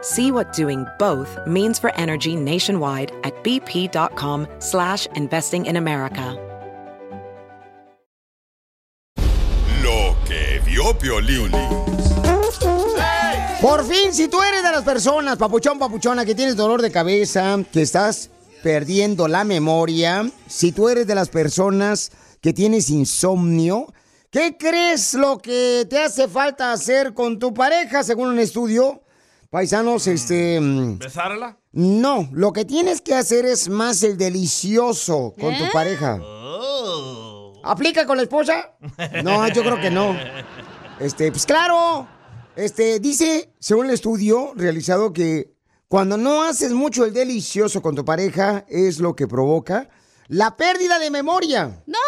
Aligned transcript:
See 0.00 0.30
what 0.30 0.52
doing 0.52 0.86
both 0.98 1.36
means 1.46 1.78
for 1.78 1.92
energy 1.96 2.36
nationwide 2.36 3.10
at 3.24 3.34
bp.com 3.42 4.46
slash 4.60 5.06
investing 5.16 5.66
in 5.66 5.76
America. 5.76 6.36
Lo 9.82 10.14
que 10.26 10.60
vio 10.64 10.96
Piolín. 10.98 11.50
Por 13.60 13.84
fin, 13.84 14.14
si 14.14 14.28
tú 14.28 14.40
eres 14.40 14.62
de 14.62 14.70
las 14.70 14.84
personas, 14.84 15.36
papuchón, 15.36 15.80
papuchona, 15.80 16.24
que 16.24 16.36
tienes 16.36 16.54
dolor 16.54 16.80
de 16.80 16.92
cabeza, 16.92 17.58
que 17.72 17.82
estás 17.82 18.30
perdiendo 18.62 19.26
la 19.26 19.42
memoria, 19.42 20.30
si 20.46 20.70
tú 20.70 20.88
eres 20.88 21.08
de 21.08 21.16
las 21.16 21.28
personas 21.28 22.12
que 22.40 22.52
tienes 22.52 22.88
insomnio, 22.88 23.92
¿qué 24.30 24.56
crees 24.56 25.14
lo 25.14 25.38
que 25.38 25.86
te 25.90 25.98
hace 25.98 26.28
falta 26.28 26.72
hacer 26.72 27.14
con 27.14 27.40
tu 27.40 27.52
pareja, 27.52 28.04
según 28.04 28.28
un 28.28 28.38
estudio? 28.38 29.02
Paisanos, 29.50 30.06
este... 30.06 30.60
mm, 30.60 30.98
¿Besarla? 30.98 31.58
No, 31.72 32.28
lo 32.32 32.52
que 32.52 32.66
tienes 32.66 33.00
que 33.00 33.14
hacer 33.14 33.46
es 33.46 33.70
más 33.70 34.02
el 34.02 34.18
delicioso 34.18 35.34
con 35.40 35.56
tu 35.56 35.64
pareja. 35.72 36.20
¿Aplica 37.64 38.06
con 38.06 38.18
la 38.18 38.24
esposa? 38.24 38.76
No, 39.24 39.48
yo 39.48 39.62
creo 39.62 39.80
que 39.80 39.90
no. 39.90 40.14
Este, 41.00 41.30
pues 41.30 41.46
claro. 41.46 42.06
Este, 42.56 43.00
dice, 43.00 43.54
según 43.58 43.86
el 43.86 43.92
estudio 43.92 44.52
realizado, 44.54 45.12
que 45.14 45.54
cuando 45.86 46.18
no 46.18 46.42
haces 46.42 46.72
mucho 46.72 47.06
el 47.06 47.14
delicioso 47.14 47.80
con 47.80 47.94
tu 47.94 48.04
pareja, 48.04 48.66
es 48.68 48.98
lo 48.98 49.16
que 49.16 49.26
provoca 49.26 49.88
la 50.26 50.56
pérdida 50.58 50.98
de 50.98 51.10
memoria. 51.10 51.82
¡No! 51.86 51.98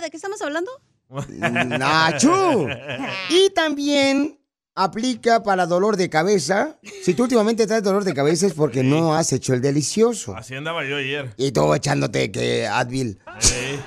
¿De 0.00 0.10
qué 0.10 0.16
estamos 0.16 0.40
hablando? 0.42 0.70
¡Nachu! 1.08 2.68
Y 3.30 3.50
también 3.50 4.39
aplica 4.82 5.42
para 5.42 5.66
dolor 5.66 5.96
de 5.96 6.08
cabeza. 6.08 6.78
Si 7.02 7.14
tú 7.14 7.24
últimamente 7.24 7.66
traes 7.66 7.82
dolor 7.82 8.04
de 8.04 8.14
cabeza 8.14 8.46
es 8.46 8.54
porque 8.54 8.82
no 8.82 9.14
has 9.14 9.32
hecho 9.32 9.52
el 9.52 9.60
delicioso. 9.60 10.34
Así 10.36 10.54
andaba 10.54 10.84
yo 10.84 10.96
ayer. 10.96 11.34
Y 11.36 11.52
tú 11.52 11.74
echándote 11.74 12.32
que 12.32 12.66
Advil. 12.66 13.18
Hace 13.26 13.78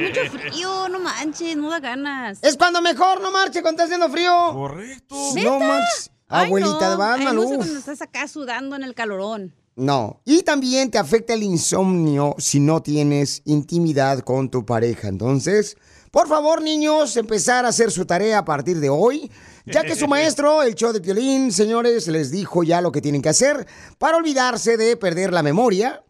mucho 0.00 0.38
frío, 0.38 0.88
no 0.88 1.00
manches, 1.00 1.56
no 1.56 1.70
da 1.70 1.80
ganas. 1.80 2.38
Es 2.42 2.56
cuando 2.56 2.80
mejor, 2.80 3.20
no 3.20 3.30
marche 3.30 3.62
cuando 3.62 3.82
está 3.82 3.94
haciendo 3.94 4.08
frío. 4.12 4.52
Correcto. 4.52 5.16
No 5.42 5.58
marches. 5.58 6.10
Ay, 6.28 6.46
Abuelita 6.46 6.80
no. 6.80 6.90
de 6.90 6.96
Batman, 6.96 7.28
Ay, 7.28 7.34
no 7.34 7.48
sé 7.48 7.56
cuando 7.56 7.78
estás 7.78 8.00
acá 8.00 8.28
sudando 8.28 8.76
en 8.76 8.84
el 8.84 8.94
calorón. 8.94 9.54
No. 9.74 10.20
Y 10.24 10.42
también 10.42 10.90
te 10.90 10.98
afecta 10.98 11.34
el 11.34 11.42
insomnio 11.42 12.34
si 12.38 12.60
no 12.60 12.82
tienes 12.82 13.42
intimidad 13.44 14.20
con 14.20 14.50
tu 14.50 14.64
pareja. 14.64 15.08
Entonces, 15.08 15.76
por 16.10 16.28
favor, 16.28 16.62
niños, 16.62 17.16
empezar 17.16 17.64
a 17.64 17.68
hacer 17.68 17.90
su 17.90 18.04
tarea 18.04 18.38
a 18.38 18.44
partir 18.44 18.80
de 18.80 18.90
hoy. 18.90 19.30
Ya 19.66 19.82
que 19.82 19.94
su 19.94 20.08
maestro, 20.08 20.62
el 20.62 20.74
show 20.74 20.92
de 20.92 21.00
Piolín, 21.00 21.52
señores, 21.52 22.08
les 22.08 22.30
dijo 22.30 22.62
ya 22.62 22.80
lo 22.80 22.90
que 22.90 23.00
tienen 23.00 23.22
que 23.22 23.28
hacer 23.28 23.66
para 23.98 24.16
olvidarse 24.16 24.76
de 24.76 24.96
perder 24.96 25.32
la 25.32 25.42
memoria, 25.42 26.02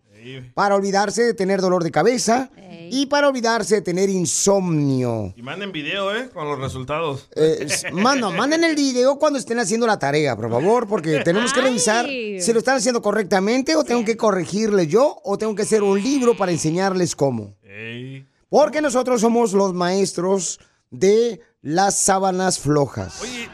para 0.54 0.76
olvidarse 0.76 1.22
de 1.22 1.34
tener 1.34 1.60
dolor 1.60 1.84
de 1.84 1.90
cabeza 1.90 2.50
y 2.90 3.06
para 3.06 3.28
olvidarse 3.28 3.76
de 3.76 3.82
tener 3.82 4.08
insomnio. 4.08 5.34
Y 5.36 5.42
manden 5.42 5.72
video, 5.72 6.14
¿eh? 6.14 6.30
Con 6.30 6.48
los 6.48 6.58
resultados. 6.58 7.28
Eh, 7.34 7.66
mano, 7.92 8.30
manden 8.30 8.64
el 8.64 8.76
video 8.76 9.18
cuando 9.18 9.38
estén 9.38 9.58
haciendo 9.58 9.86
la 9.86 9.98
tarea, 9.98 10.36
por 10.36 10.50
favor, 10.50 10.86
porque 10.86 11.20
tenemos 11.24 11.52
que 11.52 11.60
revisar 11.60 12.06
si 12.06 12.52
lo 12.52 12.58
están 12.58 12.76
haciendo 12.76 13.02
correctamente 13.02 13.76
o 13.76 13.84
tengo 13.84 14.04
que 14.04 14.16
corregirles 14.16 14.88
yo 14.88 15.20
o 15.24 15.36
tengo 15.36 15.54
que 15.54 15.62
hacer 15.62 15.82
un 15.82 16.02
libro 16.02 16.36
para 16.36 16.52
enseñarles 16.52 17.16
cómo. 17.16 17.56
Ey. 17.62 18.26
Porque 18.48 18.82
nosotros 18.82 19.20
somos 19.20 19.54
los 19.54 19.72
maestros 19.72 20.60
de 20.90 21.40
las 21.62 21.96
sábanas 21.98 22.58
flojas. 22.58 23.22
Oye, 23.22 23.48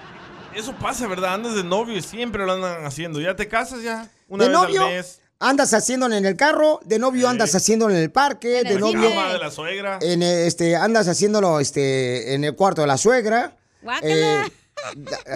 eso 0.54 0.74
pasa, 0.80 1.06
¿verdad? 1.06 1.34
Andas 1.34 1.54
de 1.54 1.62
novio 1.62 1.96
y 1.96 2.02
siempre 2.02 2.44
lo 2.44 2.52
andan 2.54 2.84
haciendo. 2.84 3.20
¿Ya 3.20 3.36
te 3.36 3.46
casas 3.48 3.82
ya? 3.82 4.10
Una 4.28 4.44
de 4.44 4.50
vez 4.50 4.58
novio 4.58 4.82
al 4.84 4.92
mes. 4.94 5.20
andas 5.38 5.72
haciéndolo 5.74 6.14
en 6.14 6.26
el 6.26 6.36
carro, 6.36 6.80
de 6.84 6.98
novio 6.98 7.28
andas 7.28 7.54
haciéndolo 7.54 7.94
en 7.94 8.00
el 8.02 8.10
parque, 8.10 8.64
de 8.64 8.74
La 8.74 8.80
novio 8.80 9.08
cama 9.10 9.32
de 9.32 9.38
la 9.38 9.50
suegra. 9.50 9.98
en 10.02 10.22
este 10.22 10.74
andas 10.74 11.06
haciéndolo 11.06 11.60
este 11.60 12.34
en 12.34 12.44
el 12.44 12.56
cuarto 12.56 12.80
de 12.80 12.86
la 12.88 12.96
suegra. 12.98 13.56
Eh, 14.02 14.42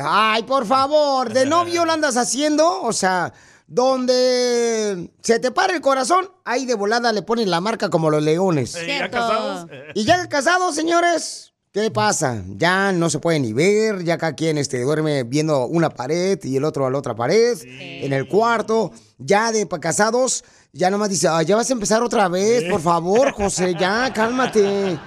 ay, 0.04 0.42
por 0.44 0.66
favor, 0.66 1.32
de 1.32 1.46
novio 1.46 1.84
lo 1.84 1.92
andas 1.92 2.16
haciendo, 2.16 2.82
o 2.82 2.92
sea, 2.92 3.32
donde 3.66 5.10
se 5.22 5.38
te 5.38 5.50
para 5.50 5.74
el 5.74 5.80
corazón, 5.80 6.30
ahí 6.44 6.66
de 6.66 6.74
volada 6.74 7.12
le 7.12 7.22
ponen 7.22 7.50
la 7.50 7.60
marca 7.60 7.88
como 7.88 8.10
los 8.10 8.22
leones. 8.22 8.74
Eh, 8.76 8.98
¿Ya 8.98 9.10
casados? 9.10 9.66
Y 9.94 10.04
ya 10.04 10.28
casados, 10.28 10.74
señores, 10.74 11.51
¿qué 11.72 11.90
pasa? 11.90 12.44
Ya 12.48 12.92
no 12.92 13.08
se 13.10 13.18
puede 13.18 13.40
ni 13.40 13.52
ver, 13.52 14.04
ya 14.04 14.18
cada 14.18 14.34
quien 14.34 14.58
este, 14.58 14.80
duerme 14.82 15.24
viendo 15.24 15.66
una 15.66 15.88
pared 15.90 16.38
y 16.44 16.56
el 16.56 16.64
otro 16.64 16.86
a 16.86 16.90
la 16.90 16.98
otra 16.98 17.14
pared, 17.14 17.58
en 17.64 18.12
el 18.12 18.28
cuarto. 18.28 18.92
Ya 19.18 19.52
de 19.52 19.66
casados, 19.80 20.44
ya 20.72 20.90
nomás 20.90 21.08
dice, 21.10 21.28
"Ay, 21.28 21.46
ya 21.46 21.56
vas 21.56 21.70
a 21.70 21.72
empezar 21.72 22.02
otra 22.02 22.28
vez, 22.28 22.64
por 22.70 22.80
favor, 22.80 23.32
José, 23.32 23.74
ya, 23.78 24.12
cálmate. 24.12 24.98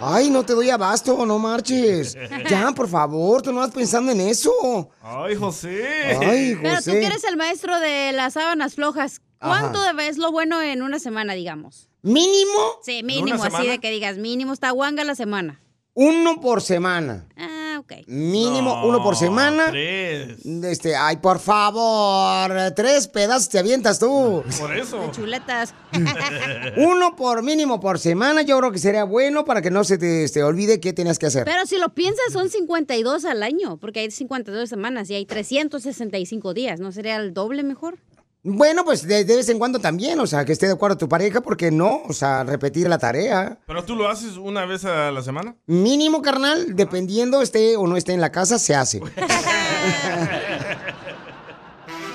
Ay, 0.00 0.28
no 0.28 0.44
te 0.44 0.54
doy 0.54 0.70
abasto, 0.70 1.24
no 1.24 1.38
marches. 1.38 2.16
Ya, 2.50 2.72
por 2.72 2.88
favor, 2.88 3.42
tú 3.42 3.52
no 3.52 3.60
vas 3.60 3.70
pensando 3.70 4.10
en 4.12 4.20
eso. 4.20 4.90
Ay, 5.00 5.34
José. 5.36 5.86
Ay, 6.20 6.56
Pero 6.60 6.76
tú 6.76 6.90
José. 6.90 7.00
que 7.00 7.06
eres 7.06 7.24
el 7.24 7.36
maestro 7.36 7.78
de 7.80 8.12
las 8.12 8.34
sábanas 8.34 8.74
flojas, 8.74 9.22
¿cuánto 9.38 9.78
es 10.00 10.18
lo 10.18 10.32
bueno 10.32 10.60
en 10.62 10.82
una 10.82 10.98
semana, 10.98 11.34
digamos? 11.34 11.88
¿Mínimo? 12.02 12.52
Sí, 12.82 12.98
¿En 12.98 13.06
mínimo, 13.06 13.34
así 13.42 13.50
semana? 13.50 13.70
de 13.70 13.78
que 13.78 13.90
digas, 13.90 14.18
mínimo 14.18 14.52
está 14.52 14.70
guanga 14.72 15.04
la 15.04 15.14
semana. 15.14 15.60
Uno 15.94 16.40
por 16.40 16.60
semana. 16.60 17.28
Ah, 17.36 17.76
ok. 17.78 17.92
Mínimo 18.08 18.84
uno 18.84 19.00
por 19.00 19.14
semana. 19.14 19.70
Tres. 19.70 20.44
Este, 20.44 20.96
ay, 20.96 21.18
por 21.18 21.38
favor, 21.38 22.72
tres 22.74 23.06
pedazos 23.06 23.48
te 23.48 23.60
avientas 23.60 24.00
tú. 24.00 24.42
Por 24.58 24.76
eso. 24.76 25.10
Chuletas. 25.12 25.72
Uno 26.76 27.14
por 27.14 27.44
mínimo 27.44 27.78
por 27.78 28.00
semana, 28.00 28.42
yo 28.42 28.58
creo 28.58 28.72
que 28.72 28.80
sería 28.80 29.04
bueno 29.04 29.44
para 29.44 29.62
que 29.62 29.70
no 29.70 29.84
se 29.84 29.96
te, 29.96 30.28
te 30.28 30.42
olvide 30.42 30.80
qué 30.80 30.92
tienes 30.92 31.20
que 31.20 31.26
hacer. 31.26 31.44
Pero 31.44 31.64
si 31.66 31.78
lo 31.78 31.90
piensas, 31.94 32.32
son 32.32 32.50
52 32.50 33.24
al 33.24 33.44
año, 33.44 33.76
porque 33.76 34.00
hay 34.00 34.10
52 34.10 34.68
semanas 34.68 35.08
y 35.10 35.14
hay 35.14 35.26
365 35.26 36.54
días. 36.54 36.80
¿No 36.80 36.90
sería 36.90 37.16
el 37.16 37.32
doble 37.32 37.62
mejor? 37.62 37.98
Bueno, 38.46 38.84
pues 38.84 39.06
de, 39.06 39.24
de 39.24 39.36
vez 39.36 39.48
en 39.48 39.58
cuando 39.58 39.78
también, 39.78 40.20
o 40.20 40.26
sea, 40.26 40.44
que 40.44 40.52
esté 40.52 40.66
de 40.66 40.74
acuerdo 40.74 40.98
tu 40.98 41.08
pareja, 41.08 41.40
porque 41.40 41.70
no, 41.70 42.02
o 42.06 42.12
sea, 42.12 42.44
repetir 42.44 42.86
la 42.90 42.98
tarea. 42.98 43.58
¿Pero 43.66 43.82
tú 43.84 43.96
lo 43.96 44.06
haces 44.06 44.36
una 44.36 44.66
vez 44.66 44.84
a 44.84 45.10
la 45.10 45.22
semana? 45.22 45.56
Mínimo, 45.66 46.20
carnal, 46.20 46.76
dependiendo 46.76 47.40
esté 47.40 47.76
o 47.76 47.86
no 47.86 47.96
esté 47.96 48.12
en 48.12 48.20
la 48.20 48.30
casa, 48.30 48.58
se 48.58 48.74
hace. 48.74 49.00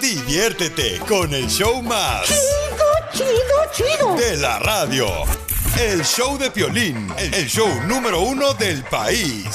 Diviértete 0.01 0.99
con 1.07 1.33
el 1.33 1.47
show 1.47 1.81
más. 1.81 2.27
Chido, 2.27 3.25
chido, 3.27 3.57
chido. 3.73 4.15
De 4.15 4.37
la 4.37 4.59
radio. 4.59 5.07
El 5.79 6.03
show 6.03 6.37
de 6.37 6.51
Piolín, 6.51 7.07
el 7.17 7.47
show 7.47 7.67
número 7.87 8.21
uno 8.21 8.53
del 8.53 8.83
país. 8.83 9.45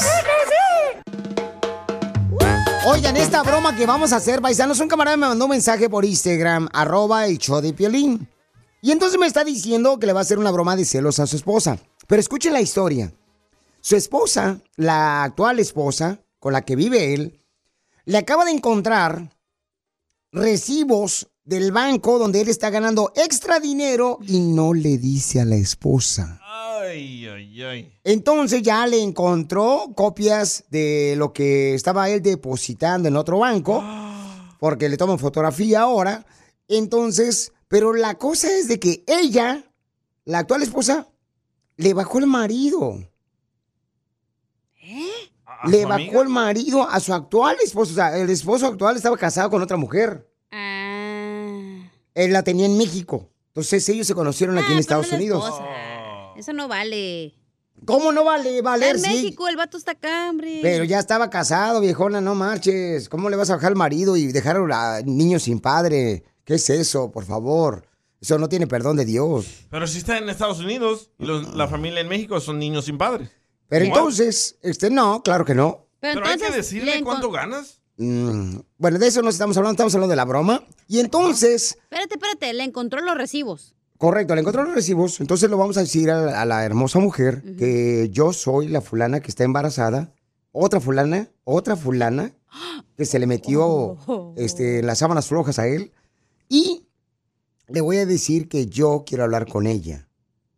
Oigan, 2.87 3.17
esta 3.17 3.43
broma 3.43 3.75
que 3.75 3.87
vamos 3.87 4.13
a 4.13 4.17
hacer, 4.17 4.43
paisanos, 4.43 4.79
un 4.79 4.89
camarada 4.89 5.17
me 5.17 5.27
mandó 5.27 5.47
un 5.47 5.53
mensaje 5.53 5.89
por 5.89 6.05
Instagram, 6.05 6.69
arroba 6.71 7.27
el 7.27 7.39
show 7.39 7.63
de 7.63 7.73
Piolín. 7.73 8.29
Y 8.83 8.93
entonces 8.93 9.19
me 9.19 9.27
está 9.27 9.43
diciendo 9.43 9.99
que 9.99 10.07
le 10.07 10.13
va 10.13 10.21
a 10.21 10.23
hacer 10.23 10.39
una 10.39 10.51
broma 10.51 10.77
de 10.77 10.85
celos 10.85 11.19
a 11.19 11.27
su 11.27 11.37
esposa. 11.37 11.79
Pero 12.07 12.21
escuchen 12.21 12.53
la 12.53 12.61
historia. 12.61 13.11
Su 13.81 13.97
esposa, 13.97 14.61
la 14.77 15.25
actual 15.25 15.61
esposa 15.61 16.21
con 16.39 16.53
la 16.53 16.63
que 16.63 16.77
vive 16.77 17.15
él, 17.15 17.41
le 18.05 18.19
acaba 18.19 18.45
de 18.45 18.51
encontrar 18.51 19.31
recibos 20.31 21.29
del 21.43 21.73
banco 21.73 22.19
donde 22.19 22.43
él 22.43 22.49
está 22.49 22.69
ganando 22.69 23.13
extra 23.17 23.61
dinero 23.61 24.19
y 24.27 24.41
no 24.41 24.75
le 24.75 24.99
dice 24.99 25.41
a 25.41 25.47
la 25.47 25.57
esposa. 25.57 26.39
Ay, 26.91 27.27
ay, 27.27 27.63
ay. 27.63 27.93
Entonces 28.05 28.63
ya 28.63 28.87
le 28.87 29.01
encontró 29.03 29.93
copias 29.95 30.65
de 30.71 31.15
lo 31.17 31.33
que 31.33 31.75
estaba 31.75 32.09
él 32.11 32.23
depositando 32.23 33.09
en 33.09 33.17
otro 33.17 33.39
banco, 33.39 33.83
porque 34.61 34.89
le 34.89 34.97
toman 34.97 35.19
fotografía 35.19 35.81
ahora. 35.83 36.25
Entonces, 36.69 37.53
pero 37.69 37.93
la 37.93 38.15
cosa 38.17 38.49
es 38.53 38.69
de 38.69 38.79
que 38.81 39.05
ella, 39.07 39.65
la 40.25 40.39
actual 40.41 40.63
esposa, 40.63 41.09
le 41.77 41.95
bajó 41.95 42.19
el 42.19 42.27
marido. 42.27 42.99
¿A 45.47 45.69
Le 45.69 45.85
bajó 45.85 45.95
amiga? 45.95 46.21
el 46.23 46.29
marido 46.29 46.89
a 46.89 47.01
su 47.01 47.15
actual 47.15 47.57
esposo. 47.65 47.93
O 47.93 47.95
sea, 47.95 48.17
el 48.19 48.29
esposo 48.31 48.67
actual 48.67 48.97
estaba 48.97 49.17
casado 49.17 49.51
con 49.51 49.63
otra 49.63 49.77
mujer. 49.77 50.29
Ah. 50.51 51.89
Él 52.15 52.33
la 52.33 52.43
tenía 52.43 52.67
en 52.67 52.77
México. 52.77 53.31
Entonces 53.49 53.89
ellos 53.89 54.07
se 54.07 54.15
conocieron 54.15 54.59
aquí 54.59 54.73
en 54.73 54.79
Ah, 54.79 54.81
Estados 54.81 55.13
Unidos. 55.13 55.45
esposa. 55.45 55.65
Eso 56.37 56.53
no 56.53 56.69
vale. 56.69 57.35
¿Cómo 57.85 58.13
no 58.13 58.25
vale 58.25 58.63
valer? 58.63 58.97
en 58.97 59.03
sí? 59.03 59.09
México 59.09 59.49
el 59.49 59.57
vato 59.57 59.77
está 59.77 59.93
acá, 59.93 60.31
hombre. 60.31 60.61
Pero 60.63 60.85
ya 60.85 60.99
estaba 60.99 61.29
casado, 61.31 61.81
viejona, 61.81 62.21
no 62.21 62.35
marches. 62.35 63.09
¿Cómo 63.09 63.29
le 63.29 63.37
vas 63.37 63.51
a 63.51 63.57
bajar 63.57 63.73
al 63.73 63.77
marido 63.77 64.17
y 64.17 64.29
dejar 64.33 64.57
a 64.73 65.01
niños 65.05 65.43
sin 65.45 65.61
padre? 65.61 66.23
¿Qué 66.45 66.55
es 66.55 66.71
eso, 66.71 67.11
por 67.11 67.25
favor? 67.25 67.87
Eso 68.21 68.39
no 68.39 68.49
tiene 68.49 68.67
perdón 68.67 68.97
de 68.97 69.05
Dios. 69.05 69.47
Pero 69.71 69.87
si 69.87 69.99
está 69.99 70.17
en 70.19 70.29
Estados 70.31 70.61
Unidos 70.61 71.11
y 71.19 71.27
los- 71.27 71.55
la 71.55 71.69
familia 71.69 72.01
en 72.01 72.09
México 72.09 72.41
son 72.41 72.59
niños 72.59 72.87
sin 72.87 72.97
padres. 72.97 73.31
Pero 73.69 73.85
Igual. 73.85 73.99
entonces, 74.01 74.57
este 74.63 74.89
no, 74.91 75.23
claro 75.23 75.45
que 75.45 75.55
no. 75.55 75.87
Pero, 76.01 76.15
Pero 76.21 76.27
hay 76.27 76.39
que 76.39 76.45
entonces, 76.47 76.71
decirle 76.71 77.03
cuánto 77.03 77.31
ganas. 77.31 77.81
Mm, 77.97 78.59
bueno, 78.79 78.99
de 78.99 79.07
eso 79.07 79.23
no 79.23 79.31
estamos 79.31 79.57
hablando, 79.57 79.73
estamos 79.75 79.95
hablando 79.95 80.11
de 80.13 80.17
la 80.17 80.25
broma. 80.25 80.65
Y 80.89 81.01
entonces, 81.01 81.77
Espérate, 81.85 82.15
espérate, 82.15 82.53
le 82.55 82.65
encontró 82.65 83.01
los 83.03 83.15
recibos. 83.17 83.74
Correcto, 83.99 84.35
le 84.35 84.41
encontró 84.41 84.65
los 84.65 84.75
recibos. 84.75 85.21
Entonces 85.21 85.51
lo 85.51 85.57
vamos 85.57 85.77
a 85.77 85.81
decir 85.81 86.11
a 86.11 86.21
la, 86.21 86.43
a 86.43 86.45
la 86.45 86.65
hermosa 86.65 86.99
mujer 86.99 87.43
que 87.57 88.09
yo 88.11 88.33
soy 88.33 88.69
la 88.69 88.81
fulana 88.81 89.21
que 89.21 89.29
está 89.29 89.45
embarazada. 89.45 90.13
Otra 90.53 90.81
fulana, 90.81 91.29
otra 91.45 91.77
fulana 91.77 92.33
que 92.97 93.05
se 93.05 93.19
le 93.19 93.27
metió 93.27 93.97
este, 94.37 94.83
las 94.83 94.99
sábanas 94.99 95.27
flojas 95.27 95.59
a 95.59 95.67
él. 95.67 95.93
Y 96.49 96.87
le 97.69 97.81
voy 97.81 97.97
a 97.97 98.07
decir 98.07 98.49
que 98.49 98.67
yo 98.67 99.05
quiero 99.07 99.25
hablar 99.25 99.47
con 99.49 99.67
ella. 99.67 100.09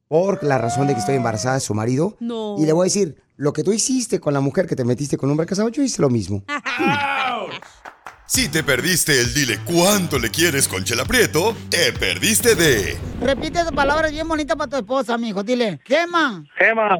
Por 0.09 0.45
la 0.45 0.59
razón 0.59 0.87
de 0.87 0.95
que 0.95 1.01
estoy 1.01 1.17
embarazada 1.17 1.55
de 1.55 1.61
su 1.61 1.75
marido. 1.75 2.17
No. 2.21 2.57
Y 2.59 2.65
le 2.65 2.73
voy 2.73 2.85
a 2.85 2.89
decir, 2.91 3.21
lo 3.37 3.53
que 3.53 3.65
tú 3.65 3.73
hiciste 3.73 4.21
con 4.21 4.35
la 4.35 4.41
mujer 4.41 4.67
que 4.67 4.77
te 4.77 4.85
metiste 4.85 5.17
con 5.17 5.29
un 5.29 5.33
hombre 5.33 5.47
casado, 5.47 5.69
yo 5.69 5.83
hice 5.83 6.01
lo 6.01 6.11
mismo. 6.11 6.45
Si 8.27 8.49
te 8.49 8.63
perdiste 8.65 9.21
el 9.21 9.33
dile 9.35 9.61
cuánto 9.65 10.19
le 10.19 10.31
quieres 10.31 10.67
con 10.69 10.83
Chela 10.85 11.05
Prieto, 11.05 11.57
te 11.71 11.93
perdiste 11.93 12.55
de 12.57 12.99
Repite 13.21 13.61
esas 13.61 13.73
palabras 13.73 14.11
bien 14.11 14.27
bonitas 14.27 14.57
para 14.57 14.69
tu 14.71 14.77
esposa, 14.77 15.17
mijo. 15.17 15.43
Dile, 15.45 15.81
Gema, 15.85 16.45
Gema, 16.59 16.99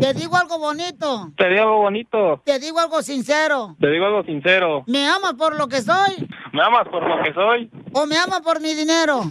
te 0.00 0.14
digo 0.14 0.36
algo 0.36 0.58
bonito. 0.58 1.32
te 1.36 1.48
digo 1.48 1.62
algo 1.62 1.78
bonito, 1.78 2.42
Te 2.44 2.58
digo 2.60 2.78
algo 2.78 3.02
sincero. 3.02 3.76
te 3.80 3.88
digo 3.90 4.06
algo 4.06 4.22
sincero. 4.24 4.84
¿Me 4.86 5.06
amas 5.08 5.34
por 5.34 5.56
lo 5.56 5.66
que 5.68 5.82
soy 5.82 6.28
¿Me 6.52 6.62
amas 6.62 6.86
por 6.88 7.02
lo 7.08 7.22
que 7.24 7.32
soy? 7.34 7.70
o 7.92 8.06
me 8.06 8.16
amas 8.16 8.40
por 8.40 8.60
mi 8.60 8.74
dinero? 8.74 9.30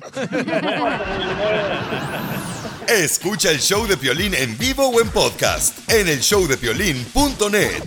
Escucha 2.87 3.49
el 3.51 3.59
show 3.59 3.87
de 3.87 3.95
Piolín 3.95 4.33
en 4.35 4.57
vivo 4.57 4.89
o 4.89 4.99
en 4.99 5.09
podcast 5.09 5.89
en 5.89 6.09
el 6.09 6.19
showdepiolín.net. 6.19 7.83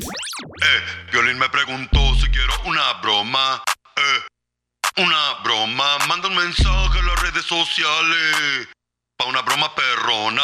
Eh, 0.63 1.11
Piolín 1.11 1.39
me 1.39 1.49
preguntó 1.51 1.99
si 2.15 2.31
quiero 2.31 2.53
una 2.67 2.95
broma. 3.03 3.63
Eh, 3.97 5.03
una 5.03 5.43
broma. 5.45 5.99
Manda 6.09 6.29
un 6.29 6.37
mensaje 6.37 6.99
a 6.99 7.03
las 7.03 7.23
redes 7.23 7.45
sociales. 7.45 8.69
Pa' 9.19 9.27
una 9.27 9.43
broma 9.43 9.71
perrona. 9.75 10.43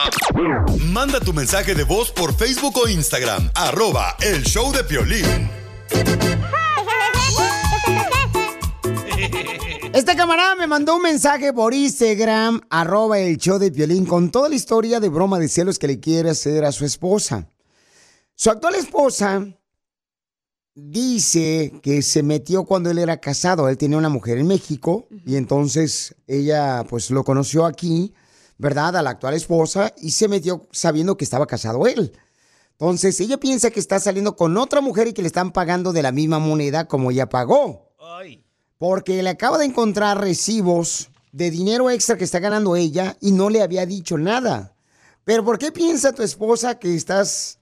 Manda 0.87 1.21
tu 1.21 1.33
mensaje 1.33 1.75
de 1.75 1.85
voz 1.85 2.11
por 2.11 2.37
Facebook 2.37 2.77
o 2.79 2.89
Instagram. 2.89 3.51
Arroba 3.55 4.17
el 4.21 4.43
show 4.45 4.73
de 4.73 4.85
Piolín. 4.85 5.51
Este 9.95 10.17
camarada 10.17 10.55
me 10.55 10.67
mandó 10.67 10.97
un 10.97 11.03
mensaje 11.03 11.53
por 11.53 11.75
Instagram, 11.75 12.63
arroba 12.71 13.19
el 13.19 13.37
show 13.37 13.59
de 13.59 13.71
Piolín, 13.71 14.07
con 14.07 14.31
toda 14.31 14.49
la 14.49 14.55
historia 14.55 15.01
de 15.01 15.11
broma 15.11 15.39
de 15.39 15.49
celos 15.49 15.79
que 15.79 15.87
le 15.87 16.01
quiere 16.01 16.31
hacer 16.31 16.65
a 16.65 16.73
su 16.73 16.87
esposa. 16.87 17.47
Su 18.35 18.49
actual 18.49 18.75
esposa 18.77 19.47
dice 20.75 21.73
que 21.83 22.03
se 22.03 22.23
metió 22.23 22.65
cuando 22.65 22.91
él 22.91 22.99
era 22.99 23.19
casado. 23.19 23.69
Él 23.69 23.79
tenía 23.79 23.99
una 23.99 24.09
mujer 24.09 24.39
en 24.39 24.47
México 24.47 25.07
y 25.27 25.37
entonces 25.37 26.15
ella 26.27 26.85
pues 26.89 27.11
lo 27.11 27.25
conoció 27.25 27.67
aquí, 27.67 28.15
¿verdad? 28.59 28.97
A 28.97 29.03
la 29.03 29.11
actual 29.11 29.35
esposa 29.35 29.93
y 29.99 30.13
se 30.13 30.29
metió 30.29 30.69
sabiendo 30.73 31.17
que 31.17 31.25
estaba 31.25 31.47
casado 31.47 31.87
él. 31.87 32.13
Entonces 32.73 33.21
ella 33.21 33.39
piensa 33.39 33.71
que 33.71 33.81
está 33.81 34.01
saliendo 34.01 34.35
con 34.35 34.57
otra 34.57 34.81
mujer 34.81 35.09
y 35.09 35.13
que 35.13 35.23
le 35.23 35.29
están 35.29 35.53
pagando 35.53 35.93
de 35.93 36.03
la 36.03 36.13
misma 36.13 36.39
moneda 36.39 36.89
como 36.89 37.11
ella 37.11 37.29
pagó. 37.29 37.93
Porque 38.79 39.23
le 39.23 39.31
acaba 39.31 39.59
de 39.59 39.67
encontrar 39.67 40.21
recibos 40.21 41.11
de 41.31 41.51
dinero 41.51 41.91
extra 41.91 42.17
que 42.17 42.25
está 42.25 42.41
ganando 42.41 42.75
ella 42.75 43.17
y 43.21 43.31
no 43.33 43.51
le 43.51 43.63
había 43.63 43.87
dicho 43.87 44.19
nada. 44.19 44.75
Pero 45.25 45.45
¿por 45.45 45.59
qué 45.59 45.71
piensa 45.71 46.13
tu 46.13 46.23
esposa 46.23 46.79
que 46.79 46.95
estás 46.95 47.61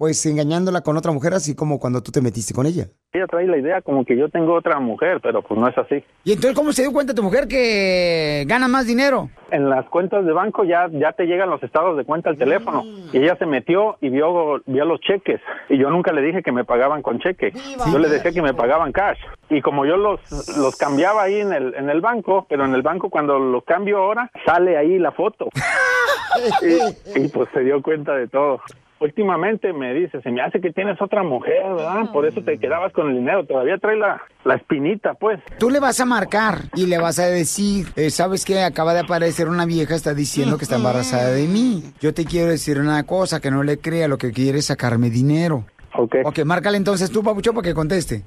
pues 0.00 0.24
engañándola 0.24 0.80
con 0.80 0.96
otra 0.96 1.12
mujer 1.12 1.34
así 1.34 1.54
como 1.54 1.78
cuando 1.78 2.02
tú 2.02 2.10
te 2.10 2.22
metiste 2.22 2.54
con 2.54 2.64
ella? 2.64 2.86
Ella 3.12 3.26
trae 3.26 3.46
la 3.46 3.58
idea 3.58 3.82
como 3.82 4.06
que 4.06 4.16
yo 4.16 4.30
tengo 4.30 4.54
otra 4.54 4.80
mujer, 4.80 5.20
pero 5.22 5.42
pues 5.42 5.60
no 5.60 5.68
es 5.68 5.76
así. 5.76 6.02
¿Y 6.24 6.32
entonces 6.32 6.56
cómo 6.56 6.72
se 6.72 6.80
dio 6.80 6.90
cuenta 6.90 7.12
tu 7.12 7.22
mujer 7.22 7.46
que 7.46 8.46
gana 8.46 8.66
más 8.66 8.86
dinero? 8.86 9.28
En 9.50 9.68
las 9.68 9.84
cuentas 9.90 10.24
de 10.24 10.32
banco 10.32 10.64
ya, 10.64 10.88
ya 10.90 11.12
te 11.12 11.26
llegan 11.26 11.50
los 11.50 11.62
estados 11.62 11.98
de 11.98 12.06
cuenta 12.06 12.30
al 12.30 12.38
teléfono. 12.38 12.82
Y 13.12 13.18
ella 13.18 13.36
se 13.36 13.44
metió 13.44 13.98
y 14.00 14.08
vio, 14.08 14.62
vio 14.64 14.86
los 14.86 15.00
cheques. 15.00 15.42
Y 15.68 15.76
yo 15.76 15.90
nunca 15.90 16.12
le 16.12 16.22
dije 16.22 16.42
que 16.42 16.50
me 16.50 16.64
pagaban 16.64 17.02
con 17.02 17.18
cheque. 17.18 17.52
Yo 17.92 17.98
le 17.98 18.08
decía 18.08 18.32
que 18.32 18.40
me 18.40 18.54
pagaban 18.54 18.92
cash. 18.92 19.18
Y 19.50 19.60
como 19.60 19.84
yo 19.84 19.98
los, 19.98 20.18
los 20.56 20.76
cambiaba 20.76 21.24
ahí 21.24 21.40
en 21.40 21.52
el, 21.52 21.74
en 21.74 21.90
el 21.90 22.00
banco, 22.00 22.46
pero 22.48 22.64
en 22.64 22.72
el 22.72 22.80
banco 22.80 23.10
cuando 23.10 23.38
lo 23.38 23.60
cambio 23.60 23.98
ahora, 23.98 24.30
sale 24.46 24.78
ahí 24.78 24.98
la 24.98 25.12
foto. 25.12 25.50
y, 26.62 27.22
y, 27.22 27.28
pues 27.28 27.50
se 27.52 27.60
dio 27.60 27.82
cuenta 27.82 28.14
de 28.14 28.28
todo. 28.28 28.62
Últimamente 29.00 29.72
me 29.72 29.94
dice, 29.94 30.20
se 30.20 30.30
me 30.30 30.42
hace 30.42 30.60
que 30.60 30.72
tienes 30.72 31.00
otra 31.00 31.22
mujer, 31.22 31.62
¿verdad? 31.74 32.12
Por 32.12 32.26
eso 32.26 32.42
te 32.42 32.58
quedabas 32.58 32.92
con 32.92 33.08
el 33.08 33.16
dinero. 33.16 33.46
Todavía 33.46 33.78
trae 33.78 33.96
la, 33.96 34.20
la 34.44 34.56
espinita, 34.56 35.14
pues. 35.14 35.40
Tú 35.58 35.70
le 35.70 35.80
vas 35.80 36.00
a 36.00 36.04
marcar 36.04 36.64
y 36.74 36.84
le 36.84 36.98
vas 36.98 37.18
a 37.18 37.24
decir, 37.24 37.86
eh, 37.96 38.10
¿sabes 38.10 38.44
qué? 38.44 38.62
Acaba 38.62 38.92
de 38.92 39.00
aparecer 39.00 39.48
una 39.48 39.64
vieja, 39.64 39.94
está 39.94 40.12
diciendo 40.12 40.58
que 40.58 40.64
está 40.64 40.76
embarazada 40.76 41.30
de 41.30 41.46
mí. 41.46 41.82
Yo 42.00 42.12
te 42.12 42.26
quiero 42.26 42.50
decir 42.50 42.78
una 42.78 43.02
cosa, 43.04 43.40
que 43.40 43.50
no 43.50 43.62
le 43.62 43.78
crea, 43.78 44.06
lo 44.06 44.18
que 44.18 44.32
quiere 44.32 44.58
es 44.58 44.66
sacarme 44.66 45.08
dinero. 45.08 45.64
Ok. 45.94 46.16
Ok, 46.26 46.40
márcale 46.44 46.76
entonces 46.76 47.10
tú, 47.10 47.22
Papucho, 47.22 47.54
para 47.54 47.68
que 47.68 47.74
conteste. 47.74 48.22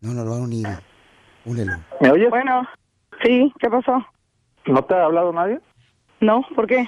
No, 0.00 0.14
no 0.14 0.24
lo 0.24 0.30
van 0.30 0.40
a 0.40 0.44
unir. 0.44 0.66
Únelo. 1.44 1.72
¿Me 2.00 2.10
oyes? 2.10 2.30
Bueno, 2.30 2.66
sí, 3.22 3.52
¿qué 3.58 3.68
pasó? 3.68 4.06
¿No 4.66 4.82
te 4.84 4.94
ha 4.94 5.04
hablado 5.04 5.32
nadie? 5.34 5.60
No, 6.20 6.42
¿por 6.54 6.66
qué? 6.66 6.86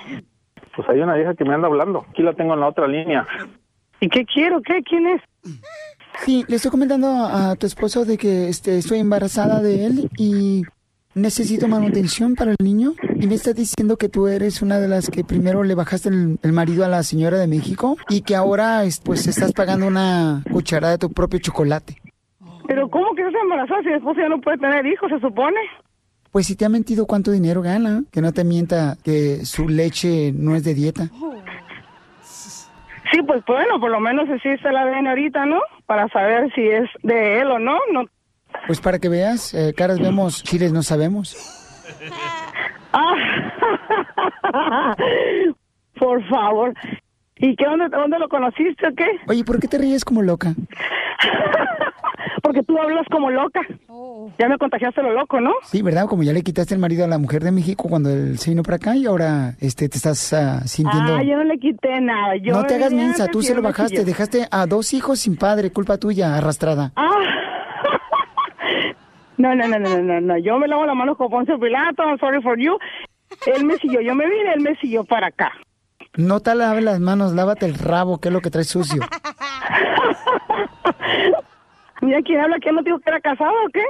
Pues 0.79 0.89
hay 0.91 1.01
una 1.01 1.17
vieja 1.17 1.35
que 1.35 1.45
me 1.45 1.55
anda 1.55 1.67
hablando. 1.67 2.07
Aquí 2.09 2.23
la 2.23 2.35
tengo 2.35 2.55
en 2.55 2.61
la 2.61 2.69
otra 2.69 2.87
línea. 2.87 3.27
¿Y 3.99 4.09
qué 4.09 4.25
quiero? 4.25 4.63
¿Qué? 4.63 4.81
¿Quién 4.89 5.09
es? 5.09 5.21
Sí, 6.25 6.45
le 6.47 6.55
estoy 6.55 6.71
comentando 6.71 7.09
a 7.09 7.57
tu 7.57 7.67
esposo 7.67 8.05
de 8.05 8.17
que 8.17 8.49
este, 8.49 8.79
estoy 8.79 9.01
embarazada 9.01 9.61
de 9.61 9.87
él 9.87 10.09
y 10.17 10.63
necesito 11.17 11.67
manutención 11.67 12.37
para 12.37 12.53
el 12.53 12.57
niño. 12.63 12.93
Y 13.19 13.27
me 13.27 13.35
está 13.35 13.55
diciendo 13.55 13.97
que 13.97 14.09
tú 14.09 14.29
eres 14.29 14.63
una 14.63 14.79
de 14.79 14.87
las 14.87 15.11
que 15.11 15.25
primero 15.25 15.65
le 15.65 15.75
bajaste 15.75 16.11
el, 16.11 16.39
el 16.45 16.53
marido 16.53 16.85
a 16.85 16.89
la 16.89 17.03
señora 17.03 17.39
de 17.39 17.49
México 17.49 17.97
y 18.09 18.21
que 18.21 18.37
ahora 18.37 18.85
es- 18.85 19.01
pues 19.01 19.27
estás 19.27 19.53
pagando 19.53 19.89
una 19.89 20.45
cucharada 20.53 20.93
de 20.93 20.99
tu 20.99 21.11
propio 21.11 21.41
chocolate. 21.41 21.97
¿Pero 22.69 22.89
cómo 22.89 23.17
que 23.17 23.23
estás 23.27 23.43
embarazada 23.43 23.83
si 23.83 23.89
después 23.89 24.17
ya 24.17 24.29
no 24.29 24.41
puede 24.41 24.59
tener 24.59 24.87
hijos, 24.87 25.11
se 25.11 25.19
supone? 25.19 25.59
Pues 26.33 26.47
si 26.47 26.57
te 26.57 26.65
ha 26.65 26.69
mentido 26.69 27.07
cuánto 27.07 27.31
dinero 27.31 27.63
gana, 27.63 28.03
que 28.13 28.21
no 28.21 28.33
te 28.33 28.45
mienta 28.45 28.97
que 29.03 29.45
su 29.45 29.69
leche 29.69 30.33
no 30.33 30.55
es 30.57 30.65
de 30.65 30.75
dieta. 30.75 31.09
Sí, 33.11 33.23
pues 33.27 33.43
bueno, 33.47 33.81
por 33.81 33.91
lo 33.91 34.01
menos 34.01 34.29
así 34.29 34.49
está 34.49 34.71
la 34.71 34.83
ADN 34.83 35.07
ahorita, 35.09 35.47
¿no? 35.47 35.61
Para 35.87 36.09
saber 36.09 36.53
si 36.55 36.61
es 36.61 36.89
de 37.03 37.41
él 37.41 37.51
o 37.51 37.59
no. 37.59 37.79
no. 37.93 38.05
Pues 38.67 38.81
para 38.81 38.99
que 38.99 39.09
veas, 39.09 39.55
eh, 39.55 39.73
caras 39.75 39.99
vemos, 39.99 40.43
chiles 40.43 40.73
no 40.73 40.83
sabemos. 40.83 41.35
Ah, 42.93 43.15
por 45.99 46.27
favor. 46.29 46.75
¿Y 47.37 47.57
qué, 47.57 47.65
dónde, 47.65 47.89
dónde 47.89 48.19
lo 48.19 48.29
conociste 48.29 48.89
o 48.89 48.95
qué? 48.95 49.07
Oye, 49.29 49.45
¿por 49.45 49.61
qué 49.61 49.69
te 49.69 49.79
ríes 49.79 50.05
como 50.05 50.23
loca? 50.23 50.55
Porque 52.43 52.63
tú 52.63 52.79
hablas 52.79 53.07
como 53.11 53.31
loca. 53.31 53.61
Ya 54.39 54.49
me 54.49 54.59
contagiaste 54.59 55.03
lo 55.03 55.13
loco, 55.13 55.41
¿no? 55.41 55.53
Sí, 55.65 55.83
¿verdad? 55.83 56.07
Como 56.07 56.23
ya 56.23 56.33
le 56.33 56.43
quitaste 56.43 56.75
el 56.75 56.81
marido 56.81 57.05
a 57.05 57.09
la 57.09 57.19
mujer 57.19 57.43
de 57.43 57.51
México 57.51 57.89
cuando 57.89 58.11
él 58.11 58.39
se 58.39 58.51
vino 58.51 58.63
para 58.63 58.77
acá 58.77 58.97
y 58.97 59.07
ahora 59.07 59.55
este 59.61 59.89
te 59.89 59.97
estás 59.97 60.33
ah, 60.33 60.61
sintiendo... 60.67 61.17
Ah, 61.17 61.23
yo 61.23 61.37
no 61.37 61.45
le 61.45 61.59
quité 61.59 62.01
nada. 62.01 62.37
Yo 62.37 62.53
no 62.53 62.65
te 62.65 62.75
hagas 62.75 62.93
mensa, 62.93 63.27
tú 63.29 63.43
se 63.43 63.55
lo 63.55 63.63
bajaste, 63.63 64.05
dejaste 64.05 64.47
a 64.51 64.67
dos 64.67 64.93
hijos 64.95 65.21
sin 65.21 65.37
padre, 65.37 65.71
culpa 65.73 65.99
tuya, 65.99 66.37
arrastrada. 66.37 66.93
Ah, 66.97 67.09
No, 69.39 69.55
no, 69.55 69.69
no, 69.69 69.79
no, 69.79 69.89
no, 69.89 70.03
no, 70.03 70.21
no. 70.21 70.39
Yo 70.39 70.59
me 70.59 70.67
lavo 70.67 70.85
las 70.85 70.97
manos 70.97 71.17
con 71.17 71.31
Poncio 71.31 71.59
Pilato, 71.61 72.03
I'm 72.03 72.19
sorry 72.19 72.43
for 72.43 72.59
you. 72.59 72.77
Él 73.47 73.65
me 73.65 73.77
siguió, 73.77 74.01
yo 74.01 74.15
me 74.17 74.29
vine, 74.29 74.53
él 74.53 74.61
me 74.61 74.75
siguió 74.77 75.05
para 75.05 75.29
acá. 75.29 75.53
No 76.17 76.41
te 76.41 76.55
laves 76.57 76.83
las 76.83 76.99
manos, 76.99 77.35
lávate 77.35 77.67
el 77.67 77.75
rabo, 77.75 78.19
que 78.19 78.29
es 78.29 78.33
lo 78.33 78.41
que 78.41 78.51
traes 78.51 78.69
sucio. 78.69 79.03
Mira 82.01 82.21
quién 82.23 82.41
habla, 82.41 82.59
¿quién 82.61 82.75
no 82.75 82.83
dijo 82.83 82.99
que 83.01 83.11
era 83.11 83.21
casado 83.21 83.53
o 83.67 83.69
qué? 83.73 83.85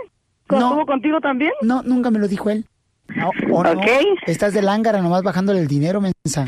No. 0.51 0.59
¿Estuvo 0.59 0.87
contigo 0.87 1.21
también? 1.21 1.53
No, 1.63 1.83
nunca 1.83 2.11
me 2.11 2.19
lo 2.19 2.29
dijo 2.29 2.51
él. 2.51 2.65
No, 3.15 3.31
¿o 3.53 3.63
no? 3.63 3.71
Ok. 3.73 3.87
Estás 4.27 4.55
de 4.55 4.63
lángara 4.63 5.01
nomás 5.01 5.23
bajándole 5.23 5.61
el 5.61 5.69
dinero, 5.69 6.01
mensa. 6.01 6.47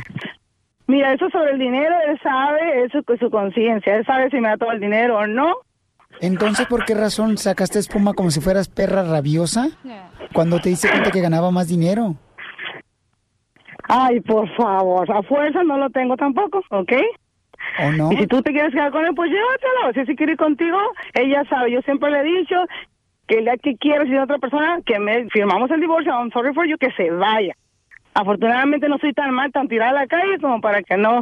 Mira, 0.86 1.12
eso 1.12 1.28
sobre 1.30 1.52
el 1.52 1.58
dinero, 1.58 1.94
él 2.08 2.18
sabe, 2.22 2.84
eso 2.84 2.98
es 3.06 3.20
su 3.20 3.30
conciencia. 3.30 3.96
Él 3.96 4.04
sabe 4.04 4.28
si 4.30 4.40
me 4.40 4.48
da 4.48 4.56
todo 4.56 4.72
el 4.72 4.80
dinero 4.80 5.18
o 5.18 5.26
no. 5.26 5.54
Entonces, 6.20 6.66
¿por 6.66 6.84
qué 6.84 6.94
razón 6.94 7.38
sacaste 7.38 7.78
espuma 7.78 8.12
como 8.12 8.30
si 8.30 8.40
fueras 8.40 8.68
perra 8.68 9.04
rabiosa? 9.04 9.68
Cuando 10.32 10.58
te 10.58 10.70
diste 10.70 10.88
cuenta 10.90 11.10
que 11.10 11.20
ganaba 11.20 11.50
más 11.50 11.68
dinero. 11.68 12.16
Ay, 13.88 14.20
por 14.20 14.48
favor, 14.56 15.10
a 15.10 15.22
fuerza 15.22 15.62
no 15.64 15.78
lo 15.78 15.90
tengo 15.90 16.16
tampoco, 16.16 16.62
¿ok? 16.70 16.92
¿O 17.78 17.92
no? 17.92 18.12
Y 18.12 18.16
si 18.16 18.26
tú 18.26 18.42
te 18.42 18.52
quieres 18.52 18.72
quedar 18.72 18.90
con 18.90 19.04
él, 19.04 19.12
pues 19.14 19.30
llévatelo. 19.30 19.92
Si 19.94 20.06
se 20.06 20.16
quiere 20.16 20.32
ir 20.32 20.38
contigo, 20.38 20.78
ella 21.14 21.44
sabe. 21.48 21.70
Yo 21.72 21.80
siempre 21.82 22.10
le 22.10 22.20
he 22.20 22.24
dicho 22.24 22.56
que 23.26 23.38
el 23.38 23.44
día 23.44 23.56
que 23.62 23.76
quiera 23.76 24.04
si 24.04 24.14
es 24.14 24.22
otra 24.22 24.38
persona, 24.38 24.80
que 24.84 24.98
me 24.98 25.28
firmamos 25.30 25.70
el 25.70 25.80
divorcio, 25.80 26.12
I'm 26.12 26.32
sorry 26.32 26.52
for 26.52 26.66
you, 26.66 26.76
que 26.78 26.90
se 26.92 27.10
vaya. 27.10 27.54
Afortunadamente 28.14 28.88
no 28.88 28.98
soy 28.98 29.12
tan 29.12 29.30
mal, 29.32 29.52
tan 29.52 29.68
tirada 29.68 29.90
a 29.92 30.02
la 30.02 30.06
calle 30.06 30.38
como 30.40 30.60
para 30.60 30.82
que 30.82 30.96
no, 30.96 31.20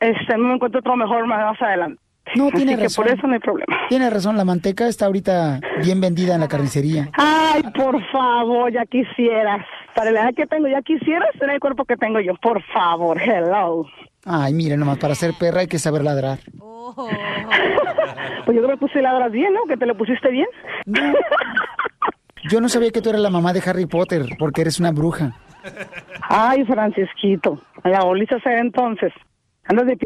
este, 0.00 0.38
no 0.38 0.44
me 0.48 0.54
encuentre 0.54 0.78
otro 0.78 0.96
mejor 0.96 1.26
más, 1.26 1.60
adelante. 1.60 2.00
No, 2.34 2.50
tiene 2.50 2.72
Así 2.72 2.78
que 2.78 2.84
razón. 2.84 3.04
por 3.04 3.14
eso 3.14 3.26
no 3.26 3.34
hay 3.34 3.38
problema. 3.40 3.76
Tiene 3.90 4.08
razón, 4.08 4.38
la 4.38 4.46
manteca 4.46 4.88
está 4.88 5.04
ahorita 5.04 5.60
bien 5.84 6.00
vendida 6.00 6.34
en 6.34 6.40
la 6.40 6.48
carnicería. 6.48 7.10
Ay, 7.12 7.62
por 7.74 8.02
favor, 8.10 8.72
ya 8.72 8.86
quisieras. 8.86 9.66
Para 9.94 10.10
la 10.10 10.22
edad 10.22 10.34
que 10.34 10.46
tengo, 10.46 10.66
ya 10.66 10.80
quisieras 10.80 11.28
tener 11.38 11.56
el 11.56 11.60
cuerpo 11.60 11.84
que 11.84 11.98
tengo 11.98 12.20
yo. 12.20 12.34
Por 12.36 12.62
favor, 12.72 13.20
hello. 13.20 13.86
Ay, 14.24 14.54
mire, 14.54 14.76
nomás 14.76 14.98
para 14.98 15.14
ser 15.14 15.34
perra 15.38 15.60
hay 15.60 15.66
que 15.66 15.78
saber 15.78 16.02
ladrar. 16.02 16.38
Pues 16.96 18.56
yo 18.56 18.62
creo 18.62 18.68
que 18.70 18.76
puse 18.76 19.02
ladras 19.02 19.30
bien, 19.32 19.52
¿no? 19.52 19.64
Que 19.68 19.76
te 19.76 19.86
lo 19.86 19.96
pusiste 19.96 20.30
bien. 20.30 20.46
Yo 22.50 22.60
no 22.60 22.68
sabía 22.68 22.90
que 22.90 23.00
tú 23.00 23.10
eras 23.10 23.20
la 23.22 23.30
mamá 23.30 23.52
de 23.52 23.62
Harry 23.66 23.86
Potter, 23.86 24.26
porque 24.38 24.60
eres 24.62 24.78
una 24.80 24.92
bruja. 24.92 25.32
Ay, 26.28 26.64
Francisquito. 26.64 27.58
La 27.84 28.02
volviste 28.04 28.34
a 28.34 28.38
hacer 28.38 28.58
entonces. 28.58 29.12
Andas 29.64 29.86
de 29.86 29.96
p... 29.96 30.04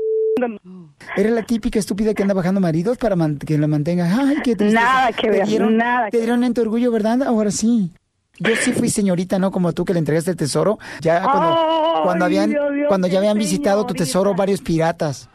Eres 1.17 1.33
la 1.33 1.43
típica 1.43 1.81
estúpida 1.81 2.15
que 2.15 2.23
anda 2.23 2.33
bajando 2.35 2.61
maridos 2.61 2.97
para 2.97 3.17
man- 3.17 3.39
que 3.39 3.59
lo 3.59 3.67
mantenga. 3.67 4.05
Ay, 4.07 4.37
qué 4.45 4.55
tristeza. 4.55 4.81
Nada 4.85 5.13
que 5.13 5.31
ver, 5.31 5.47
dieron- 5.47 5.77
nada 5.77 6.11
Te 6.11 6.19
dieron 6.19 6.45
en 6.45 6.55
tu 6.55 6.61
orgullo, 6.61 6.93
¿verdad? 6.93 7.23
Ahora 7.25 7.51
sí. 7.51 7.93
Yo 8.41 8.57
sí 8.57 8.73
fui 8.73 8.89
señorita, 8.89 9.39
¿no? 9.39 9.51
Como 9.51 9.73
tú 9.73 9.85
que 9.85 9.93
le 9.93 9.99
entregaste 9.99 10.31
el 10.31 10.37
tesoro. 10.37 10.79
Ya 11.01 11.23
cuando, 11.23 11.49
Ay, 11.49 12.03
cuando 12.05 12.25
habían, 12.25 12.51
Dios 12.51 12.61
cuando 12.89 13.09
ya 13.09 13.19
habían 13.19 13.39
visitado 13.39 13.87
tu 13.87 13.95
tesoro 13.95 14.35
varios 14.35 14.61
piratas. 14.61 15.29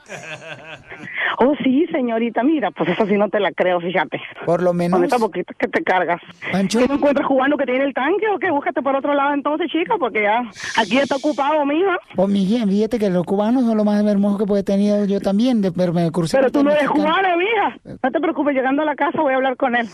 Oh, 1.39 1.53
sí, 1.63 1.85
señorita. 1.91 2.43
Mira, 2.43 2.71
pues 2.71 2.89
eso 2.89 3.05
sí 3.05 3.17
no 3.17 3.27
te 3.29 3.39
la 3.39 3.51
creo, 3.51 3.79
fíjate. 3.79 4.21
Por 4.45 4.61
lo 4.61 4.73
menos. 4.73 4.99
Con 4.99 5.05
esa 5.05 5.17
boquita 5.17 5.53
que 5.57 5.67
te 5.67 5.83
cargas. 5.83 6.21
Pancho. 6.51 6.79
¿Qué 6.79 6.87
no 6.87 6.95
encuentras 6.95 7.27
jugando 7.27 7.57
que 7.57 7.65
tiene 7.65 7.83
el 7.85 7.93
tanque 7.93 8.27
o 8.33 8.39
qué? 8.39 8.51
Búscate 8.51 8.81
por 8.81 8.95
otro 8.95 9.13
lado 9.13 9.33
entonces, 9.33 9.69
chica, 9.71 9.95
porque 9.99 10.21
ya 10.21 10.41
aquí 10.77 10.97
está 10.97 11.15
ocupado, 11.15 11.65
mija. 11.65 11.97
Pues, 12.15 12.29
mija, 12.29 12.65
fíjate 12.65 12.99
que 12.99 13.09
los 13.09 13.25
cubanos 13.25 13.65
son 13.65 13.77
lo 13.77 13.83
más 13.83 14.03
hermoso 14.05 14.37
que 14.37 14.45
puede 14.45 14.63
tener 14.63 15.07
yo 15.07 15.19
también, 15.19 15.61
de 15.61 15.71
verme 15.71 16.11
crucé 16.11 16.37
Pero 16.37 16.51
tú 16.51 16.63
no 16.63 16.71
eres 16.71 16.89
cubana, 16.89 17.35
mija. 17.35 17.77
No 18.01 18.11
te 18.11 18.19
preocupes, 18.19 18.55
llegando 18.55 18.83
a 18.83 18.85
la 18.85 18.95
casa 18.95 19.21
voy 19.21 19.33
a 19.33 19.37
hablar 19.37 19.57
con 19.57 19.75
él. 19.75 19.87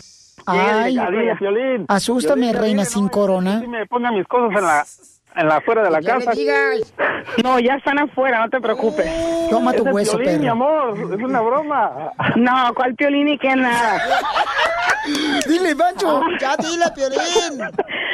Ay, 0.52 0.98
Dile, 0.98 1.36
Piolín. 1.38 1.86
asústame, 1.88 2.54
reina 2.54 2.86
sin 2.86 3.08
corona. 3.10 3.62
Me 3.68 3.86
ponga 3.86 4.12
mis 4.12 4.26
cosas 4.28 4.58
en 4.58 4.66
la, 4.66 4.86
en 5.42 5.48
la 5.48 5.56
afuera 5.58 5.84
de 5.84 5.90
la 5.92 6.02
casa. 6.02 6.32
No, 7.44 7.60
ya 7.60 7.76
están 7.76 8.00
afuera, 8.00 8.40
no 8.40 8.50
te 8.50 8.60
preocupes. 8.60 9.06
Toma 9.50 9.74
tu 9.74 9.84
hueso, 9.84 10.18
Piolín, 10.18 10.34
mi 10.42 10.48
perro. 10.48 10.52
amor, 10.52 11.14
es 11.14 11.24
una 11.24 11.42
broma. 11.42 12.12
No, 12.36 12.74
¿cuál 12.76 12.96
piolín 12.96 13.28
y 13.30 13.38
qué 13.38 13.56
nada? 13.56 14.02
Dile, 15.48 15.76
Pancho. 15.76 16.22
Ya 16.40 16.56
dile, 16.58 16.86
Piolín. 16.96 17.62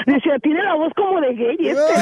Dice, 0.06 0.30
tiene 0.44 0.64
la 0.64 0.76
voz 0.76 0.92
como 0.96 1.20
de 1.20 1.34
gay 1.34 1.58
este. 1.60 1.94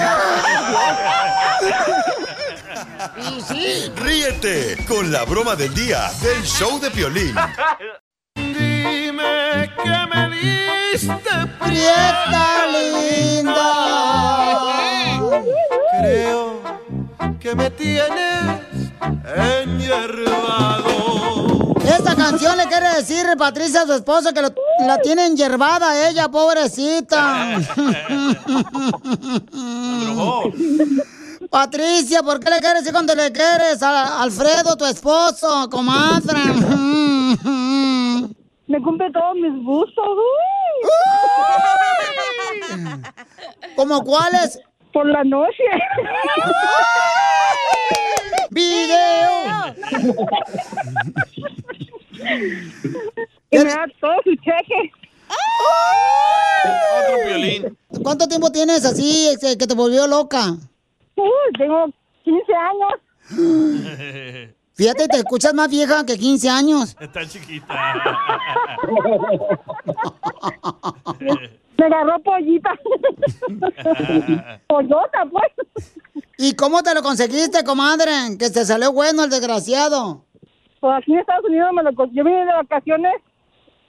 Y 3.17 3.41
sí. 3.41 3.91
Ríete 4.03 4.77
con 4.87 5.11
la 5.11 5.23
broma 5.25 5.55
del 5.55 5.73
día 5.73 5.99
del 6.21 6.43
show 6.43 6.79
de 6.79 6.91
Piolín. 6.91 7.33
Dime 8.83 9.69
que 9.83 9.97
me 10.11 10.21
diste 10.35 11.33
Prieta 11.59 12.45
linda. 12.71 13.71
Creo 15.99 16.43
que 17.39 17.55
me 17.55 17.69
tienes 17.71 18.91
enyerbado. 19.63 20.93
Esta 21.85 22.15
canción 22.15 22.57
le 22.57 22.65
quiere 22.67 22.89
decir 22.95 23.25
Patricia 23.37 23.81
a 23.83 23.85
su 23.85 23.93
esposo 23.93 24.33
que 24.33 24.41
lo- 24.41 24.53
la 24.85 24.97
tiene 24.99 25.25
enyerbada 25.27 26.07
ella, 26.09 26.27
pobrecita. 26.29 27.57
Patricia, 31.49 32.23
¿por 32.23 32.39
qué 32.39 32.49
le 32.49 32.59
quieres 32.59 32.79
decir 32.79 32.93
cuando 32.93 33.13
le 33.15 33.31
quieres 33.31 33.81
a 33.83 34.21
Alfredo, 34.23 34.75
tu 34.75 34.85
esposo, 34.85 35.69
comadre? 35.69 36.39
Me 38.73 38.81
cumple 38.81 39.11
todos 39.11 39.35
mis 39.35 39.63
gustos. 39.63 40.03
¿Cómo 43.75 44.03
cuáles? 44.03 44.59
Por 44.91 45.05
la 45.05 45.23
noche. 45.23 45.63
¡Video! 48.49 49.75
Y 53.51 53.57
me 53.59 53.63
da 53.63 53.85
todo 54.01 54.15
su 54.23 54.35
cheque. 54.37 54.91
Otro 56.97 57.27
violín. 57.27 57.77
¿Cuánto 58.01 58.27
tiempo 58.27 58.51
tienes 58.51 58.85
así 58.85 59.27
este, 59.27 59.55
que 59.55 59.67
te 59.67 59.75
volvió 59.75 60.07
loca? 60.07 60.49
Uy, 61.15 61.53
tengo 61.59 61.91
15 62.23 62.53
años. 63.29 64.53
Fíjate, 64.75 65.07
te 65.07 65.17
escuchas 65.17 65.53
más 65.53 65.69
vieja 65.69 66.03
que 66.05 66.17
15 66.17 66.49
años. 66.49 66.95
Está 66.99 67.25
chiquita. 67.27 67.73
Me 71.77 71.85
agarró 71.85 72.19
pollita. 72.19 72.71
Pollota, 74.67 75.25
pues. 75.31 75.93
¿Y 76.37 76.55
cómo 76.55 76.81
te 76.83 76.93
lo 76.93 77.01
conseguiste, 77.01 77.63
comadre? 77.63 78.11
Que 78.39 78.49
te 78.49 78.65
salió 78.65 78.91
bueno 78.93 79.23
el 79.23 79.29
desgraciado. 79.29 80.25
Pues 80.79 80.93
aquí 80.97 81.13
en 81.13 81.19
Estados 81.19 81.45
Unidos 81.45 81.69
me 81.73 81.83
lo, 81.83 81.93
con- 81.95 82.11
yo 82.13 82.23
vine 82.23 82.45
de 82.45 82.53
vacaciones 82.53 83.13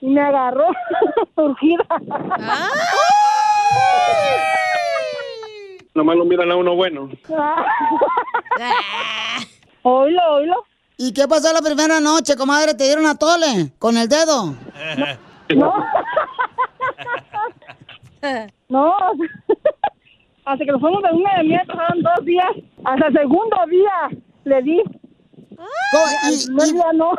y 0.01 0.07
me 0.07 0.21
agarró 0.21 0.65
surgida. 1.35 1.85
Nomás 5.93 6.15
lo 6.17 6.25
miran 6.25 6.51
a 6.51 6.55
uno 6.57 6.75
bueno. 6.75 7.09
oílo, 9.83 10.21
oílo. 10.33 10.55
¿Y 10.97 11.11
qué 11.13 11.27
pasó 11.27 11.51
la 11.51 11.61
primera 11.61 11.99
noche, 11.99 12.35
comadre? 12.35 12.73
¿Te 12.73 12.85
dieron 12.85 13.05
a 13.05 13.15
tole 13.15 13.73
con 13.79 13.97
el 13.97 14.07
dedo? 14.07 14.55
No. 15.55 15.73
No. 18.69 18.95
Hasta 20.45 20.65
que 20.65 20.71
nos 20.71 20.81
fuimos 20.81 21.03
de 21.03 21.11
una 21.11 21.37
de 21.37 21.43
miel, 21.43 21.61
pasaron 21.67 22.01
dos 22.01 22.25
días. 22.25 22.47
Hasta 22.83 23.07
el 23.07 23.13
segundo 23.13 23.55
día 23.69 24.19
le 24.45 24.61
di. 24.63 24.81
¿Y, 26.31 26.33
y, 26.33 26.73
día 26.73 26.93
no. 26.95 27.11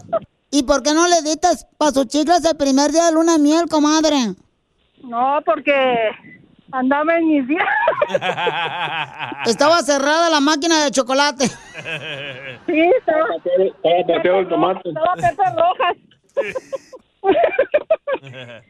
y 0.50 0.64
por 0.64 0.82
qué 0.82 0.94
no 0.94 1.06
le 1.06 1.22
diste 1.22 1.46
para 1.76 1.92
sus 1.92 2.08
chicles 2.08 2.44
el 2.44 2.56
primer 2.56 2.90
día 2.90 3.06
de 3.06 3.12
luna 3.12 3.34
de 3.34 3.38
miel, 3.38 3.68
comadre? 3.70 4.34
No, 5.04 5.38
porque 5.46 6.10
andaba 6.72 7.16
en 7.16 7.28
mis 7.28 7.46
días. 7.52 7.64
Estaba 9.46 9.82
cerrada 9.82 10.28
la 10.30 10.40
máquina 10.40 10.82
de 10.84 10.90
chocolate. 10.90 11.46
Sí, 11.46 12.80
estaba. 12.98 13.24
Estaba 13.36 14.06
pateado 14.16 14.38
el 14.40 14.48
tomate. 14.48 14.88
Estaba 14.88 15.14
Pepe 15.14 15.42
Rojas. 15.56 15.96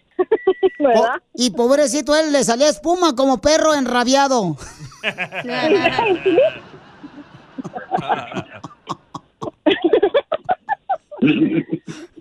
Po- 0.79 0.89
¿Verdad? 0.89 1.23
y 1.35 1.51
pobrecito 1.51 2.17
él 2.17 2.33
le 2.33 2.43
salía 2.43 2.69
espuma 2.69 3.15
como 3.15 3.39
perro 3.41 3.75
enrabiado. 3.75 4.57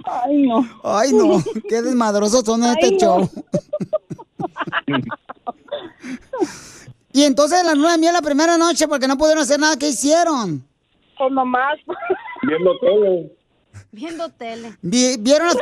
Ay, 0.05 0.47
no. 0.47 0.67
Ay, 0.83 1.11
no, 1.13 1.43
qué 1.67 1.81
desmadrosos 1.81 2.43
son 2.45 2.63
este 2.63 2.85
Ay, 2.87 2.91
no. 2.93 2.99
show. 2.99 3.29
y 7.13 7.23
entonces 7.23 7.63
la 7.65 7.73
luna 7.75 7.93
de 7.93 7.97
miel 7.97 8.13
la 8.13 8.21
primera 8.21 8.57
noche 8.57 8.87
porque 8.87 9.07
no 9.07 9.17
pudieron 9.17 9.43
hacer 9.43 9.59
nada, 9.59 9.75
¿qué 9.77 9.89
hicieron? 9.89 10.63
Pues 11.17 11.31
nomás. 11.31 11.77
Viendo 12.43 12.77
todo. 12.79 13.23
Viendo 13.91 14.29
tele. 14.29 14.77
Vi- 14.81 15.17
¿Vieron 15.19 15.47
las, 15.47 15.57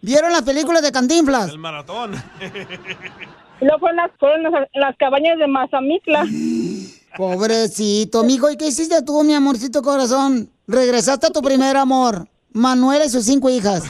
¿Vieron 0.00 0.32
las 0.32 0.42
películas 0.42 0.82
de 0.82 0.92
Cantinflas? 0.92 1.50
El 1.50 1.58
maratón. 1.58 2.14
Y 3.60 3.64
luego 3.64 3.80
fueron 3.80 3.96
las, 3.96 4.10
fueron 4.20 4.42
las, 4.44 4.52
las 4.74 4.96
cabañas 4.96 5.36
de 5.38 5.48
Mazamitla. 5.48 6.24
Pobrecito, 7.16 8.22
mijo. 8.22 8.48
¿Y 8.50 8.56
qué 8.56 8.68
hiciste 8.68 9.02
tú, 9.02 9.24
mi 9.24 9.34
amorcito 9.34 9.82
corazón? 9.82 10.48
Regresaste 10.68 11.26
a 11.26 11.30
tu 11.30 11.42
primer 11.42 11.76
amor, 11.76 12.28
Manuela 12.52 13.04
y 13.04 13.08
sus 13.08 13.24
cinco 13.24 13.50
hijas. 13.50 13.82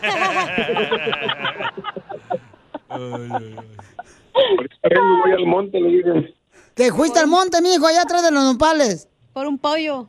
voy 5.22 5.32
al 5.32 5.46
monte, 5.46 5.80
le 5.80 5.88
dije. 5.88 6.34
Te 6.74 6.92
fuiste 6.92 7.18
al 7.18 7.26
monte, 7.26 7.62
mijo, 7.62 7.86
allá 7.86 8.02
atrás 8.02 8.22
de 8.22 8.30
los 8.30 8.44
nopales. 8.44 9.08
Por 9.32 9.46
un 9.46 9.58
pollo. 9.58 10.08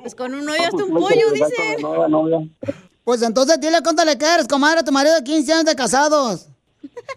Pues 0.00 0.14
con 0.14 0.34
un 0.34 0.48
hoyo 0.48 0.62
hasta 0.62 0.84
un 0.84 0.90
pollo, 0.90 1.30
dicen. 1.32 2.50
Pues 3.04 3.22
entonces 3.22 3.60
dile 3.60 3.78
cuánto 3.82 4.04
le 4.04 4.16
quieres, 4.16 4.48
comadre, 4.48 4.80
a 4.80 4.84
tu 4.84 4.92
marido 4.92 5.14
de 5.14 5.24
15 5.24 5.52
años 5.52 5.64
de 5.66 5.76
casados. 5.76 6.48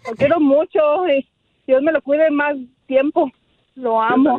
Lo 0.08 0.14
quiero 0.16 0.40
mucho 0.40 0.78
y 1.08 1.26
Dios 1.66 1.82
me 1.82 1.92
lo 1.92 2.02
cuide 2.02 2.30
más 2.30 2.56
tiempo. 2.86 3.30
Lo 3.74 4.00
amo. 4.00 4.38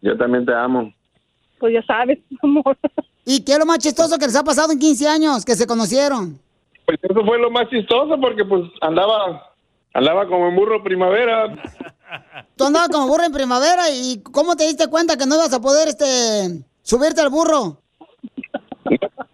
Yo 0.00 0.16
también 0.16 0.44
te 0.44 0.54
amo. 0.54 0.92
Pues 1.58 1.74
ya 1.74 1.82
sabes, 1.82 2.18
amor. 2.42 2.76
¿Y 3.24 3.44
qué 3.44 3.52
es 3.52 3.58
lo 3.58 3.66
más 3.66 3.78
chistoso 3.78 4.18
que 4.18 4.26
les 4.26 4.36
ha 4.36 4.42
pasado 4.42 4.72
en 4.72 4.78
15 4.78 5.08
años 5.08 5.44
que 5.44 5.54
se 5.54 5.66
conocieron? 5.66 6.38
Pues 6.86 6.98
eso 7.02 7.24
fue 7.24 7.38
lo 7.38 7.50
más 7.50 7.68
chistoso 7.70 8.18
porque 8.20 8.44
pues 8.44 8.62
andaba 8.80 9.48
andaba 9.94 10.26
como 10.26 10.48
en 10.48 10.56
burro 10.56 10.82
primavera. 10.82 11.54
Tú 12.56 12.64
andabas 12.64 12.88
como 12.88 13.06
burro 13.06 13.24
en 13.24 13.32
primavera 13.32 13.88
y 13.90 14.20
¿cómo 14.22 14.56
te 14.56 14.64
diste 14.66 14.88
cuenta 14.88 15.16
que 15.16 15.26
no 15.26 15.36
ibas 15.36 15.52
a 15.54 15.60
poder 15.60 15.88
este 15.88 16.64
subirte 16.82 17.20
al 17.20 17.30
burro? 17.30 17.78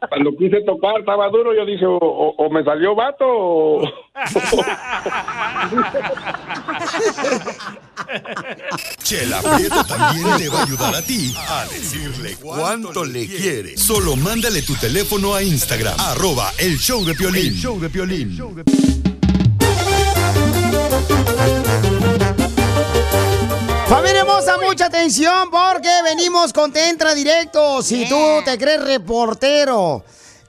Cuando 0.09 0.31
quise 0.39 0.61
tocar 0.63 1.01
estaba 1.01 1.29
duro, 1.29 1.55
yo 1.55 1.65
dije, 1.67 1.85
o, 1.87 1.97
o- 1.97 2.35
o 2.37 2.51
me 2.51 2.63
salió 2.65 2.95
vato 2.95 3.25
o... 3.27 3.83
Chela 9.03 9.41
Prieto 9.43 9.85
también 9.85 10.37
te 10.39 10.49
va 10.49 10.61
a 10.61 10.63
ayudar 10.65 10.95
a 10.97 11.03
ti 11.03 11.35
a 11.37 11.67
decirle 11.67 12.37
cuánto 12.37 13.05
le 13.05 13.27
quiere. 13.27 13.77
Solo 13.77 14.17
mándale 14.17 14.63
tu 14.63 14.75
teléfono 14.77 15.35
a 15.35 15.43
Instagram, 15.43 15.99
arroba 15.99 16.53
el 16.59 16.79
show 16.79 17.05
de 17.05 17.15
Piolín. 17.15 17.49
El 17.49 17.61
show 17.61 17.79
de 17.81 17.91
Piolín. 17.91 18.39
Familia 23.89 24.21
hermosa, 24.21 24.59
mucha 24.59 24.87
atención 24.87 25.51
porque 25.51 25.89
venimos 26.05 26.53
con 26.53 26.73
Te 26.73 26.89
Entra 26.91 27.15
Directo. 27.15 27.83
Si 27.83 28.07
tú 28.09 28.43
te 28.45 28.59
crees 28.59 28.83
reportero, 28.83 30.05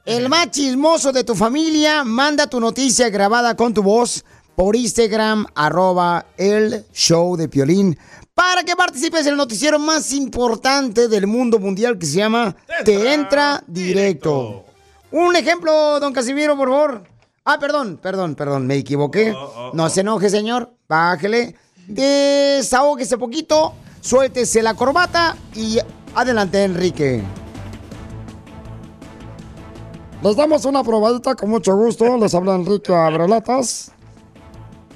el 0.10 0.28
más 0.28 0.50
chismoso 0.50 1.12
de 1.12 1.24
tu 1.24 1.36
familia, 1.36 2.04
manda 2.04 2.48
tu 2.48 2.60
noticia 2.60 3.10
grabada 3.10 3.56
con 3.56 3.76
tu 3.76 3.84
voz 3.84 4.26
por 4.56 4.76
Instagram, 4.76 5.46
arroba 5.54 6.26
el 6.36 6.84
show 6.92 7.38
de 7.38 7.48
Piolín, 7.48 7.96
para 8.34 8.64
que 8.64 8.76
participes 8.76 9.22
en 9.28 9.34
el 9.34 9.38
noticiero 9.38 9.78
más 9.78 10.12
importante 10.14 11.08
del 11.08 11.28
mundo 11.28 11.60
mundial 11.60 12.00
que 12.00 12.08
se 12.08 12.18
llama 12.18 12.56
Te 12.84 13.14
Entra 13.14 13.64
Directo. 13.68 14.66
Un 15.12 15.36
ejemplo, 15.36 16.00
don 16.00 16.12
Casimiro, 16.12 16.58
por 16.58 16.70
favor. 16.70 17.04
Ah, 17.46 17.60
perdón, 17.60 18.00
perdón, 18.02 18.34
perdón, 18.34 18.66
me 18.66 18.78
equivoqué. 18.78 19.36
No 19.74 19.90
se 19.90 20.02
enoje, 20.02 20.32
señor. 20.32 20.74
Bájele. 20.88 21.56
Desahógese 21.88 23.18
poquito, 23.20 23.74
suéltese 24.02 24.64
la 24.64 24.74
corbata 24.74 25.38
y 25.56 25.78
adelante, 26.16 26.64
Enrique. 26.64 27.24
Les 30.22 30.36
damos 30.36 30.66
una 30.66 30.84
probadita 30.84 31.34
con 31.34 31.50
mucho 31.50 31.74
gusto. 31.76 32.18
Les 32.18 32.36
habla 32.36 32.56
Enrique 32.56 32.94
Abrelatas. 32.94 33.92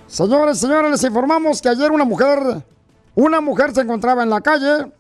Señores, 0.06 0.60
señores, 0.60 0.92
les 0.92 1.03
informamos 1.03 1.62
que 1.62 1.70
ayer 1.70 1.92
una 1.92 2.03
mujer, 2.03 2.64
una 3.16 3.40
mujer 3.40 3.74
se 3.74 3.81
encontraba 3.81 4.24
en 4.24 4.29
la 4.29 4.42
calle 4.42 4.92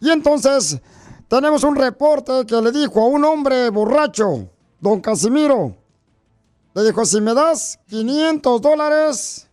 y 0.00 0.10
entonces 0.10 0.80
tenemos 1.26 1.64
un 1.64 1.74
reporte 1.74 2.46
que 2.46 2.60
le 2.62 2.70
dijo 2.70 3.02
a 3.02 3.06
un 3.08 3.24
hombre 3.24 3.68
borracho, 3.68 4.48
don 4.80 5.00
Casimiro, 5.00 5.76
le 6.72 6.84
dijo, 6.84 7.04
si 7.04 7.20
me 7.20 7.34
das 7.34 7.78
500 7.88 8.62
dólares, 8.62 9.48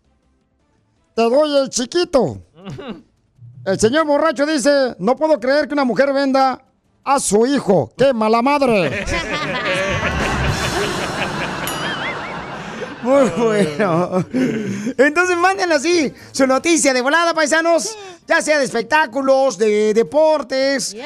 te 1.16 1.24
doy 1.24 1.58
el 1.58 1.70
chiquito. 1.70 2.42
El 3.66 3.80
señor 3.80 4.06
borracho 4.06 4.46
dice, 4.46 4.96
no 5.00 5.16
puedo 5.16 5.40
creer 5.40 5.68
que 5.68 5.74
una 5.74 5.84
mujer 5.84 6.14
venda 6.14 6.64
a 7.04 7.20
su 7.20 7.48
hijo. 7.48 7.92
¡Qué 7.98 8.14
mala 8.14 8.44
madre! 8.44 9.04
Muy 13.06 13.30
bueno. 13.38 14.26
Entonces 14.98 15.38
manden 15.38 15.72
así 15.72 16.12
su 16.32 16.48
noticia 16.48 16.94
de 16.94 17.02
volada, 17.02 17.34
paisanos. 17.34 17.96
Ya 18.28 18.42
sea 18.42 18.58
de 18.58 18.66
espectáculos, 18.66 19.60
de 19.60 19.94
deportes, 19.94 20.96
eh, 20.96 21.04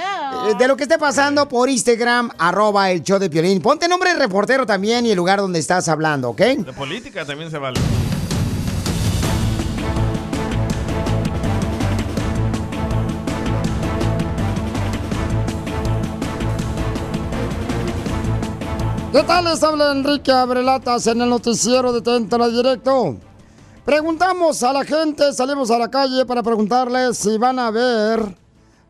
de 0.57 0.67
lo 0.69 0.77
que 0.77 0.83
esté 0.83 0.97
pasando 0.97 1.49
por 1.49 1.69
Instagram, 1.69 2.31
arroba 2.38 2.91
el 2.91 3.03
show 3.03 3.19
de 3.19 3.29
Piolín. 3.29 3.62
Ponte 3.62 3.89
nombre 3.89 4.13
de 4.13 4.19
reportero 4.19 4.65
también 4.65 5.05
y 5.05 5.12
el 5.12 5.17
lugar 5.17 5.39
donde 5.39 5.59
estás 5.59 5.89
hablando, 5.89 6.29
¿ok? 6.29 6.39
De 6.39 6.71
política 6.71 7.25
también 7.25 7.51
se 7.51 7.57
vale. 7.57 7.77
¿Qué 19.11 19.23
tal? 19.23 19.45
Les 19.45 19.63
habla 19.63 19.91
Enrique 19.91 20.31
Abrelatas 20.31 21.07
en 21.07 21.19
el 21.21 21.29
noticiero 21.31 21.91
de 21.91 21.99
Tentara 21.99 22.47
Directo. 22.47 23.17
Preguntamos 23.83 24.61
a 24.61 24.71
la 24.71 24.85
gente, 24.85 25.33
salimos 25.33 25.71
a 25.71 25.79
la 25.79 25.89
calle 25.89 26.27
para 26.27 26.43
preguntarles 26.43 27.17
si 27.17 27.35
van 27.39 27.57
a 27.57 27.71
ver 27.71 28.37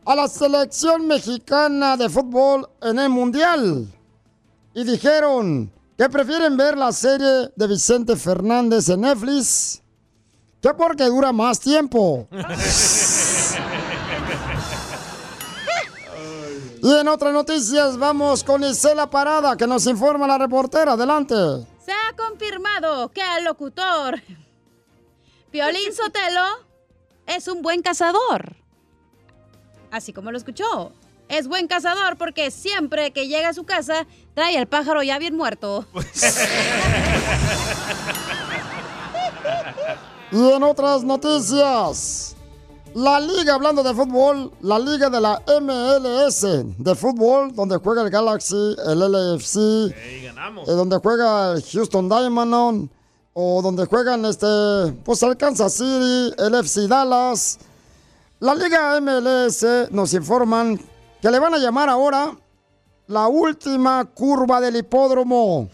a 0.04 0.14
la 0.14 0.28
selección 0.28 1.06
mexicana 1.06 1.96
de 1.96 2.10
fútbol 2.10 2.68
en 2.82 2.98
el 2.98 3.08
Mundial. 3.08 3.88
Y 4.74 4.84
dijeron 4.84 5.72
que 5.96 6.10
prefieren 6.10 6.54
ver 6.54 6.76
la 6.76 6.92
serie 6.92 7.50
de 7.56 7.66
Vicente 7.66 8.14
Fernández 8.14 8.90
en 8.90 9.00
Netflix, 9.00 9.80
que 10.60 10.74
porque 10.74 11.04
dura 11.04 11.32
más 11.32 11.58
tiempo. 11.58 12.28
Y 16.82 16.94
en 16.94 17.08
otras 17.08 17.32
noticias 17.32 17.98
vamos 17.98 18.42
con 18.42 18.64
Isela 18.64 19.08
Parada, 19.08 19.56
que 19.56 19.66
nos 19.66 19.86
informa 19.86 20.26
la 20.26 20.38
reportera. 20.38 20.92
Adelante. 20.92 21.34
Se 21.84 21.92
ha 21.92 22.16
confirmado 22.16 23.10
que 23.10 23.20
el 23.38 23.44
locutor 23.44 24.20
Piolín 25.50 25.92
Sotelo 25.92 26.46
es 27.26 27.48
un 27.48 27.62
buen 27.62 27.82
cazador. 27.82 28.56
Así 29.90 30.12
como 30.12 30.30
lo 30.30 30.38
escuchó. 30.38 30.92
Es 31.28 31.48
buen 31.48 31.68
cazador 31.68 32.16
porque 32.16 32.50
siempre 32.50 33.12
que 33.12 33.28
llega 33.28 33.50
a 33.50 33.54
su 33.54 33.64
casa 33.64 34.06
trae 34.34 34.56
al 34.58 34.66
pájaro 34.66 35.02
ya 35.02 35.18
bien 35.18 35.36
muerto. 35.36 35.86
Y 40.32 40.52
en 40.52 40.62
otras 40.62 41.02
noticias, 41.02 42.36
la 42.94 43.20
liga, 43.20 43.54
hablando 43.54 43.82
de 43.82 43.94
fútbol, 43.94 44.52
la 44.62 44.78
liga 44.78 45.08
de 45.10 45.20
la 45.20 45.42
MLS 45.60 46.42
de 46.78 46.94
fútbol, 46.94 47.54
donde 47.54 47.76
juega 47.76 48.02
el 48.02 48.10
Galaxy, 48.10 48.76
el 48.86 48.98
LFC, 49.00 49.56
eh, 49.58 50.32
donde 50.66 50.98
juega 50.98 51.52
el 51.52 51.62
Houston 51.62 52.08
Diamond, 52.08 52.88
o 53.32 53.62
donde 53.62 53.86
juegan 53.86 54.24
este, 54.24 54.46
pues 55.04 55.22
el 55.22 55.36
Kansas 55.36 55.74
City, 55.74 56.34
el 56.38 56.54
FC 56.54 56.88
Dallas. 56.88 57.58
La 58.40 58.54
liga 58.54 59.00
MLS 59.00 59.90
nos 59.90 60.12
informan 60.14 60.80
que 61.20 61.30
le 61.30 61.38
van 61.38 61.54
a 61.54 61.58
llamar 61.58 61.88
ahora 61.88 62.34
la 63.06 63.28
última 63.28 64.04
curva 64.04 64.60
del 64.60 64.76
hipódromo. 64.76 65.68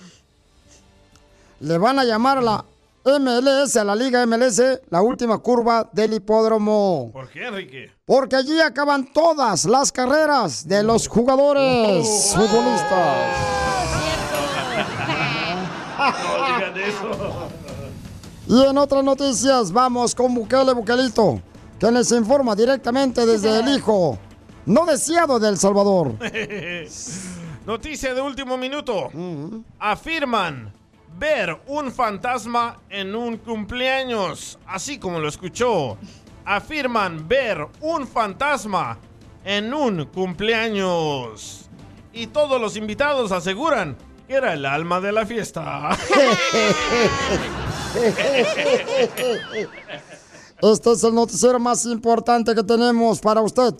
Le 1.60 1.78
van 1.78 1.98
a 1.98 2.04
llamar 2.04 2.42
la 2.42 2.64
MLS, 3.06 3.76
a 3.76 3.84
la 3.84 3.94
liga 3.94 4.26
MLS, 4.26 4.60
la 4.90 5.00
última 5.00 5.38
curva 5.38 5.88
del 5.92 6.14
hipódromo. 6.14 7.10
¿Por 7.12 7.28
qué, 7.30 7.46
Enrique? 7.46 7.90
Porque 8.04 8.36
allí 8.36 8.60
acaban 8.60 9.12
todas 9.12 9.64
las 9.64 9.92
carreras 9.92 10.66
de 10.66 10.82
los 10.82 11.06
jugadores 11.06 12.34
futbolistas. 12.34 13.28
No 15.98 16.46
digan 16.46 16.78
eso. 16.78 17.48
Y 18.48 18.64
en 18.64 18.78
otras 18.78 19.02
noticias, 19.02 19.72
vamos 19.72 20.14
con 20.14 20.34
Bukele 20.34 20.72
Bukelito, 20.72 21.40
que 21.78 21.90
les 21.90 22.10
informa 22.12 22.54
directamente 22.54 23.24
desde 23.24 23.60
el 23.60 23.68
hijo 23.68 24.18
no 24.66 24.84
deseado 24.84 25.38
de 25.38 25.48
El 25.48 25.56
Salvador. 25.56 26.14
Noticia 27.66 28.14
de 28.14 28.20
último 28.20 28.56
minuto. 28.56 29.10
Afirman 29.78 30.72
ver 31.18 31.60
un 31.66 31.90
fantasma 31.92 32.78
en 32.90 33.14
un 33.14 33.36
cumpleaños, 33.38 34.58
así 34.66 34.98
como 34.98 35.18
lo 35.18 35.28
escuchó. 35.28 35.96
Afirman 36.44 37.26
ver 37.26 37.66
un 37.80 38.06
fantasma 38.06 38.98
en 39.44 39.72
un 39.72 40.04
cumpleaños. 40.06 41.68
Y 42.12 42.28
todos 42.28 42.60
los 42.60 42.76
invitados 42.76 43.32
aseguran 43.32 43.96
que 44.26 44.34
era 44.34 44.54
el 44.54 44.66
alma 44.66 45.00
de 45.00 45.12
la 45.12 45.24
fiesta. 45.26 45.90
Este 50.62 50.92
es 50.92 51.04
el 51.04 51.14
noticiero 51.14 51.58
más 51.58 51.84
importante 51.84 52.54
que 52.54 52.62
tenemos 52.62 53.20
para 53.20 53.42
usted. 53.42 53.74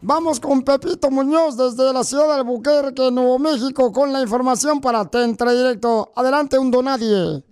Vamos 0.00 0.38
con 0.38 0.62
Pepito 0.62 1.10
Muñoz 1.10 1.56
desde 1.56 1.92
la 1.92 2.04
ciudad 2.04 2.28
de 2.28 2.34
Albuquerque, 2.34 3.10
Nuevo 3.10 3.40
México, 3.40 3.92
con 3.92 4.12
la 4.12 4.20
información 4.20 4.80
para 4.80 5.04
Tentra 5.06 5.52
Directo. 5.52 6.12
Adelante, 6.14 6.56
un 6.56 6.70
donadie. 6.70 7.42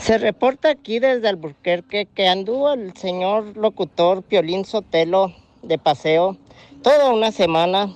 Se 0.00 0.18
reporta 0.18 0.70
aquí 0.70 0.98
desde 0.98 1.28
Albuquerque 1.28 2.08
que 2.12 2.26
anduvo 2.26 2.72
el 2.72 2.96
señor 2.96 3.56
locutor 3.56 4.24
Piolín 4.24 4.64
Sotelo 4.64 5.32
de 5.62 5.78
paseo 5.78 6.36
toda 6.82 7.12
una 7.12 7.30
semana. 7.30 7.94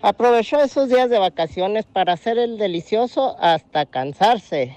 Aprovechó 0.00 0.60
esos 0.60 0.88
días 0.88 1.10
de 1.10 1.18
vacaciones 1.18 1.86
para 1.86 2.12
hacer 2.12 2.38
el 2.38 2.56
delicioso 2.56 3.36
hasta 3.40 3.84
cansarse. 3.84 4.76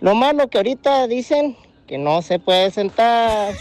Lo 0.00 0.14
malo 0.14 0.48
que 0.48 0.56
ahorita 0.56 1.06
dicen 1.08 1.58
que 1.86 1.98
no 1.98 2.22
se 2.22 2.38
puede 2.38 2.70
sentar. 2.70 3.54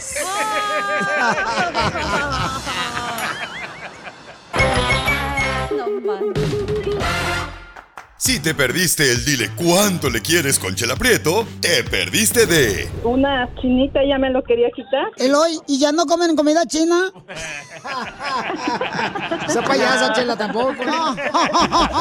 Si 8.18 8.40
te 8.40 8.56
perdiste 8.56 9.12
el 9.12 9.24
dile 9.24 9.52
cuánto 9.56 10.10
le 10.10 10.20
quieres 10.20 10.58
con 10.58 10.74
Chela 10.74 10.96
Prieto, 10.96 11.46
te 11.60 11.84
perdiste 11.84 12.48
de 12.48 12.90
Una 13.04 13.48
chinita 13.62 14.00
ya 14.04 14.18
me 14.18 14.32
lo 14.32 14.44
quería 14.44 14.72
quitar. 14.72 15.06
Eloy, 15.18 15.60
¿y 15.68 15.80
ya 15.80 15.92
no 15.92 16.08
comen 16.08 16.36
comida 16.36 16.66
china? 16.66 17.12
Esa 19.48 19.62
payasa, 19.62 20.12
Chela, 20.14 20.36
tampoco. 20.36 20.74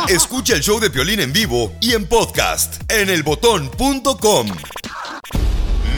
Escucha 0.09 0.55
el 0.55 0.63
show 0.63 0.81
de 0.81 0.89
Piolín 0.89 1.21
en 1.21 1.33
vivo 1.33 1.73
y 1.81 1.93
en 1.93 2.07
podcast 2.07 2.91
en 2.91 3.11
elbotón.com. 3.11 4.47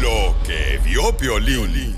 Lo 0.06 0.36
que 0.44 0.78
vio 0.84 1.16
Piolín. 1.16 1.96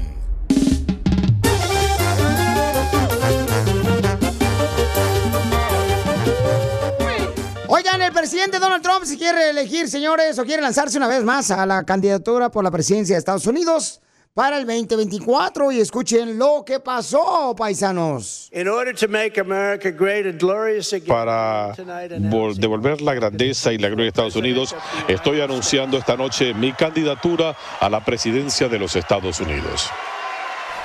Oigan, 7.66 8.00
el 8.00 8.12
presidente 8.12 8.58
Donald 8.58 8.82
Trump 8.82 9.04
si 9.04 9.18
quiere 9.18 9.36
reelegir, 9.36 9.90
señores, 9.90 10.38
o 10.38 10.46
quiere 10.46 10.62
lanzarse 10.62 10.96
una 10.96 11.06
vez 11.06 11.22
más 11.22 11.50
a 11.50 11.66
la 11.66 11.84
candidatura 11.84 12.50
por 12.50 12.64
la 12.64 12.70
presidencia 12.70 13.14
de 13.14 13.18
Estados 13.18 13.46
Unidos 13.46 14.00
para 14.38 14.56
el 14.58 14.66
2024. 14.66 15.72
Y 15.72 15.80
escuchen 15.80 16.38
lo 16.38 16.62
que 16.64 16.78
pasó, 16.78 17.56
paisanos. 17.58 18.48
In 18.52 18.68
order 18.68 18.94
to 18.94 19.08
make 19.08 19.36
America 19.40 19.90
great 19.90 20.26
and 20.26 20.38
glorious 20.40 20.92
again, 20.92 21.08
Para 21.08 21.74
vol- 21.74 22.54
devolver 22.54 23.00
la 23.00 23.14
grandeza 23.14 23.72
y 23.72 23.78
la 23.78 23.88
gloria 23.88 24.04
de 24.04 24.08
Estados 24.10 24.36
Unidos, 24.36 24.76
estoy 25.08 25.40
anunciando 25.40 25.98
esta 25.98 26.16
noche 26.16 26.54
mi 26.54 26.72
candidatura 26.72 27.56
a 27.80 27.90
la 27.90 28.04
presidencia 28.04 28.68
de 28.68 28.78
los 28.78 28.94
Estados 28.94 29.40
Unidos. 29.40 29.90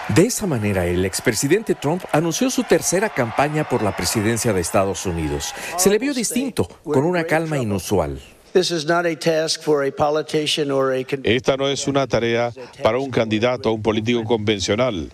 De 0.08 0.26
esa 0.26 0.48
manera, 0.48 0.88
el 0.88 1.06
expresidente 1.06 1.76
Trump 1.76 2.04
anunció 2.12 2.50
su 2.50 2.64
tercera 2.64 3.10
campaña 3.10 3.70
por 3.70 3.84
la 3.84 3.96
presidencia 3.96 4.52
de 4.52 4.62
Estados 4.62 5.06
Unidos. 5.06 5.54
Se 5.78 5.92
le 5.92 6.00
vio 6.00 6.16
distinto, 6.16 6.68
con 6.84 7.06
una 7.06 7.24
calma 7.26 7.60
inusual. 7.60 8.20
This 8.54 8.72
is 8.72 8.86
not 8.86 9.06
a 9.06 9.16
task 9.16 9.62
for 9.62 9.84
a 9.86 9.92
politician 9.92 10.72
or 10.72 10.94
a 10.94 11.04
con- 11.04 11.22
Esta 11.24 11.58
no 11.58 11.68
es 11.68 11.88
una 11.88 12.08
tarea 12.08 12.52
para 12.82 12.98
un 13.00 13.10
candidato, 13.12 13.72
un 13.72 13.82
político 13.82 14.24
convencional. 14.24 15.10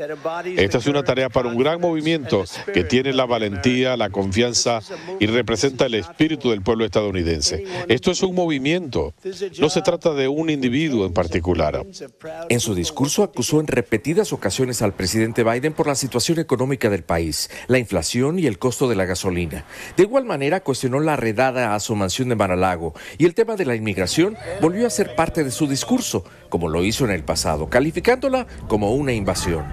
Esta 0.58 0.78
es 0.78 0.88
una 0.88 1.04
tarea 1.04 1.30
para 1.30 1.48
un 1.50 1.58
gran 1.58 1.80
movimiento 1.80 2.44
que 2.74 2.84
tiene 2.84 3.14
la 3.14 3.26
valentía, 3.26 3.96
la 3.98 4.10
confianza 4.10 4.82
y 5.20 5.26
representa 5.28 5.86
el 5.86 5.96
espíritu 5.96 6.50
del 6.52 6.62
pueblo 6.62 6.86
estadounidense. 6.86 7.64
Esto 7.88 8.12
es 8.12 8.22
un 8.24 8.36
movimiento. 8.36 9.14
No 9.60 9.70
se 9.70 9.82
trata 9.82 10.14
de 10.14 10.28
un 10.28 10.50
individuo 10.50 11.06
en 11.06 11.14
particular. 11.14 11.86
En 12.50 12.60
su 12.60 12.76
discurso 12.76 13.24
acusó 13.24 13.60
en 13.60 13.68
repetidas 13.68 14.34
ocasiones 14.34 14.82
al 14.82 14.94
presidente 14.94 15.44
Biden 15.44 15.74
por 15.74 15.88
la 15.88 15.96
situación 15.96 16.40
económica 16.40 16.90
del 16.90 17.04
país, 17.04 17.50
la 17.68 17.80
inflación 17.80 18.40
y 18.40 18.46
el 18.48 18.60
costo 18.60 18.90
de 18.90 18.96
la 18.96 19.06
gasolina. 19.06 19.66
De 19.96 20.04
igual 20.04 20.26
manera 20.26 20.60
cuestionó 20.62 21.00
la 21.00 21.16
redada 21.16 21.76
a 21.76 21.80
su 21.80 21.96
mansión 21.96 22.30
de 22.30 22.36
Mar-a-Lago 22.36 22.94
y 23.18 23.29
el 23.30 23.36
tema 23.36 23.56
de 23.56 23.66
la 23.66 23.76
inmigración 23.76 24.36
volvió 24.60 24.88
a 24.88 24.90
ser 24.90 25.16
parte 25.16 25.44
de 25.44 25.52
su 25.52 25.68
discurso, 25.68 26.24
como 26.50 26.68
lo 26.68 26.84
hizo 26.84 27.06
en 27.06 27.12
el 27.12 27.24
pasado, 27.24 27.70
calificándola 27.70 28.48
como 28.68 28.96
una 28.96 29.14
invasión. 29.14 29.72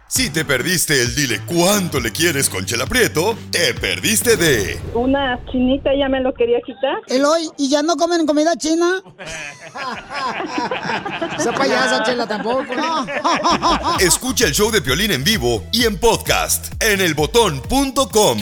Si 0.08 0.30
te 0.30 0.44
perdiste 0.44 1.02
el 1.02 1.16
dile 1.16 1.40
cuánto 1.46 1.98
le 1.98 2.12
quieres 2.12 2.48
con 2.48 2.64
Chela 2.64 2.86
Prieto, 2.86 3.36
te 3.50 3.74
perdiste 3.74 4.36
de 4.36 4.78
Una 4.94 5.44
chinita 5.50 5.90
ya 5.98 6.08
me 6.08 6.20
lo 6.20 6.32
quería 6.32 6.58
quitar. 6.64 6.94
Eloy, 7.08 7.50
¿y 7.58 7.68
ya 7.68 7.82
no 7.82 7.96
comen 7.96 8.24
comida 8.24 8.54
china? 8.56 9.02
Esa 11.38 11.52
payasa, 11.52 12.04
Chela, 12.04 12.26
tampoco. 12.28 12.64
Escucha 14.00 14.46
el 14.46 14.52
show 14.52 14.70
de 14.70 14.80
Piolín 14.80 15.10
en 15.10 15.24
vivo 15.24 15.64
y 15.72 15.84
en 15.84 15.98
podcast 15.98 16.72
en 16.80 17.00
elbotón.com. 17.00 18.38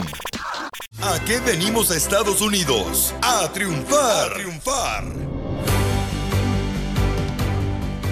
¿A 1.00 1.18
qué 1.24 1.40
venimos 1.40 1.90
a 1.90 1.96
Estados 1.96 2.42
Unidos? 2.42 3.14
A 3.22 3.50
triunfar. 3.52 4.32
A 4.32 4.34
triunfar. 4.34 5.04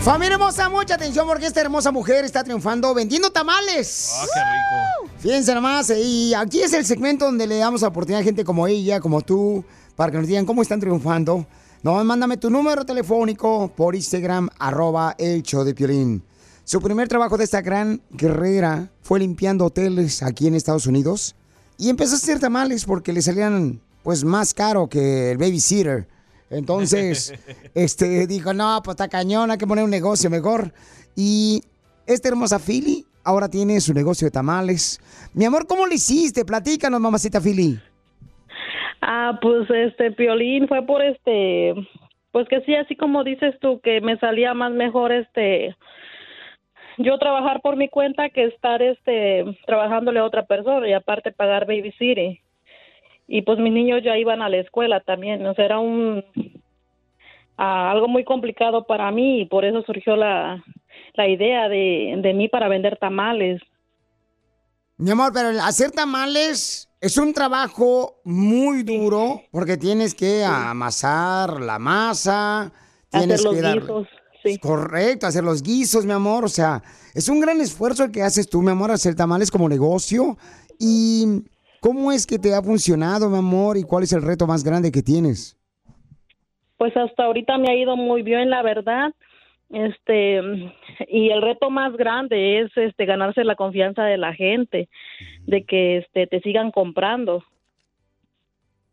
Familia 0.04 0.34
hermosa, 0.34 0.68
mucha 0.68 0.96
atención 0.96 1.28
porque 1.28 1.46
esta 1.46 1.60
hermosa 1.60 1.92
mujer 1.92 2.24
está 2.24 2.42
triunfando 2.42 2.92
vendiendo 2.92 3.30
tamales. 3.30 4.10
Ah, 4.16 4.26
qué 4.34 4.40
rico. 4.40 5.12
Fíjense 5.20 5.54
nomás, 5.54 5.90
eh, 5.90 6.00
y 6.00 6.34
aquí 6.34 6.60
es 6.60 6.72
el 6.72 6.84
segmento 6.84 7.26
donde 7.26 7.46
le 7.46 7.58
damos 7.58 7.82
la 7.82 7.88
oportunidad 7.88 8.20
a 8.20 8.24
gente 8.24 8.44
como 8.44 8.66
ella, 8.66 8.98
como 8.98 9.20
tú, 9.20 9.64
para 9.94 10.10
que 10.10 10.18
nos 10.18 10.26
digan 10.26 10.44
cómo 10.44 10.60
están 10.60 10.80
triunfando. 10.80 11.46
No, 11.84 12.02
mándame 12.02 12.36
tu 12.36 12.50
número 12.50 12.84
telefónico 12.84 13.72
por 13.76 13.94
Instagram, 13.94 14.48
arroba 14.58 15.14
el 15.18 15.44
show 15.44 15.62
de 15.62 15.72
Piolín. 15.72 16.24
Su 16.64 16.80
primer 16.80 17.06
trabajo 17.06 17.38
de 17.38 17.44
esta 17.44 17.60
gran 17.60 18.02
guerrera 18.10 18.90
fue 19.02 19.20
limpiando 19.20 19.66
hoteles 19.66 20.24
aquí 20.24 20.48
en 20.48 20.56
Estados 20.56 20.86
Unidos. 20.86 21.36
y 21.78 21.90
empezó 21.90 22.14
a 22.14 22.16
hacer 22.16 22.40
tamales 22.40 22.84
porque 22.84 23.12
le 23.12 23.22
salían 23.22 23.80
pues 24.02 24.24
más 24.24 24.52
caro 24.52 24.88
que 24.88 25.30
el 25.30 25.38
babysitter. 25.38 26.08
Entonces, 26.52 27.34
este 27.74 28.26
dijo, 28.26 28.52
no, 28.52 28.80
pues 28.84 28.94
está 28.94 29.08
cañón, 29.08 29.50
hay 29.50 29.58
que 29.58 29.66
poner 29.66 29.84
un 29.84 29.90
negocio 29.90 30.30
mejor. 30.30 30.72
Y 31.16 31.62
esta 32.06 32.28
hermosa 32.28 32.58
Philly 32.58 33.06
ahora 33.24 33.48
tiene 33.48 33.80
su 33.80 33.94
negocio 33.94 34.26
de 34.26 34.30
tamales. 34.30 35.00
Mi 35.34 35.44
amor, 35.44 35.66
¿cómo 35.66 35.86
le 35.86 35.94
hiciste? 35.94 36.44
Platícanos, 36.44 37.00
mamacita 37.00 37.40
Philly. 37.40 37.78
Ah, 39.00 39.38
pues 39.40 39.68
este 39.68 40.12
Piolín 40.12 40.68
fue 40.68 40.86
por 40.86 41.02
este, 41.02 41.74
pues 42.30 42.48
que 42.48 42.60
sí, 42.62 42.74
así 42.74 42.94
como 42.94 43.24
dices 43.24 43.54
tú, 43.60 43.80
que 43.80 44.00
me 44.00 44.16
salía 44.18 44.54
más 44.54 44.72
mejor 44.72 45.10
este, 45.10 45.74
yo 46.98 47.18
trabajar 47.18 47.60
por 47.62 47.76
mi 47.76 47.88
cuenta 47.88 48.28
que 48.28 48.44
estar 48.44 48.80
este, 48.80 49.44
trabajándole 49.66 50.20
a 50.20 50.24
otra 50.24 50.44
persona 50.44 50.88
y 50.88 50.92
aparte 50.92 51.32
pagar 51.32 51.66
babysitter. 51.66 52.38
Y 53.34 53.40
pues 53.40 53.58
mis 53.58 53.72
niños 53.72 54.02
ya 54.04 54.18
iban 54.18 54.42
a 54.42 54.50
la 54.50 54.58
escuela 54.58 55.00
también, 55.00 55.46
o 55.46 55.54
sea, 55.54 55.64
era 55.64 55.78
un, 55.78 56.22
algo 57.56 58.06
muy 58.06 58.24
complicado 58.24 58.86
para 58.86 59.10
mí 59.10 59.40
y 59.40 59.46
por 59.46 59.64
eso 59.64 59.80
surgió 59.86 60.16
la, 60.16 60.62
la 61.14 61.28
idea 61.28 61.70
de, 61.70 62.14
de 62.18 62.34
mí 62.34 62.50
para 62.50 62.68
vender 62.68 62.98
tamales. 62.98 63.62
Mi 64.98 65.12
amor, 65.12 65.30
pero 65.32 65.48
el 65.48 65.60
hacer 65.60 65.92
tamales 65.92 66.90
es 67.00 67.16
un 67.16 67.32
trabajo 67.32 68.20
muy 68.22 68.82
duro 68.82 69.40
porque 69.50 69.78
tienes 69.78 70.14
que 70.14 70.44
amasar 70.44 71.58
la 71.62 71.78
masa, 71.78 72.70
tienes 73.08 73.40
Hacer 73.40 73.44
los 73.46 73.54
que 73.54 73.62
dar- 73.62 73.80
guisos, 73.80 74.08
Correcto, 74.60 75.26
hacer 75.26 75.42
los 75.42 75.62
guisos, 75.62 76.04
mi 76.04 76.12
amor. 76.12 76.44
O 76.44 76.48
sea, 76.48 76.82
es 77.14 77.30
un 77.30 77.40
gran 77.40 77.62
esfuerzo 77.62 78.04
el 78.04 78.10
que 78.12 78.22
haces 78.22 78.46
tú, 78.50 78.60
mi 78.60 78.72
amor, 78.72 78.90
hacer 78.90 79.14
tamales 79.14 79.50
como 79.50 79.70
negocio. 79.70 80.36
¿Y 80.78 81.44
cómo 81.82 82.12
es 82.12 82.26
que 82.26 82.38
te 82.38 82.54
ha 82.54 82.62
funcionado, 82.62 83.28
mi 83.28 83.38
amor? 83.38 83.76
¿Y 83.76 83.82
cuál 83.82 84.04
es 84.04 84.12
el 84.12 84.22
reto 84.22 84.46
más 84.46 84.62
grande 84.62 84.92
que 84.92 85.02
tienes? 85.02 85.58
Pues 86.78 86.96
hasta 86.96 87.24
ahorita 87.24 87.58
me 87.58 87.70
ha 87.70 87.74
ido 87.76 87.96
muy 87.96 88.22
bien, 88.22 88.48
la 88.48 88.62
verdad. 88.62 89.12
Este, 89.68 90.40
y 91.08 91.30
el 91.30 91.42
reto 91.42 91.70
más 91.70 91.94
grande 91.96 92.60
es 92.60 92.70
este 92.76 93.04
ganarse 93.04 93.42
la 93.42 93.56
confianza 93.56 94.04
de 94.04 94.16
la 94.16 94.32
gente, 94.32 94.88
de 95.46 95.64
que 95.64 95.98
este 95.98 96.26
te 96.28 96.40
sigan 96.40 96.70
comprando. 96.70 97.42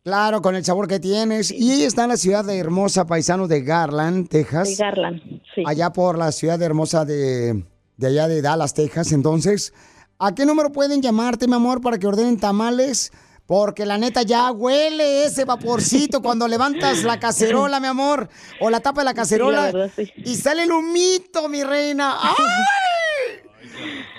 Claro, 0.04 0.42
con 0.42 0.56
el 0.56 0.64
sabor 0.64 0.88
que 0.88 1.00
tienes. 1.00 1.52
Y 1.52 1.72
ella 1.74 1.86
está 1.86 2.04
en 2.04 2.10
la 2.10 2.18
ciudad 2.18 2.44
de 2.44 2.58
hermosa, 2.58 3.06
paisano 3.06 3.48
de 3.48 3.62
Garland, 3.62 4.30
Texas. 4.30 4.78
De 4.78 4.84
Garland, 4.84 5.22
sí. 5.54 5.64
Allá 5.68 5.92
por 5.92 6.18
la 6.18 6.32
ciudad 6.32 6.58
de 6.58 6.66
hermosa 6.66 7.06
de, 7.06 7.64
de 7.98 8.08
allá 8.08 8.28
de 8.28 8.42
Dallas, 8.42 8.74
Texas. 8.74 9.12
Entonces, 9.12 9.74
¿a 10.20 10.36
qué 10.36 10.46
número 10.46 10.72
pueden 10.72 11.02
llamarte, 11.02 11.48
mi 11.48 11.56
amor, 11.56 11.82
para 11.82 11.98
que 11.98 12.06
ordenen 12.08 12.40
tamales? 12.40 13.12
Porque 13.48 13.86
la 13.88 13.98
neta 13.98 14.22
ya 14.22 14.52
huele 14.52 15.24
ese 15.26 15.44
vaporcito 15.46 16.22
cuando 16.28 16.48
levantas 16.48 17.04
la 17.04 17.20
cacerola, 17.20 17.80
mi 17.80 17.88
amor, 17.88 18.30
o 18.60 18.70
la 18.70 18.80
tapa 18.80 19.02
de 19.02 19.06
la 19.06 19.14
cacerola. 19.16 19.68
Sí, 19.68 19.74
la 19.74 19.80
verdad, 19.80 19.94
sí. 19.96 20.12
Y 20.18 20.36
sale 20.36 20.64
el 20.64 20.72
humito, 20.72 21.50
mi 21.50 21.64
reina. 21.64 22.16
¡Ay! 22.22 22.36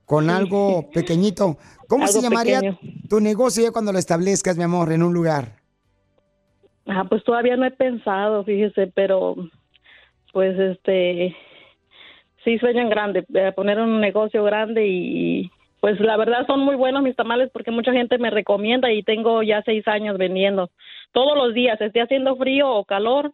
con 0.07 0.29
algo 0.29 0.91
pequeñito. 0.93 1.57
¿Cómo 1.87 2.09
se 2.09 2.21
llamaría 2.21 2.59
pequeño. 2.61 2.81
tu 3.09 3.21
negocio 3.21 3.63
ya 3.63 3.71
cuando 3.71 3.93
lo 3.93 4.01
establezcas, 4.01 4.57
mi 4.57 4.65
amor, 4.65 4.91
en 4.91 5.05
un 5.05 5.15
lugar? 5.15 5.62
Ah, 6.87 7.05
pues 7.09 7.23
todavía 7.25 7.57
no 7.57 7.65
he 7.65 7.71
pensado, 7.71 8.45
fíjese, 8.45 8.89
pero 8.89 9.37
pues 10.33 10.59
este 10.59 11.37
sí 12.45 12.59
sueñan 12.59 12.89
grande, 12.89 13.25
eh, 13.35 13.53
poner 13.55 13.79
un 13.79 14.01
negocio 14.01 14.43
grande 14.45 14.87
y 14.87 15.51
pues 15.81 15.99
la 16.01 16.17
verdad 16.17 16.47
son 16.47 16.61
muy 16.61 16.77
buenos 16.77 17.03
mis 17.03 17.17
tamales 17.17 17.51
porque 17.53 17.71
mucha 17.71 17.93
gente 17.93 18.19
me 18.19 18.31
recomienda 18.31 18.91
y 18.93 19.03
tengo 19.03 19.43
ya 19.43 19.63
seis 19.65 19.87
años 19.87 20.19
vendiendo. 20.19 20.71
Todos 21.13 21.37
los 21.37 21.55
días, 21.55 21.81
esté 21.81 22.01
haciendo 22.01 22.37
frío 22.37 22.71
o 22.71 22.85
calor, 22.85 23.33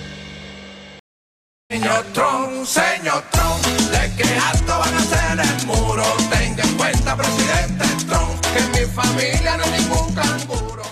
Señor 1.71 2.03
Trump, 2.11 2.65
señor 2.65 3.23
Trump, 3.31 3.65
de 3.91 4.15
que 4.17 4.27
alto 4.39 4.77
van 4.77 4.93
a 4.93 4.97
hacer 4.97 5.39
el 5.39 5.67
muro. 5.67 6.03
Tenga 6.29 6.63
en 6.65 6.75
cuenta, 6.75 7.15
presidente 7.15 7.85
Trump, 8.09 8.41
que 8.51 8.59
en 8.59 8.71
mi 8.71 8.93
familia 8.93 9.55
no 9.55 9.63
hay 9.63 9.81
ningún 9.81 10.13
canguro. 10.13 10.83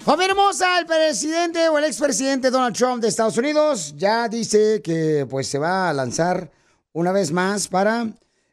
Familia 0.00 0.32
hermosa, 0.32 0.80
el 0.80 0.84
presidente 0.84 1.66
o 1.70 1.78
el 1.78 1.84
expresidente 1.84 2.50
Donald 2.50 2.76
Trump 2.76 3.00
de 3.00 3.08
Estados 3.08 3.38
Unidos 3.38 3.94
ya 3.96 4.28
dice 4.28 4.82
que 4.82 5.26
pues 5.30 5.46
se 5.46 5.58
va 5.58 5.88
a 5.88 5.94
lanzar 5.94 6.50
una 6.92 7.10
vez 7.10 7.32
más 7.32 7.66
para 7.66 8.06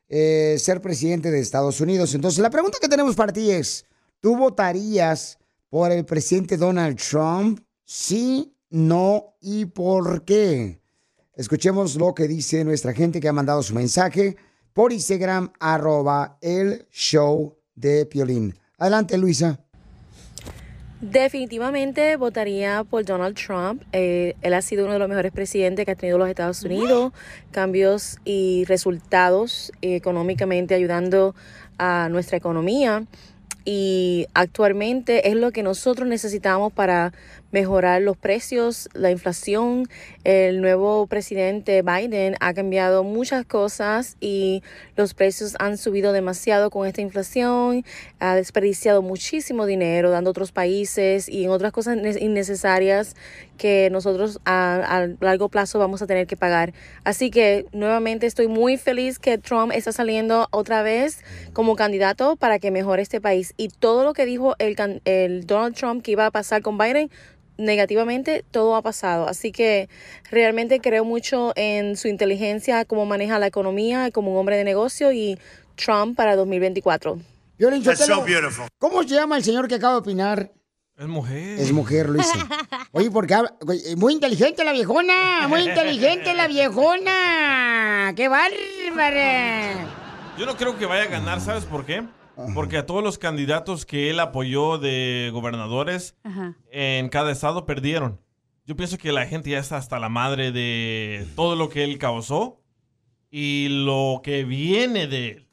eh, 0.08 0.56
ser 0.58 0.82
presidente 0.82 1.30
de 1.30 1.42
Estados 1.42 1.82
Unidos. 1.82 2.16
Entonces 2.16 2.40
la 2.40 2.50
pregunta 2.50 2.78
que 2.82 2.88
tenemos 2.88 3.18
para 3.18 3.34
ti 3.34 3.52
es, 3.52 3.84
¿tú 4.22 4.38
votarías 4.38 5.38
por 5.70 5.92
el 5.92 6.06
presidente 6.06 6.56
Donald 6.56 6.98
Trump? 6.98 7.60
Sí, 7.84 8.56
no 8.70 9.36
y 9.42 9.66
por 9.66 10.24
qué. 10.24 10.80
Escuchemos 11.36 11.98
lo 11.98 12.16
que 12.16 12.30
dice 12.30 12.64
nuestra 12.64 12.94
gente 12.94 13.20
que 13.20 13.28
ha 13.28 13.34
mandado 13.34 13.62
su 13.62 13.76
mensaje 13.76 14.38
por 14.72 14.94
Instagram, 14.94 15.52
arroba 15.60 16.38
el 16.42 16.88
show 16.92 17.58
de 17.76 18.06
Piolín. 18.06 18.56
Adelante, 18.78 19.18
Luisa. 19.18 19.60
Definitivamente 21.02 22.16
votaría 22.16 22.86
por 22.86 23.04
Donald 23.04 23.36
Trump. 23.36 23.84
Eh, 23.92 24.36
él 24.42 24.54
ha 24.54 24.62
sido 24.62 24.86
uno 24.86 24.94
de 24.94 25.00
los 25.00 25.10
mejores 25.10 25.34
presidentes 25.34 25.86
que 25.86 25.92
ha 25.92 25.96
tenido 25.96 26.18
los 26.18 26.30
Estados 26.30 26.64
Unidos. 26.64 27.12
Cambios 27.52 28.18
y 28.24 28.64
resultados 28.66 29.74
eh, 29.82 29.98
económicamente 29.98 30.74
ayudando 30.74 31.36
a 31.78 32.08
nuestra 32.10 32.38
economía. 32.38 33.06
Y 33.66 34.28
actualmente 34.34 35.30
es 35.30 35.36
lo 35.36 35.52
que 35.52 35.64
nosotros 35.64 36.08
necesitamos 36.08 36.72
para 36.72 37.14
mejorar 37.52 38.02
los 38.02 38.18
precios, 38.18 38.90
la 38.94 39.12
inflación. 39.12 39.88
El 40.24 40.62
nuevo 40.62 41.08
presidente 41.08 41.82
Biden 41.82 42.36
ha 42.40 42.54
cambiado 42.54 43.04
muchas 43.04 43.46
cosas 43.46 44.18
y 44.20 44.64
los 44.96 45.14
precios 45.14 45.56
han 45.60 45.78
subido 45.78 46.12
demasiado 46.12 46.70
con 46.70 46.88
esta 46.88 47.02
inflación. 47.02 47.86
Ha 48.20 48.36
desperdiciado 48.36 49.02
muchísimo 49.02 49.66
dinero 49.66 50.10
dando 50.10 50.30
a 50.30 50.32
otros 50.32 50.52
países 50.52 51.30
y 51.30 51.46
en 51.46 51.50
otras 51.52 51.72
cosas 51.72 51.98
innecesarias 52.20 53.16
que 53.58 53.90
nosotros 53.90 54.40
a, 54.46 55.08
largo 55.20 55.50
plazo 55.50 55.80
vamos 55.80 56.02
a 56.02 56.08
tener 56.08 56.28
que 56.28 56.36
pagar. 56.36 56.74
Así 57.04 57.32
que 57.32 57.66
nuevamente 57.72 58.26
estoy 58.26 58.48
muy 58.48 58.78
feliz 58.78 59.20
que 59.20 59.38
Trump 59.38 59.72
está 59.74 59.92
saliendo 59.92 60.48
otra 60.52 60.84
vez 60.84 61.24
como 61.54 61.76
candidato 61.76 62.36
para 62.36 62.60
que 62.60 62.72
mejore 62.72 63.02
este 63.02 63.22
país. 63.22 63.54
Y 63.58 63.70
todo 63.70 64.04
lo 64.04 64.14
que 64.14 64.26
dijo 64.26 64.56
el, 64.60 64.76
el 65.06 65.46
Donald 65.46 65.76
Trump 65.76 66.04
que 66.04 66.12
iba 66.12 66.26
a 66.26 66.32
pasar 66.32 66.62
con 66.62 66.78
Biden, 66.78 67.10
negativamente 67.58 68.44
todo 68.52 68.76
ha 68.76 68.82
pasado. 68.82 69.28
Así 69.28 69.52
que 69.52 69.90
realmente 70.30 70.80
creo 70.80 71.06
mucho 71.06 71.54
en 71.56 71.98
su 71.98 72.08
inteligencia, 72.08 72.86
cómo 72.86 73.06
maneja 73.06 73.40
la 73.40 73.48
economía, 73.48 74.12
como 74.12 74.32
un 74.32 74.38
hombre 74.38 74.58
de 74.58 74.64
negocio 74.64 75.12
y 75.12 75.38
Trump 75.76 76.16
para 76.16 76.36
2024. 76.36 77.20
Piolín 77.58 77.84
That's 77.84 78.06
so 78.06 78.24
beautiful. 78.24 78.68
¿Cómo 78.80 79.04
se 79.04 79.16
llama 79.16 79.38
el 79.38 79.44
señor 79.44 79.68
que 79.68 79.76
acaba 79.76 79.94
de 79.94 80.00
opinar? 80.00 80.52
Es 80.98 81.08
mujer. 81.08 81.60
Es 81.60 81.72
mujer, 81.74 82.10
Luisa. 82.10 82.48
Oye, 82.92 83.12
porque 83.12 83.36
muy 83.98 84.14
inteligente 84.14 84.64
la 84.64 84.72
viejona, 84.72 85.46
muy 85.50 85.62
inteligente 85.62 86.34
la 86.34 86.48
viejona. 86.48 88.14
¡Qué 88.16 88.30
bárbara! 88.30 89.74
Yo 90.38 90.46
no 90.46 90.56
creo 90.56 90.78
que 90.78 90.86
vaya 90.86 91.04
a 91.04 91.08
ganar, 91.08 91.42
¿sabes 91.42 91.66
por 91.66 91.86
qué? 91.86 92.04
Porque 92.54 92.78
a 92.78 92.86
todos 92.86 93.04
los 93.04 93.18
candidatos 93.18 93.86
que 93.86 94.10
él 94.10 94.20
apoyó 94.20 94.78
de 94.78 95.30
gobernadores 95.32 96.16
Ajá. 96.24 96.56
en 96.72 97.10
cada 97.10 97.32
estado 97.32 97.66
perdieron. 97.66 98.20
Yo 98.66 98.76
pienso 98.76 98.98
que 98.98 99.12
la 99.12 99.26
gente 99.26 99.52
ya 99.52 99.60
está 99.60 99.78
hasta 99.78 100.00
la 100.00 100.10
madre 100.10 100.52
de 100.52 101.28
todo 101.36 101.56
lo 101.56 101.70
que 101.70 101.84
él 101.84 101.98
causó 101.98 102.62
y 103.30 103.68
lo 103.70 104.22
que 104.24 104.44
viene 104.44 105.08
de 105.08 105.30
él. 105.30 105.48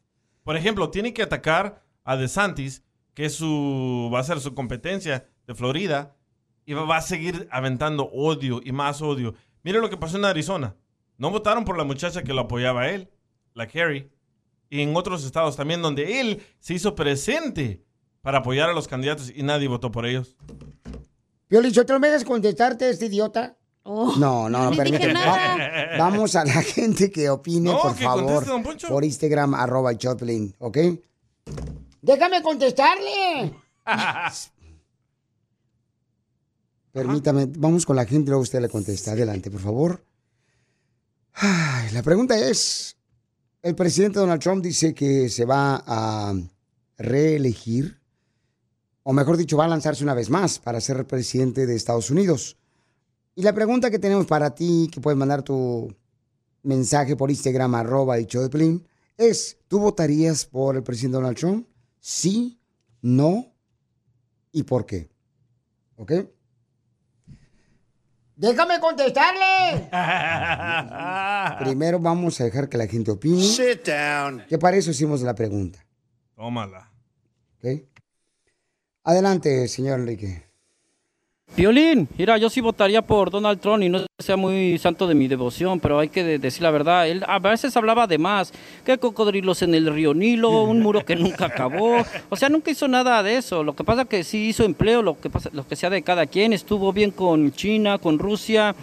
Por 0.44 0.56
ejemplo, 0.56 0.90
tiene 0.90 1.12
que 1.12 1.22
atacar 1.22 1.84
a 2.04 2.16
DeSantis, 2.16 2.82
que 3.14 3.26
es 3.26 3.34
su, 3.34 4.10
va 4.12 4.20
a 4.20 4.24
ser 4.24 4.40
su 4.40 4.54
competencia 4.54 5.28
de 5.46 5.54
Florida, 5.54 6.16
y 6.64 6.72
va, 6.72 6.84
va 6.84 6.96
a 6.96 7.02
seguir 7.02 7.48
aventando 7.50 8.04
odio 8.04 8.60
y 8.64 8.72
más 8.72 9.02
odio. 9.02 9.34
Mire 9.62 9.80
lo 9.80 9.90
que 9.90 9.96
pasó 9.96 10.16
en 10.16 10.24
Arizona. 10.24 10.76
No 11.18 11.30
votaron 11.30 11.64
por 11.64 11.76
la 11.76 11.84
muchacha 11.84 12.22
que 12.22 12.32
lo 12.32 12.42
apoyaba 12.42 12.82
a 12.82 12.90
él, 12.90 13.10
la 13.54 13.66
Kerry, 13.66 14.10
y 14.72 14.80
en 14.80 14.96
otros 14.96 15.22
estados 15.24 15.54
también 15.54 15.82
donde 15.82 16.18
él 16.20 16.42
se 16.58 16.72
hizo 16.72 16.94
presente 16.94 17.84
para 18.22 18.38
apoyar 18.38 18.70
a 18.70 18.72
los 18.72 18.88
candidatos 18.88 19.30
y 19.34 19.42
nadie 19.42 19.68
votó 19.68 19.90
por 19.92 20.06
ellos. 20.06 20.34
Piolín 21.46 21.74
Sotelo, 21.74 22.00
¿me 22.00 22.08
dejas 22.08 22.24
contestarte 22.24 22.88
este 22.88 23.04
idiota? 23.06 23.58
Oh, 23.82 24.14
no, 24.16 24.48
no, 24.48 24.70
no, 24.70 24.76
permíteme. 24.76 25.12
nada. 25.12 25.56
Va- 25.56 25.98
Vamos 26.10 26.34
a 26.36 26.44
la 26.46 26.62
gente 26.62 27.10
que 27.10 27.28
opine, 27.28 27.70
No, 27.70 27.82
por 27.82 27.94
que 27.94 28.04
favor. 28.04 28.46
conteste. 28.46 28.88
Por 28.88 29.04
Instagram, 29.04 29.52
arroba 29.54 29.94
Choplin, 29.98 30.54
¿ok? 30.58 30.78
Déjame 32.00 32.40
contestarle. 32.40 33.52
Permítame, 36.92 37.46
vamos 37.58 37.84
con 37.86 37.96
la 37.96 38.04
gente, 38.06 38.28
luego 38.30 38.42
usted 38.42 38.60
le 38.60 38.68
contesta. 38.68 39.12
Adelante, 39.12 39.50
por 39.50 39.60
favor. 39.60 40.04
Ay, 41.34 41.90
la 41.92 42.02
pregunta 42.02 42.36
es, 42.38 42.96
el 43.62 43.76
presidente 43.76 44.18
Donald 44.18 44.42
Trump 44.42 44.62
dice 44.62 44.92
que 44.92 45.28
se 45.28 45.44
va 45.44 45.82
a 45.86 46.34
reelegir, 46.98 48.00
o 49.04 49.12
mejor 49.12 49.36
dicho, 49.36 49.56
va 49.56 49.64
a 49.64 49.68
lanzarse 49.68 50.02
una 50.02 50.14
vez 50.14 50.30
más 50.30 50.58
para 50.58 50.80
ser 50.80 51.06
presidente 51.06 51.66
de 51.66 51.76
Estados 51.76 52.10
Unidos. 52.10 52.56
Y 53.34 53.42
la 53.42 53.54
pregunta 53.54 53.90
que 53.90 53.98
tenemos 53.98 54.26
para 54.26 54.54
ti, 54.54 54.90
que 54.92 55.00
puedes 55.00 55.18
mandar 55.18 55.42
tu 55.42 55.94
mensaje 56.62 57.16
por 57.16 57.30
Instagram, 57.30 57.74
arroba 57.76 58.16
de 58.16 58.26
Piolín, 58.26 58.86
es, 59.16 59.56
¿tú 59.68 59.78
votarías 59.78 60.44
por 60.44 60.76
el 60.76 60.82
presidente 60.82 61.16
Donald 61.16 61.36
Trump? 61.36 61.66
Sí, 62.00 62.60
no 63.00 63.52
y 64.50 64.64
por 64.64 64.86
qué. 64.86 65.08
¿Ok? 65.96 66.12
Déjame 68.42 68.80
contestarle. 68.80 69.88
Primero 71.64 72.00
vamos 72.00 72.40
a 72.40 72.44
dejar 72.44 72.68
que 72.68 72.76
la 72.76 72.88
gente 72.88 73.12
opine. 73.12 73.40
Sit 73.40 73.86
down. 73.86 74.44
Que 74.48 74.58
para 74.58 74.76
eso 74.76 74.90
hicimos 74.90 75.22
la 75.22 75.32
pregunta. 75.32 75.86
Tómala. 76.34 76.90
¿Ok? 77.58 77.84
Adelante, 79.04 79.68
señor 79.68 80.00
Enrique. 80.00 80.42
Violín, 81.54 82.08
mira, 82.16 82.38
yo 82.38 82.48
sí 82.48 82.62
votaría 82.62 83.02
por 83.02 83.30
Donald 83.30 83.60
Trump 83.60 83.82
y 83.82 83.88
no 83.90 84.06
sea 84.18 84.38
muy 84.38 84.78
santo 84.78 85.06
de 85.06 85.14
mi 85.14 85.28
devoción, 85.28 85.80
pero 85.80 85.98
hay 85.98 86.08
que 86.08 86.24
de- 86.24 86.38
decir 86.38 86.62
la 86.62 86.70
verdad. 86.70 87.06
Él 87.06 87.22
a 87.28 87.38
veces 87.40 87.76
hablaba 87.76 88.06
de 88.06 88.16
más, 88.16 88.52
que 88.86 88.96
cocodrilos 88.96 89.60
en 89.60 89.74
el 89.74 89.92
río 89.92 90.14
Nilo, 90.14 90.62
un 90.62 90.80
muro 90.80 91.04
que 91.04 91.14
nunca 91.14 91.44
acabó. 91.46 91.98
O 92.30 92.36
sea, 92.36 92.48
nunca 92.48 92.70
hizo 92.70 92.88
nada 92.88 93.22
de 93.22 93.36
eso. 93.36 93.62
Lo 93.62 93.76
que 93.76 93.84
pasa 93.84 94.06
que 94.06 94.24
sí 94.24 94.46
hizo 94.48 94.64
empleo, 94.64 95.02
lo 95.02 95.20
que 95.20 95.28
pasa, 95.28 95.50
lo 95.52 95.66
que 95.68 95.76
sea 95.76 95.90
de 95.90 96.00
cada 96.00 96.24
quien. 96.24 96.54
Estuvo 96.54 96.90
bien 96.90 97.10
con 97.10 97.52
China, 97.52 97.98
con 97.98 98.18
Rusia. 98.18 98.74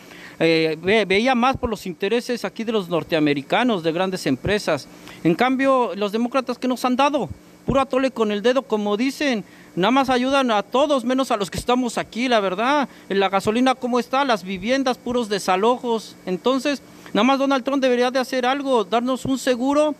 eh, 0.41 0.77
ve- 0.81 1.03
veía 1.03 1.35
más 1.35 1.57
por 1.57 1.69
los 1.69 1.85
intereses 1.85 2.45
aquí 2.45 2.63
de 2.63 2.71
los 2.71 2.87
norteamericanos, 2.87 3.83
de 3.83 3.91
grandes 3.91 4.25
empresas. 4.25 4.87
En 5.25 5.35
cambio, 5.35 5.91
los 5.95 6.13
demócratas 6.13 6.57
que 6.57 6.67
nos 6.69 6.85
han 6.85 6.95
dado, 6.95 7.27
puro 7.65 7.81
atole 7.81 8.11
con 8.11 8.31
el 8.31 8.41
dedo, 8.41 8.61
como 8.61 8.95
dicen. 8.95 9.43
Nada 9.75 9.91
más 9.91 10.09
ayudan 10.09 10.51
a 10.51 10.63
todos, 10.63 11.05
menos 11.05 11.31
a 11.31 11.37
los 11.37 11.49
que 11.51 11.57
estamos 11.57 11.97
aquí, 11.97 12.27
la 12.27 12.39
verdad. 12.39 12.89
La 13.07 13.29
gasolina, 13.29 13.75
¿cómo 13.75 13.99
está? 13.99 14.25
Las 14.25 14.43
viviendas, 14.43 14.97
puros 14.97 15.29
desalojos. 15.29 16.15
Entonces, 16.25 16.81
nada 17.13 17.23
más 17.23 17.39
Donald 17.39 17.63
Trump 17.63 17.81
debería 17.81 18.11
de 18.11 18.19
hacer 18.19 18.45
algo, 18.45 18.83
darnos 18.83 19.25
un 19.25 19.37
seguro 19.37 19.95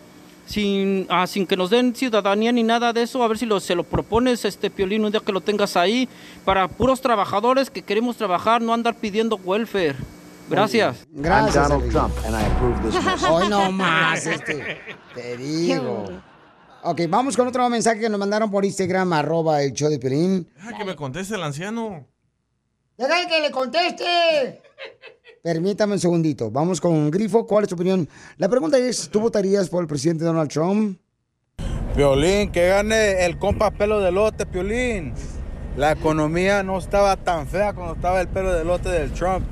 sin, 0.45 1.05
ah, 1.09 1.27
sin 1.27 1.45
que 1.45 1.55
nos 1.55 1.69
den 1.69 1.95
ciudadanía 1.95 2.51
ni 2.51 2.63
nada 2.63 2.91
de 2.91 3.03
eso. 3.03 3.23
A 3.23 3.27
ver 3.27 3.37
si 3.37 3.45
lo, 3.45 3.59
se 3.59 3.75
lo 3.75 3.83
propones, 3.83 4.43
este 4.45 4.69
Piolín, 4.69 5.05
un 5.05 5.11
día 5.11 5.21
que 5.21 5.31
lo 5.31 5.41
tengas 5.41 5.77
ahí. 5.77 6.09
Para 6.43 6.67
puros 6.67 7.01
trabajadores 7.01 7.69
que 7.69 7.83
queremos 7.83 8.17
trabajar, 8.17 8.61
no 8.61 8.73
andar 8.73 8.95
pidiendo 8.95 9.35
welfare. 9.37 9.95
Gracias. 10.49 11.05
Gracias. 11.11 11.69
Donald. 11.69 11.91
Trump, 11.91 12.13
and 12.25 12.35
I 12.35 12.41
approve 12.41 12.81
this 12.81 12.95
message. 13.05 13.29
Hoy 13.29 13.49
no 13.49 13.71
más, 13.71 14.25
este. 14.25 14.79
Te 15.13 15.37
digo. 15.37 16.07
Ok, 16.83 17.01
vamos 17.09 17.35
con 17.35 17.47
otro 17.47 17.69
mensaje 17.69 17.99
que 17.99 18.09
nos 18.09 18.19
mandaron 18.19 18.49
por 18.49 18.63
Instagram, 18.63 19.11
arroba 19.13 19.61
el 19.61 19.73
show 19.73 19.89
de 19.89 19.99
Pelín. 19.99 20.47
Deja 20.55 20.77
que 20.77 20.85
me 20.85 20.95
conteste 20.95 21.35
el 21.35 21.43
anciano. 21.43 22.05
¡Deja 22.97 23.27
que 23.27 23.41
le 23.41 23.51
conteste! 23.51 24.61
Permítame 25.43 25.93
un 25.93 25.99
segundito. 25.99 26.51
Vamos 26.51 26.79
con 26.79 27.11
Grifo. 27.11 27.45
¿Cuál 27.45 27.63
es 27.63 27.69
tu 27.69 27.75
opinión? 27.75 28.07
La 28.37 28.47
pregunta 28.49 28.77
es, 28.77 29.09
¿tú 29.09 29.19
votarías 29.19 29.69
por 29.69 29.81
el 29.81 29.87
presidente 29.87 30.23
Donald 30.23 30.49
Trump? 30.49 30.99
Piolín, 31.95 32.51
que 32.51 32.69
gane 32.69 33.25
el 33.25 33.37
compa 33.37 33.71
pelo 33.71 33.99
de 33.99 34.11
lote, 34.11 34.45
Piolín. 34.45 35.13
La 35.75 35.91
economía 35.91 36.63
no 36.63 36.77
estaba 36.77 37.15
tan 37.17 37.47
fea 37.47 37.73
cuando 37.73 37.95
estaba 37.95 38.21
el 38.21 38.27
pelo 38.27 38.53
de 38.53 38.63
lote 38.63 38.89
del 38.89 39.11
Trump. 39.11 39.45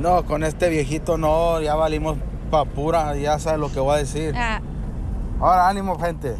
No, 0.00 0.24
con 0.26 0.44
este 0.44 0.68
viejito 0.68 1.18
no, 1.18 1.60
ya 1.60 1.74
valimos 1.74 2.18
pa' 2.50 2.64
pura, 2.64 3.16
ya 3.16 3.38
sabes 3.38 3.60
lo 3.60 3.70
que 3.70 3.80
voy 3.80 3.94
a 3.94 3.98
decir. 3.98 4.34
Ahora, 5.42 5.70
ánimo, 5.70 5.98
gente. 5.98 6.36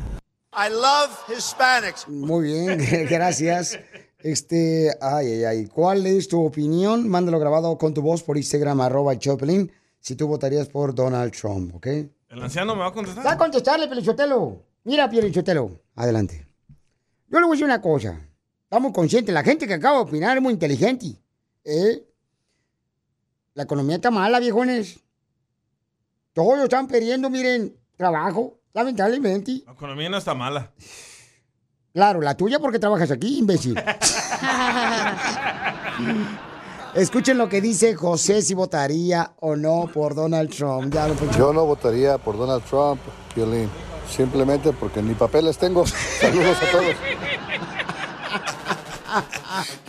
I 0.52 0.68
love 0.70 1.10
Hispanics. 1.34 2.06
Muy 2.06 2.44
bien, 2.44 2.78
gracias. 3.08 3.78
Este, 4.18 4.94
ay, 5.00 5.26
ay, 5.26 5.44
ay. 5.44 5.66
¿Cuál 5.68 6.06
es 6.06 6.28
tu 6.28 6.44
opinión? 6.44 7.08
Mándalo 7.08 7.38
grabado 7.38 7.78
con 7.78 7.94
tu 7.94 8.02
voz 8.02 8.22
por 8.22 8.36
Instagram, 8.36 8.78
arroba 8.82 9.14
Piolín, 9.14 9.72
si 10.00 10.16
tú 10.16 10.28
votarías 10.28 10.68
por 10.68 10.94
Donald 10.94 11.32
Trump, 11.32 11.76
¿ok? 11.76 11.86
¿El 11.86 12.42
anciano 12.42 12.74
me 12.74 12.82
va 12.82 12.88
a 12.88 12.92
contestar? 12.92 13.26
Va 13.26 13.32
a 13.32 13.38
contestarle, 13.38 13.88
Pelichotelo. 13.88 14.66
Mira, 14.84 15.08
Pelichotelo. 15.08 15.80
Adelante. 15.94 16.46
Yo 17.28 17.40
le 17.40 17.46
voy 17.46 17.52
a 17.52 17.56
decir 17.56 17.64
una 17.64 17.80
cosa. 17.80 18.20
Estamos 18.64 18.92
conscientes. 18.92 19.32
La 19.32 19.42
gente 19.42 19.66
que 19.66 19.74
acaba 19.74 19.96
de 19.96 20.02
opinar 20.02 20.36
es 20.36 20.42
muy 20.42 20.52
inteligente. 20.52 21.16
¿Eh? 21.64 22.06
La 23.54 23.62
economía 23.62 23.96
está 23.96 24.10
mala, 24.10 24.38
viejones. 24.40 25.00
Todos 26.34 26.62
están 26.62 26.86
perdiendo, 26.86 27.30
miren, 27.30 27.74
trabajo, 27.96 28.59
lamentablemente. 28.72 29.62
La 29.66 29.72
economía 29.72 30.08
no 30.08 30.18
está 30.18 30.34
mala. 30.34 30.72
Claro, 31.92 32.20
la 32.20 32.36
tuya 32.36 32.58
porque 32.60 32.78
trabajas 32.78 33.10
aquí, 33.10 33.38
imbécil. 33.38 33.74
Escuchen 36.94 37.38
lo 37.38 37.48
que 37.48 37.60
dice 37.60 37.94
José 37.94 38.42
si 38.42 38.54
votaría 38.54 39.32
o 39.40 39.56
no 39.56 39.88
por 39.92 40.14
Donald 40.14 40.50
Trump. 40.50 40.92
Ya 40.92 41.06
lo 41.06 41.14
escuché. 41.14 41.38
Yo 41.38 41.52
no 41.52 41.64
votaría 41.64 42.18
por 42.18 42.36
Donald 42.36 42.64
Trump, 42.64 43.00
Violín. 43.34 43.68
Simplemente 44.08 44.72
porque 44.72 45.00
ni 45.02 45.14
papeles 45.14 45.56
tengo. 45.56 45.86
Saludos 45.86 46.56
a 46.60 46.70
todos. 46.70 46.96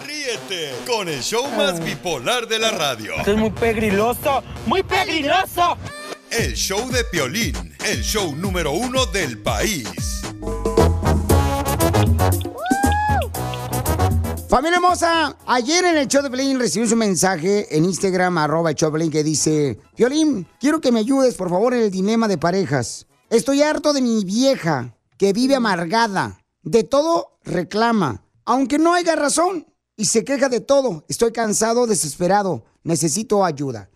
Ríete 0.05 0.73
con 0.87 1.07
el 1.07 1.21
show 1.21 1.47
más 1.55 1.83
bipolar 1.83 2.47
de 2.47 2.59
la 2.59 2.71
radio. 2.71 3.13
Esto 3.17 3.31
es 3.31 3.37
muy 3.37 3.51
pegriloso, 3.51 4.43
muy 4.65 4.83
pegriloso. 4.83 5.77
El 6.31 6.53
show 6.53 6.89
de 6.89 7.03
Piolín, 7.03 7.75
el 7.85 8.01
show 8.01 8.33
número 8.33 8.71
uno 8.71 9.05
del 9.07 9.37
país. 9.39 9.85
Familia 14.47 14.77
hermosa, 14.77 15.35
ayer 15.45 15.83
en 15.83 15.97
el 15.97 16.07
show 16.07 16.23
de 16.23 16.29
Pelín 16.29 16.57
recibí 16.57 16.89
un 16.89 16.99
mensaje 16.99 17.75
en 17.75 17.83
Instagram, 17.83 18.37
arroba 18.37 18.69
el 18.69 18.77
show 18.77 18.89
de 18.91 19.09
que 19.09 19.25
dice, 19.25 19.77
Violín, 19.97 20.47
quiero 20.57 20.79
que 20.79 20.93
me 20.93 21.01
ayudes, 21.01 21.35
por 21.35 21.49
favor, 21.49 21.73
en 21.73 21.81
el 21.81 21.91
dilema 21.91 22.29
de 22.29 22.37
parejas. 22.37 23.07
Estoy 23.29 23.61
harto 23.61 23.91
de 23.91 24.01
mi 24.01 24.23
vieja, 24.23 24.95
que 25.17 25.33
vive 25.33 25.55
amargada, 25.55 26.39
de 26.63 26.85
todo 26.85 27.39
reclama, 27.43 28.23
aunque 28.45 28.77
no 28.77 28.93
haya 28.93 29.17
razón, 29.17 29.67
y 29.97 30.05
se 30.05 30.23
queja 30.23 30.47
de 30.47 30.61
todo. 30.61 31.03
Estoy 31.09 31.33
cansado, 31.33 31.87
desesperado, 31.87 32.63
necesito 32.83 33.43
ayuda. 33.43 33.90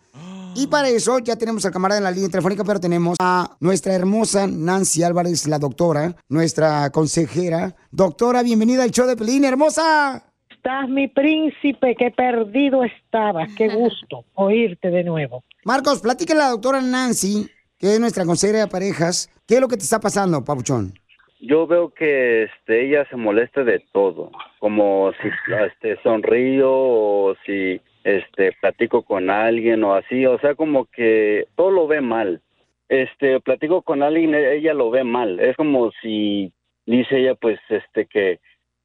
Y 0.58 0.68
para 0.68 0.88
eso 0.88 1.20
ya 1.20 1.36
tenemos 1.36 1.66
al 1.66 1.74
camarada 1.74 1.98
en 1.98 2.06
la 2.06 2.12
línea 2.12 2.30
telefónica, 2.30 2.64
pero 2.64 2.80
tenemos 2.80 3.18
a 3.20 3.58
nuestra 3.60 3.94
hermosa 3.94 4.48
Nancy 4.48 5.04
Álvarez, 5.04 5.50
la 5.50 5.60
doctora, 5.60 6.16
nuestra 6.30 6.90
consejera. 6.92 7.76
Doctora, 7.92 8.42
bienvenida 8.42 8.84
al 8.84 8.92
show 8.92 9.06
de 9.06 9.18
Pelín, 9.18 9.44
hermosa. 9.44 10.24
Estás 10.50 10.88
mi 10.88 11.10
príncipe, 11.10 11.94
qué 12.00 12.10
perdido 12.10 12.86
estabas. 12.86 13.54
Qué 13.58 13.68
gusto 13.76 14.24
oírte 14.36 14.92
de 14.92 15.04
nuevo. 15.04 15.44
Marcos, 15.66 16.00
platícale 16.00 16.40
a 16.40 16.44
la 16.46 16.50
doctora 16.52 16.80
Nancy, 16.80 17.48
que 17.78 17.94
es 17.94 18.00
nuestra 18.00 18.24
consejera 18.24 18.60
de 18.60 18.68
parejas, 18.68 19.30
qué 19.46 19.56
es 19.56 19.62
lo 19.62 19.68
que 19.68 19.76
te 19.76 19.84
está 19.84 20.00
pasando, 20.00 20.46
papuchón. 20.46 20.94
Yo 21.42 21.68
veo 21.68 21.94
que 21.94 22.44
este, 22.44 22.88
ella 22.88 23.06
se 23.10 23.18
molesta 23.18 23.66
de 23.66 23.84
todo, 23.92 24.32
como 24.60 25.12
si 25.22 25.28
este, 25.66 26.02
sonrío 26.02 26.72
o 26.72 27.36
si 27.46 27.82
este, 28.06 28.52
platico 28.62 29.02
con 29.02 29.32
alguien 29.32 29.84
o 29.84 29.96
así, 29.96 30.28
o 30.28 30.38
sea, 30.40 30.54
como 30.54 30.86
que 30.86 31.48
todo 31.56 31.72
lo 31.72 31.88
ve 31.88 32.02
mal. 32.02 32.40
Este, 32.88 33.40
platico 33.40 33.82
con 33.82 34.04
alguien, 34.04 34.36
e- 34.36 34.58
ella 34.58 34.76
lo 34.76 34.92
ve 34.92 35.04
mal. 35.04 35.40
Es 35.40 35.58
como 35.58 35.92
si 36.04 36.54
dice 36.86 37.18
ella, 37.18 37.34
pues, 37.34 37.60
este, 37.68 38.06
que, 38.06 38.40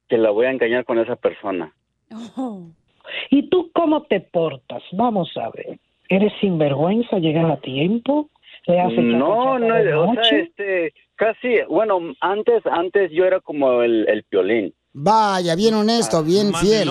que 0.09 0.17
la 0.17 0.31
voy 0.31 0.47
a 0.47 0.51
engañar 0.51 0.85
con 0.85 0.97
esa 0.97 1.15
persona. 1.15 1.71
¿Y 3.29 3.47
tú 3.49 3.69
cómo 3.73 4.01
te 4.03 4.21
portas? 4.21 4.81
Vamos 4.93 5.31
a 5.37 5.51
ver. 5.51 5.77
¿Eres 6.09 6.33
sinvergüenza? 6.41 7.19
¿Llegas 7.19 7.51
a 7.51 7.61
tiempo? 7.61 8.27
¿Le 8.65 8.81
haces 8.81 9.03
No, 9.03 9.59
no, 9.59 9.75
de 9.75 9.93
o 9.93 10.13
sea, 10.13 10.39
este, 10.39 10.93
casi, 11.15 11.59
bueno, 11.69 11.99
antes, 12.21 12.65
antes 12.65 13.11
yo 13.11 13.25
era 13.25 13.39
como 13.39 13.83
el, 13.83 14.09
el 14.09 14.23
piolín. 14.23 14.73
Vaya, 14.93 15.55
bien 15.55 15.75
honesto, 15.75 16.23
bien 16.23 16.53
fiel. 16.55 16.89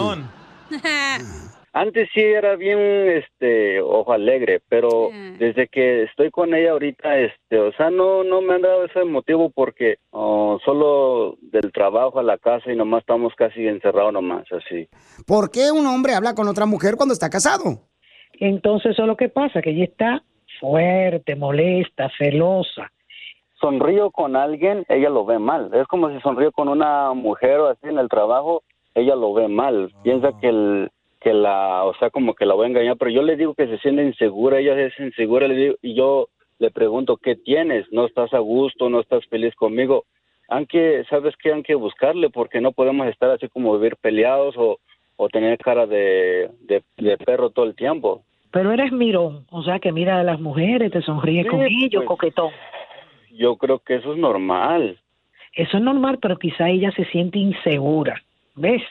Antes 1.73 2.09
sí 2.12 2.21
era 2.21 2.57
bien, 2.57 2.79
este, 2.79 3.81
ojo 3.81 4.12
alegre, 4.12 4.61
pero 4.68 5.11
desde 5.39 5.68
que 5.68 6.03
estoy 6.03 6.31
con 6.31 6.53
ella 6.53 6.73
ahorita, 6.73 7.16
este, 7.18 7.61
o 7.61 7.73
sea, 7.73 7.91
no, 7.91 8.25
no 8.25 8.41
me 8.41 8.55
han 8.55 8.62
dado 8.62 8.85
ese 8.85 9.05
motivo 9.05 9.51
porque 9.51 9.99
oh, 10.11 10.59
solo 10.64 11.37
del 11.41 11.71
trabajo 11.73 12.18
a 12.18 12.25
la 12.25 12.39
casa 12.39 12.73
y 12.73 12.77
nomás 12.77 13.03
estamos 13.03 13.35
casi 13.37 13.68
encerrados 13.68 14.12
nomás, 14.12 14.47
así. 14.51 14.89
¿Por 15.29 15.53
qué 15.53 15.71
un 15.71 15.87
hombre 15.87 16.14
habla 16.14 16.35
con 16.35 16.49
otra 16.49 16.66
mujer 16.66 16.97
cuando 16.97 17.12
está 17.12 17.31
casado? 17.31 17.83
Entonces 18.41 18.93
eso 18.93 19.03
es 19.03 19.09
lo 19.09 19.16
que 19.16 19.29
pasa, 19.29 19.62
que 19.62 19.71
ella 19.71 19.85
está 19.85 20.25
fuerte, 20.59 21.37
molesta, 21.37 22.11
celosa. 22.18 22.91
Sonrío 23.61 24.11
con 24.11 24.35
alguien, 24.35 24.85
ella 24.89 25.11
lo 25.11 25.25
ve 25.25 25.39
mal. 25.39 25.71
Es 25.75 25.87
como 25.87 26.11
si 26.11 26.18
sonrío 26.21 26.51
con 26.51 26.68
una 26.68 27.12
mujer 27.12 27.61
o 27.61 27.68
así 27.68 27.87
en 27.87 27.99
el 27.99 28.09
trabajo, 28.09 28.64
ella 28.95 29.14
lo 29.14 29.35
ve 29.35 29.49
mal. 29.49 29.93
Piensa 30.03 30.33
que 30.41 30.49
el 30.49 30.91
que 31.21 31.33
la, 31.35 31.85
o 31.85 31.95
sea, 31.95 32.11
como 32.11 32.35
que 32.35 32.47
la 32.47 32.55
voy 32.55 32.64
a 32.64 32.68
engañar, 32.68 32.97
pero 32.97 33.11
yo 33.11 33.23
le 33.23 33.37
digo 33.37 33.55
que 33.55 33.66
se 33.66 33.79
siente 33.79 34.03
insegura, 34.03 34.59
ella 34.59 34.79
es 34.81 34.99
insegura, 34.99 35.47
le 35.49 35.55
digo, 35.55 35.75
y 35.83 35.95
yo 35.95 36.29
le 36.59 36.71
pregunto, 36.71 37.16
¿qué 37.16 37.37
tienes? 37.37 37.87
¿No 37.93 38.07
estás 38.07 38.33
a 38.35 38.39
gusto? 38.39 38.89
¿No 38.89 39.01
estás 39.01 39.25
feliz 39.27 39.55
conmigo? 39.55 40.05
Aunque, 40.49 41.05
¿sabes 41.09 41.35
qué? 41.43 41.53
Hay 41.53 41.62
que 41.62 41.75
buscarle 41.75 42.31
porque 42.31 42.61
no 42.61 42.73
podemos 42.73 43.07
estar 43.07 43.31
así 43.31 43.49
como 43.49 43.77
vivir 43.77 43.97
peleados 43.97 44.57
o, 44.57 44.79
o 45.16 45.29
tener 45.29 45.59
cara 45.59 45.87
de, 45.87 46.51
de, 46.62 46.83
de 46.97 47.16
perro 47.18 47.51
todo 47.51 47.66
el 47.66 47.75
tiempo. 47.77 48.23
Pero 48.51 48.73
eres 48.73 48.91
mirón, 48.91 49.47
o 49.51 49.62
sea 49.62 49.79
que 49.79 49.93
mira 49.93 50.18
a 50.18 50.25
las 50.25 50.41
mujeres, 50.41 50.91
te 50.91 51.03
sonríe 51.03 51.47
con 51.47 51.61
Sí, 51.66 51.85
ellos, 51.85 52.03
pues. 52.05 52.09
coquetón. 52.09 52.51
Yo 53.33 53.57
creo 53.57 53.79
que 53.79 53.97
eso 53.97 54.12
es 54.12 54.18
normal. 54.18 54.99
Eso 55.55 55.77
es 55.77 55.83
normal, 55.83 56.18
pero 56.21 56.37
quizá 56.39 56.68
ella 56.68 56.91
se 56.93 57.05
siente 57.07 57.39
insegura, 57.39 58.21
¿ves? 58.57 58.83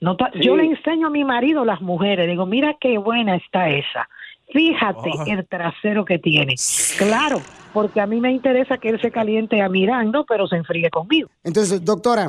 No 0.00 0.16
ta- 0.16 0.30
Yo 0.34 0.54
Sí. 0.54 0.62
le 0.62 0.64
enseño 0.66 1.06
a 1.06 1.10
mi 1.10 1.24
marido 1.24 1.64
las 1.64 1.80
mujeres, 1.80 2.28
digo, 2.28 2.46
mira 2.46 2.76
qué 2.80 2.98
buena 2.98 3.36
está 3.36 3.68
esa. 3.70 4.08
Fíjate 4.52 5.10
Oh. 5.18 5.24
el 5.26 5.46
trasero 5.46 6.04
que 6.04 6.18
tiene. 6.18 6.54
Claro, 6.98 7.40
porque 7.72 8.00
a 8.00 8.06
mí 8.06 8.20
me 8.20 8.30
interesa 8.30 8.76
que 8.78 8.90
él 8.90 9.00
se 9.00 9.10
caliente 9.10 9.60
a 9.62 9.68
mirando, 9.68 10.24
pero 10.26 10.46
se 10.46 10.56
enfríe 10.56 10.90
conmigo. 10.90 11.28
Entonces, 11.42 11.84
doctora, 11.84 12.28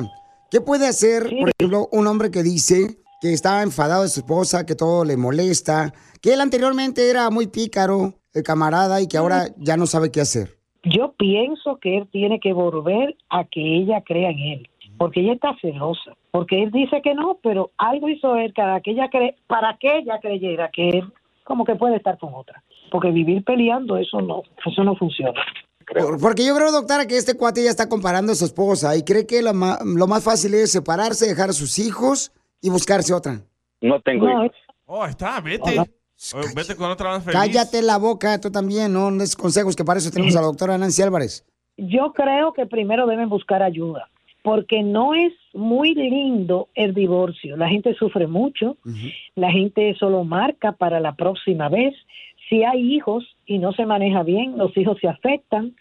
¿qué 0.50 0.60
puede 0.60 0.86
hacer, 0.88 1.24
por 1.24 1.50
ejemplo, 1.58 1.88
un 1.92 2.06
hombre 2.06 2.30
que 2.30 2.42
dice 2.42 2.96
que 3.20 3.32
está 3.32 3.62
enfadado 3.62 4.02
de 4.02 4.08
su 4.08 4.20
esposa, 4.20 4.64
que 4.66 4.74
todo 4.74 5.04
le 5.04 5.16
molesta, 5.16 5.92
que 6.22 6.32
él 6.32 6.40
anteriormente 6.40 7.08
era 7.10 7.28
muy 7.30 7.46
pícaro, 7.46 8.14
el 8.34 8.42
camarada, 8.42 9.00
y 9.00 9.08
que 9.08 9.16
ahora 9.18 9.46
ya 9.58 9.76
no 9.76 9.86
sabe 9.86 10.10
qué 10.10 10.20
hacer? 10.20 10.56
Yo 10.84 11.14
pienso 11.18 11.78
que 11.80 11.98
él 11.98 12.08
tiene 12.12 12.38
que 12.40 12.52
volver 12.52 13.16
a 13.30 13.44
que 13.44 13.60
ella 13.78 14.02
crea 14.04 14.30
en 14.30 14.38
él, 14.38 14.68
porque 14.98 15.20
ella 15.20 15.34
está 15.34 15.54
celosa, 15.60 16.12
porque 16.30 16.62
él 16.62 16.70
dice 16.70 17.00
que 17.02 17.14
no, 17.14 17.38
pero 17.42 17.70
algo 17.78 18.08
hizo 18.08 18.36
él 18.36 18.52
para 18.54 18.80
que 18.80 18.92
ella 18.92 19.08
cre 19.10 19.36
para 19.46 19.76
que 19.78 19.98
ella 19.98 20.18
creyera 20.20 20.70
que 20.72 20.88
él 20.90 21.12
como 21.44 21.64
que 21.64 21.74
puede 21.76 21.96
estar 21.96 22.18
con 22.18 22.34
otra, 22.34 22.62
porque 22.90 23.10
vivir 23.10 23.44
peleando 23.44 23.96
eso 23.96 24.20
no, 24.20 24.42
eso 24.64 24.84
no 24.84 24.96
funciona. 24.96 25.40
Por- 25.86 26.20
Porque 26.20 26.44
yo 26.44 26.56
creo, 26.56 26.72
doctora, 26.72 27.06
que 27.06 27.16
este 27.16 27.36
cuate 27.36 27.62
ya 27.62 27.70
está 27.70 27.88
comparando 27.88 28.32
a 28.32 28.34
su 28.34 28.44
esposa 28.44 28.96
y 28.96 29.04
cree 29.04 29.24
que 29.26 29.40
lo, 29.42 29.54
ma- 29.54 29.78
lo 29.84 30.08
más 30.08 30.24
fácil 30.24 30.54
es 30.54 30.72
separarse, 30.72 31.28
dejar 31.28 31.50
a 31.50 31.52
sus 31.52 31.78
hijos 31.78 32.32
y 32.60 32.70
buscarse 32.70 33.14
otra. 33.14 33.40
No 33.80 34.00
tengo 34.00 34.28
hijos. 34.28 34.50
Oh, 34.86 35.02
ahí 35.04 35.10
está, 35.10 35.40
vete. 35.40 35.78
Oh, 35.78 35.84
vete 36.56 36.74
con 36.74 36.90
otra 36.90 37.10
más 37.10 37.22
feliz. 37.22 37.38
Cállate 37.38 37.82
la 37.82 37.98
boca, 37.98 38.40
tú 38.40 38.50
también, 38.50 38.92
no 38.92 39.10
no 39.12 39.18
des 39.18 39.36
consejos, 39.36 39.76
que 39.76 39.84
para 39.84 40.00
eso 40.00 40.10
tenemos 40.10 40.34
a 40.34 40.40
la 40.40 40.46
doctora 40.48 40.76
Nancy 40.76 41.02
Álvarez. 41.02 41.44
Yo 41.76 42.12
creo 42.14 42.52
que 42.52 42.66
primero 42.66 43.06
deben 43.06 43.28
buscar 43.28 43.62
ayuda, 43.62 44.08
porque 44.46 44.84
no 44.84 45.12
es 45.12 45.32
muy 45.54 45.92
lindo 45.92 46.68
el 46.76 46.94
divorcio. 46.94 47.56
La 47.56 47.68
gente 47.68 47.94
sufre 47.94 48.28
mucho, 48.28 48.76
la 49.34 49.50
gente 49.50 49.92
solo 49.98 50.22
marca 50.22 50.70
para 50.70 51.00
la 51.00 51.16
próxima 51.16 51.68
vez. 51.68 51.96
Si 52.48 52.62
hay 52.62 52.94
hijos 52.94 53.24
y 53.44 53.58
no 53.58 53.72
se 53.72 53.84
maneja 53.86 54.22
bien, 54.22 54.56
los 54.56 54.76
hijos 54.76 54.98
se 55.00 55.08
afectan. 55.08 55.74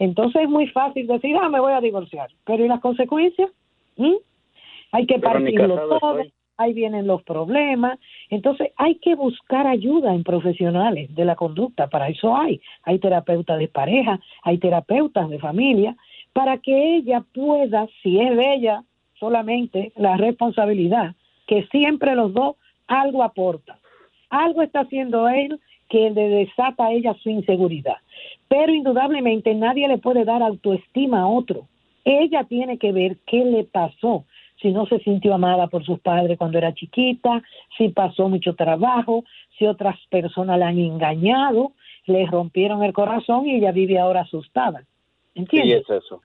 Entonces 0.00 0.42
es 0.42 0.48
muy 0.48 0.66
fácil 0.66 1.06
decir, 1.06 1.36
ah, 1.40 1.48
me 1.48 1.60
voy 1.60 1.74
a 1.74 1.80
divorciar. 1.80 2.28
Pero 2.44 2.64
¿y 2.64 2.68
las 2.68 2.80
consecuencias? 2.80 3.50
¿Mm? 3.96 4.16
Hay 4.90 5.06
que 5.06 5.20
partirlo 5.20 5.76
todo, 6.00 6.18
estoy. 6.18 6.32
ahí 6.56 6.72
vienen 6.72 7.06
los 7.06 7.22
problemas. 7.22 8.00
Entonces 8.30 8.72
hay 8.78 8.96
que 8.96 9.14
buscar 9.14 9.68
ayuda 9.68 10.12
en 10.12 10.24
profesionales 10.24 11.14
de 11.14 11.24
la 11.24 11.36
conducta, 11.36 11.86
para 11.86 12.08
eso 12.08 12.36
hay. 12.36 12.60
Hay 12.82 12.98
terapeutas 12.98 13.60
de 13.60 13.68
pareja, 13.68 14.18
hay 14.42 14.58
terapeutas 14.58 15.30
de 15.30 15.38
familia, 15.38 15.94
para 16.32 16.58
que 16.58 16.96
ella 16.96 17.24
pueda, 17.34 17.86
si 18.02 18.20
es 18.20 18.36
de 18.36 18.54
ella 18.54 18.84
solamente, 19.18 19.92
la 19.96 20.16
responsabilidad, 20.16 21.14
que 21.46 21.66
siempre 21.66 22.14
los 22.14 22.32
dos 22.32 22.56
algo 22.86 23.22
aportan. 23.22 23.76
Algo 24.30 24.62
está 24.62 24.80
haciendo 24.80 25.28
él 25.28 25.58
que 25.88 26.10
le 26.10 26.28
desata 26.28 26.86
a 26.86 26.92
ella 26.92 27.14
su 27.22 27.30
inseguridad. 27.30 27.96
Pero 28.48 28.72
indudablemente 28.72 29.54
nadie 29.54 29.88
le 29.88 29.98
puede 29.98 30.24
dar 30.24 30.42
autoestima 30.42 31.22
a 31.22 31.26
otro. 31.26 31.66
Ella 32.04 32.44
tiene 32.44 32.78
que 32.78 32.92
ver 32.92 33.16
qué 33.26 33.44
le 33.44 33.64
pasó, 33.64 34.24
si 34.60 34.72
no 34.72 34.86
se 34.86 34.98
sintió 35.00 35.34
amada 35.34 35.68
por 35.68 35.84
sus 35.84 36.00
padres 36.00 36.36
cuando 36.38 36.58
era 36.58 36.74
chiquita, 36.74 37.42
si 37.76 37.90
pasó 37.90 38.28
mucho 38.28 38.54
trabajo, 38.54 39.24
si 39.56 39.66
otras 39.66 39.96
personas 40.10 40.58
la 40.58 40.68
han 40.68 40.78
engañado, 40.78 41.72
le 42.06 42.26
rompieron 42.26 42.82
el 42.82 42.92
corazón 42.92 43.46
y 43.46 43.56
ella 43.56 43.72
vive 43.72 43.98
ahora 43.98 44.22
asustada. 44.22 44.82
Sí, 45.38 45.42
¿Entiendes? 45.42 45.84
es 45.88 46.04
eso. 46.04 46.20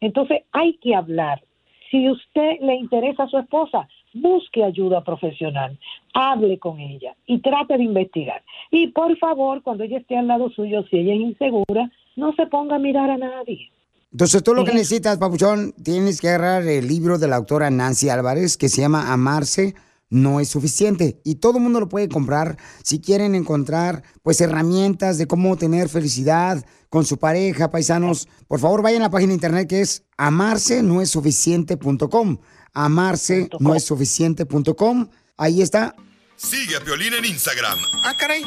Entonces 0.00 0.42
hay 0.52 0.74
que 0.74 0.94
hablar. 0.94 1.42
Si 1.90 2.08
usted 2.08 2.60
le 2.60 2.76
interesa 2.76 3.24
a 3.24 3.28
su 3.28 3.38
esposa, 3.38 3.88
busque 4.14 4.62
ayuda 4.62 5.02
profesional, 5.02 5.78
hable 6.14 6.58
con 6.58 6.78
ella 6.78 7.14
y 7.26 7.40
trate 7.40 7.76
de 7.76 7.84
investigar. 7.84 8.42
Y 8.70 8.88
por 8.88 9.16
favor, 9.18 9.62
cuando 9.62 9.84
ella 9.84 9.98
esté 9.98 10.16
al 10.16 10.28
lado 10.28 10.50
suyo, 10.50 10.84
si 10.90 10.98
ella 10.98 11.14
es 11.14 11.20
insegura, 11.20 11.90
no 12.16 12.32
se 12.34 12.46
ponga 12.46 12.76
a 12.76 12.78
mirar 12.78 13.10
a 13.10 13.18
nadie. 13.18 13.70
Entonces, 14.12 14.42
tú 14.42 14.54
lo 14.54 14.64
que 14.64 14.72
necesitas, 14.72 15.18
Papuchón, 15.18 15.72
tienes 15.84 16.20
que 16.20 16.28
agarrar 16.28 16.66
el 16.66 16.88
libro 16.88 17.18
de 17.18 17.28
la 17.28 17.36
autora 17.36 17.70
Nancy 17.70 18.08
Álvarez 18.08 18.56
que 18.56 18.68
se 18.68 18.82
llama 18.82 19.12
Amarse 19.12 19.74
no 20.10 20.40
es 20.40 20.48
suficiente. 20.48 21.20
Y 21.24 21.36
todo 21.36 21.56
el 21.56 21.62
mundo 21.62 21.80
lo 21.80 21.88
puede 21.88 22.08
comprar 22.08 22.58
si 22.82 23.00
quieren 23.00 23.34
encontrar, 23.34 24.02
pues, 24.22 24.40
herramientas 24.40 25.16
de 25.16 25.26
cómo 25.26 25.56
tener 25.56 25.88
felicidad 25.88 26.64
con 26.90 27.06
su 27.06 27.18
pareja, 27.18 27.70
paisanos. 27.70 28.28
Por 28.48 28.60
favor, 28.60 28.82
vayan 28.82 29.02
a 29.02 29.06
la 29.06 29.10
página 29.10 29.30
de 29.30 29.34
internet 29.34 29.68
que 29.68 29.80
es 29.80 30.02
amarse 30.18 30.82
no 30.82 31.00
es 31.00 31.10
suficiente.com. 31.10 32.38
Amarse 32.74 33.48
no 33.60 33.74
es 33.74 33.84
suficiente.com. 33.84 35.08
Ahí 35.36 35.62
está. 35.62 35.94
Sigue 36.36 36.76
a 36.76 36.80
Piolín 36.80 37.14
en 37.14 37.24
Instagram, 37.24 37.78
Ah, 38.04 38.14
caray. 38.18 38.42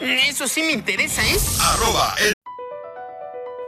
Eso 0.00 0.48
sí 0.48 0.62
me 0.62 0.72
interesa, 0.72 1.22
¿eh? 1.22 1.36
arroba 1.60 2.14
el 2.26 2.32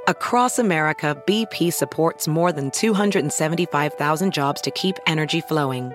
Across 0.09 0.59
America, 0.61 1.16
BP 1.26 1.72
supports 1.72 2.28
more 2.28 2.53
than 2.53 2.70
275,000 2.70 4.32
jobs 4.32 4.61
to 4.62 4.70
keep 4.70 4.97
energy 5.07 5.40
flowing. 5.40 5.92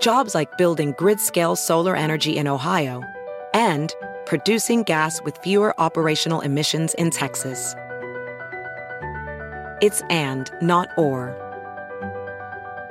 Jobs 0.00 0.34
like 0.34 0.56
building 0.56 0.94
grid 0.96 1.20
scale 1.20 1.54
solar 1.56 1.94
energy 1.94 2.38
in 2.38 2.48
Ohio 2.48 3.02
and 3.52 3.94
producing 4.24 4.82
gas 4.82 5.20
with 5.22 5.36
fewer 5.38 5.78
operational 5.78 6.40
emissions 6.40 6.94
in 6.94 7.10
Texas. 7.10 7.74
It's 9.82 10.00
and, 10.10 10.50
not 10.62 10.88
or. 10.96 11.36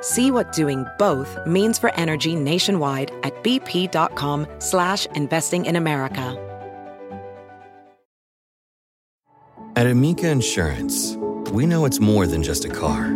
See 0.02 0.30
what 0.32 0.52
doing 0.52 0.86
both 1.00 1.36
means 1.48 1.80
for 1.80 1.94
energy 1.96 2.36
nationwide 2.36 3.12
at 3.24 3.44
bp.com 3.44 4.48
slash 4.60 5.06
investing 5.08 5.66
in 5.66 5.76
America. 5.76 6.46
At 9.76 9.88
Amica 9.88 10.30
Insurance, 10.30 11.16
we 11.52 11.66
know 11.66 11.86
it's 11.86 12.00
more 12.00 12.28
than 12.28 12.44
just 12.44 12.66
a 12.66 12.70
car. 12.70 13.16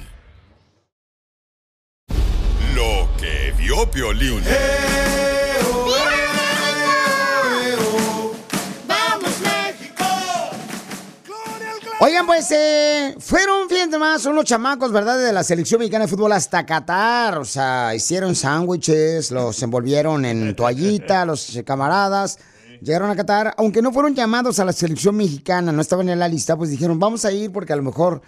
Eh, 12.49 13.15
fueron, 13.19 13.69
fíjense 13.69 13.99
más, 13.99 14.25
unos 14.25 14.45
chamacos, 14.45 14.91
¿verdad? 14.91 15.19
De 15.19 15.31
la 15.31 15.43
selección 15.43 15.79
mexicana 15.79 16.05
de 16.05 16.09
fútbol 16.09 16.31
hasta 16.31 16.65
Qatar. 16.65 17.37
O 17.37 17.45
sea, 17.45 17.93
hicieron 17.93 18.35
sándwiches, 18.35 19.29
los 19.29 19.61
envolvieron 19.61 20.25
en 20.25 20.55
toallita, 20.55 21.25
los 21.25 21.59
camaradas. 21.63 22.39
Llegaron 22.81 23.11
a 23.11 23.15
Qatar, 23.15 23.53
aunque 23.57 23.83
no 23.83 23.91
fueron 23.91 24.15
llamados 24.15 24.59
a 24.59 24.65
la 24.65 24.73
selección 24.73 25.15
mexicana, 25.15 25.71
no 25.71 25.81
estaban 25.81 26.09
en 26.09 26.17
la 26.17 26.27
lista, 26.27 26.57
pues 26.57 26.71
dijeron, 26.71 26.99
vamos 26.99 27.25
a 27.25 27.31
ir 27.31 27.51
porque 27.51 27.73
a 27.73 27.75
lo 27.75 27.83
mejor, 27.83 28.23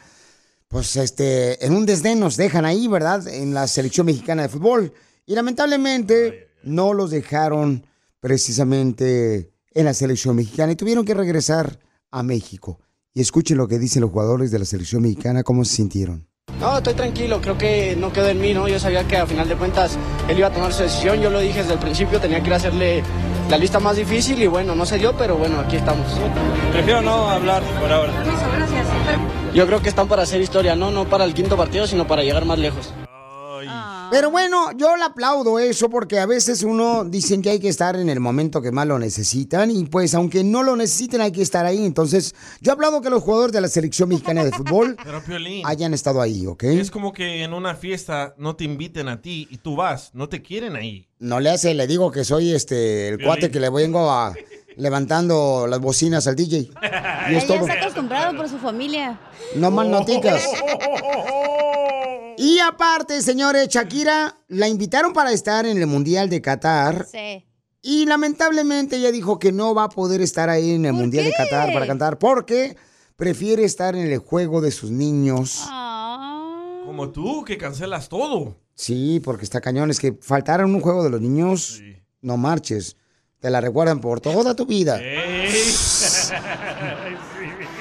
pues 0.68 0.96
este, 0.96 1.66
en 1.66 1.74
un 1.74 1.88
desdén 1.88 2.20
nos 2.20 2.38
dejan 2.38 2.66
ahí, 2.66 2.88
¿verdad? 2.88 3.28
En 3.28 3.56
la 3.56 3.66
selección 3.68 4.06
mexicana 4.06 4.44
de 4.44 4.50
fútbol. 4.50 4.94
Y 5.26 5.34
lamentablemente 5.34 6.50
no 6.62 6.94
los 6.94 7.10
dejaron 7.10 7.88
precisamente 8.20 9.52
en 9.72 9.86
la 9.86 9.94
selección 9.96 10.36
mexicana 10.36 10.74
y 10.74 10.76
tuvieron 10.76 11.04
que 11.04 11.16
regresar 11.16 11.80
a 12.12 12.22
México. 12.22 12.80
Y 13.16 13.22
escuchen 13.22 13.58
lo 13.58 13.68
que 13.68 13.78
dicen 13.78 14.02
los 14.02 14.10
jugadores 14.10 14.50
de 14.50 14.58
la 14.58 14.66
selección 14.66 15.04
mexicana, 15.04 15.44
cómo 15.44 15.64
se 15.66 15.76
sintieron. 15.76 16.28
No, 16.60 16.78
estoy 16.78 16.96
tranquilo, 16.96 17.40
creo 17.42 17.58
que 17.58 17.96
no 17.96 18.12
quedó 18.12 18.30
en 18.30 18.42
mí, 18.42 18.56
¿no? 18.56 18.68
Yo 18.68 18.80
sabía 18.80 19.08
que 19.08 19.18
a 19.18 19.28
final 19.28 19.48
de 19.48 19.56
cuentas 19.56 19.98
él 20.28 20.40
iba 20.40 20.48
a 20.48 20.52
tomar 20.52 20.74
su 20.74 20.82
decisión, 20.82 21.22
yo 21.22 21.30
lo 21.30 21.40
dije 21.40 21.60
desde 21.60 21.74
el 21.74 21.80
principio, 21.80 22.20
tenía 22.20 22.42
que 22.42 22.48
ir 22.48 22.54
a 22.54 22.56
hacerle 22.56 23.04
la 23.52 23.58
lista 23.58 23.80
más 23.80 23.98
difícil 23.98 24.42
y 24.42 24.48
bueno, 24.48 24.74
no 24.74 24.84
se 24.84 24.98
dio, 24.98 25.16
pero 25.16 25.38
bueno, 25.38 25.60
aquí 25.60 25.76
estamos. 25.76 26.08
Prefiero 26.72 27.04
no 27.04 27.30
hablar 27.30 27.62
por 27.80 27.92
ahora. 27.92 28.14
Yo 29.54 29.68
creo 29.68 29.80
que 29.80 29.90
están 29.90 30.08
para 30.08 30.24
hacer 30.24 30.42
historia, 30.42 30.76
¿no? 30.76 30.90
No 30.90 31.06
para 31.06 31.24
el 31.26 31.36
quinto 31.36 31.56
partido, 31.56 31.86
sino 31.86 32.08
para 32.08 32.24
llegar 32.24 32.46
más 32.46 32.58
lejos. 32.58 32.92
Pero 34.12 34.32
bueno, 34.32 34.72
yo 34.78 34.96
le 34.96 35.04
aplaudo 35.04 35.60
eso 35.60 35.90
porque 35.90 36.20
a 36.20 36.26
veces 36.26 36.64
uno 36.64 37.04
dicen 37.06 37.42
que 37.42 37.50
hay 37.52 37.60
que 37.60 37.70
estar 37.70 37.96
en 37.96 38.10
el 38.10 38.20
momento 38.20 38.62
que 38.62 38.72
más 38.72 38.88
lo 38.88 39.00
necesitan 39.00 39.72
y 39.72 39.86
pues 39.86 40.14
aunque 40.16 40.44
no 40.44 40.64
lo 40.64 40.76
necesiten 40.76 41.22
hay 41.22 41.32
que 41.32 41.42
estar 41.42 41.66
ahí. 41.66 41.86
Entonces 41.86 42.36
yo 42.62 42.74
aplaudo 42.74 43.02
que 43.02 43.10
los 43.10 43.24
jugadores 43.24 43.54
de 43.54 43.62
la 43.62 43.68
selección 43.68 44.10
mexicana 44.10 44.44
de 44.44 44.52
fútbol 44.52 44.96
Pero 45.04 45.22
Piolín, 45.24 45.66
hayan 45.66 45.94
estado 45.94 46.22
ahí, 46.22 46.46
¿ok? 46.46 46.64
es 46.64 46.92
como 46.92 47.14
que 47.14 47.44
en 47.44 47.54
una 47.54 47.76
fiesta 47.76 48.34
no 48.38 48.56
te 48.56 48.64
inviten 48.64 49.08
a 49.08 49.22
ti 49.22 49.48
y 49.50 49.58
tú 49.58 49.76
vas, 49.76 50.12
no 50.14 50.30
te 50.30 50.42
quieren 50.42 50.76
ahí. 50.76 51.08
No 51.20 51.40
le 51.40 51.50
hace, 51.50 51.74
le 51.74 51.88
digo 51.88 52.12
que 52.12 52.24
soy 52.26 52.54
este 52.54 53.08
el 53.10 53.24
cuate 53.24 53.50
que 53.50 53.60
le 53.60 53.70
vengo 53.70 54.12
a 54.12 54.34
levantando 54.76 55.68
las 55.68 55.80
bocinas 55.80 56.28
al 56.28 56.36
DJ. 56.36 56.70
Y 57.32 57.36
es 57.36 57.46
Ella 57.46 57.56
todo. 57.56 57.68
está 57.68 57.80
acostumbrado 57.80 58.36
por 58.36 58.50
su 58.50 58.58
familia. 58.58 59.18
No 59.56 59.72
más 59.72 59.88
noticas. 59.88 60.44
Y 62.38 62.60
aparte, 62.60 63.22
señores, 63.22 63.68
Shakira 63.70 64.38
la 64.48 64.68
invitaron 64.68 65.14
para 65.14 65.32
estar 65.32 65.66
en 65.66 65.78
el 65.78 65.88
Mundial 65.88 66.30
de 66.30 66.42
Qatar. 66.42 67.08
Sí. 67.12 67.46
Y 67.82 68.06
lamentablemente 68.06 68.96
ella 68.96 69.12
dijo 69.12 69.40
que 69.40 69.52
no 69.52 69.76
va 69.76 69.84
a 69.84 69.90
poder 69.90 70.22
estar 70.22 70.50
ahí 70.50 70.72
en 70.72 70.86
el 70.86 70.94
Mundial 70.94 71.26
de? 71.26 71.34
Qatar 71.34 71.74
para 71.74 71.86
cantar 71.86 72.18
porque 72.18 72.78
prefiere 73.18 73.66
estar 73.66 73.96
en 73.96 74.10
el 74.10 74.20
juego 74.20 74.62
de 74.62 74.72
sus 74.72 74.90
niños. 74.90 75.66
Como 76.86 77.10
tú, 77.12 77.44
que 77.44 77.58
cancelas 77.58 78.08
todo. 78.08 78.56
Sí, 78.76 79.20
porque 79.24 79.44
está 79.44 79.60
cañón. 79.60 79.92
Es 79.92 80.00
que 80.00 80.14
faltar 80.14 80.62
en 80.62 80.74
un 80.74 80.80
juego 80.80 81.04
de 81.04 81.10
los 81.10 81.20
niños, 81.20 81.82
no 82.22 82.38
marches. 82.38 82.96
Te 83.40 83.50
la 83.50 83.60
recuerdan 83.60 84.00
por 84.00 84.22
toda 84.22 84.56
tu 84.56 84.66
vida. 84.66 84.98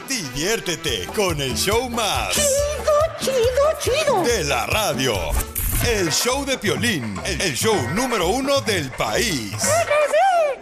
Diviértete 0.08 1.06
con 1.14 1.40
el 1.40 1.54
show 1.54 1.88
más. 1.88 2.34
Chido, 2.34 3.01
chido, 3.22 4.22
De 4.24 4.44
la 4.44 4.66
radio. 4.66 5.14
El 5.86 6.10
show 6.10 6.44
de 6.44 6.58
Piolín, 6.58 7.20
el 7.24 7.54
show 7.54 7.76
número 7.94 8.28
uno 8.28 8.60
del 8.60 8.90
país. 8.92 9.52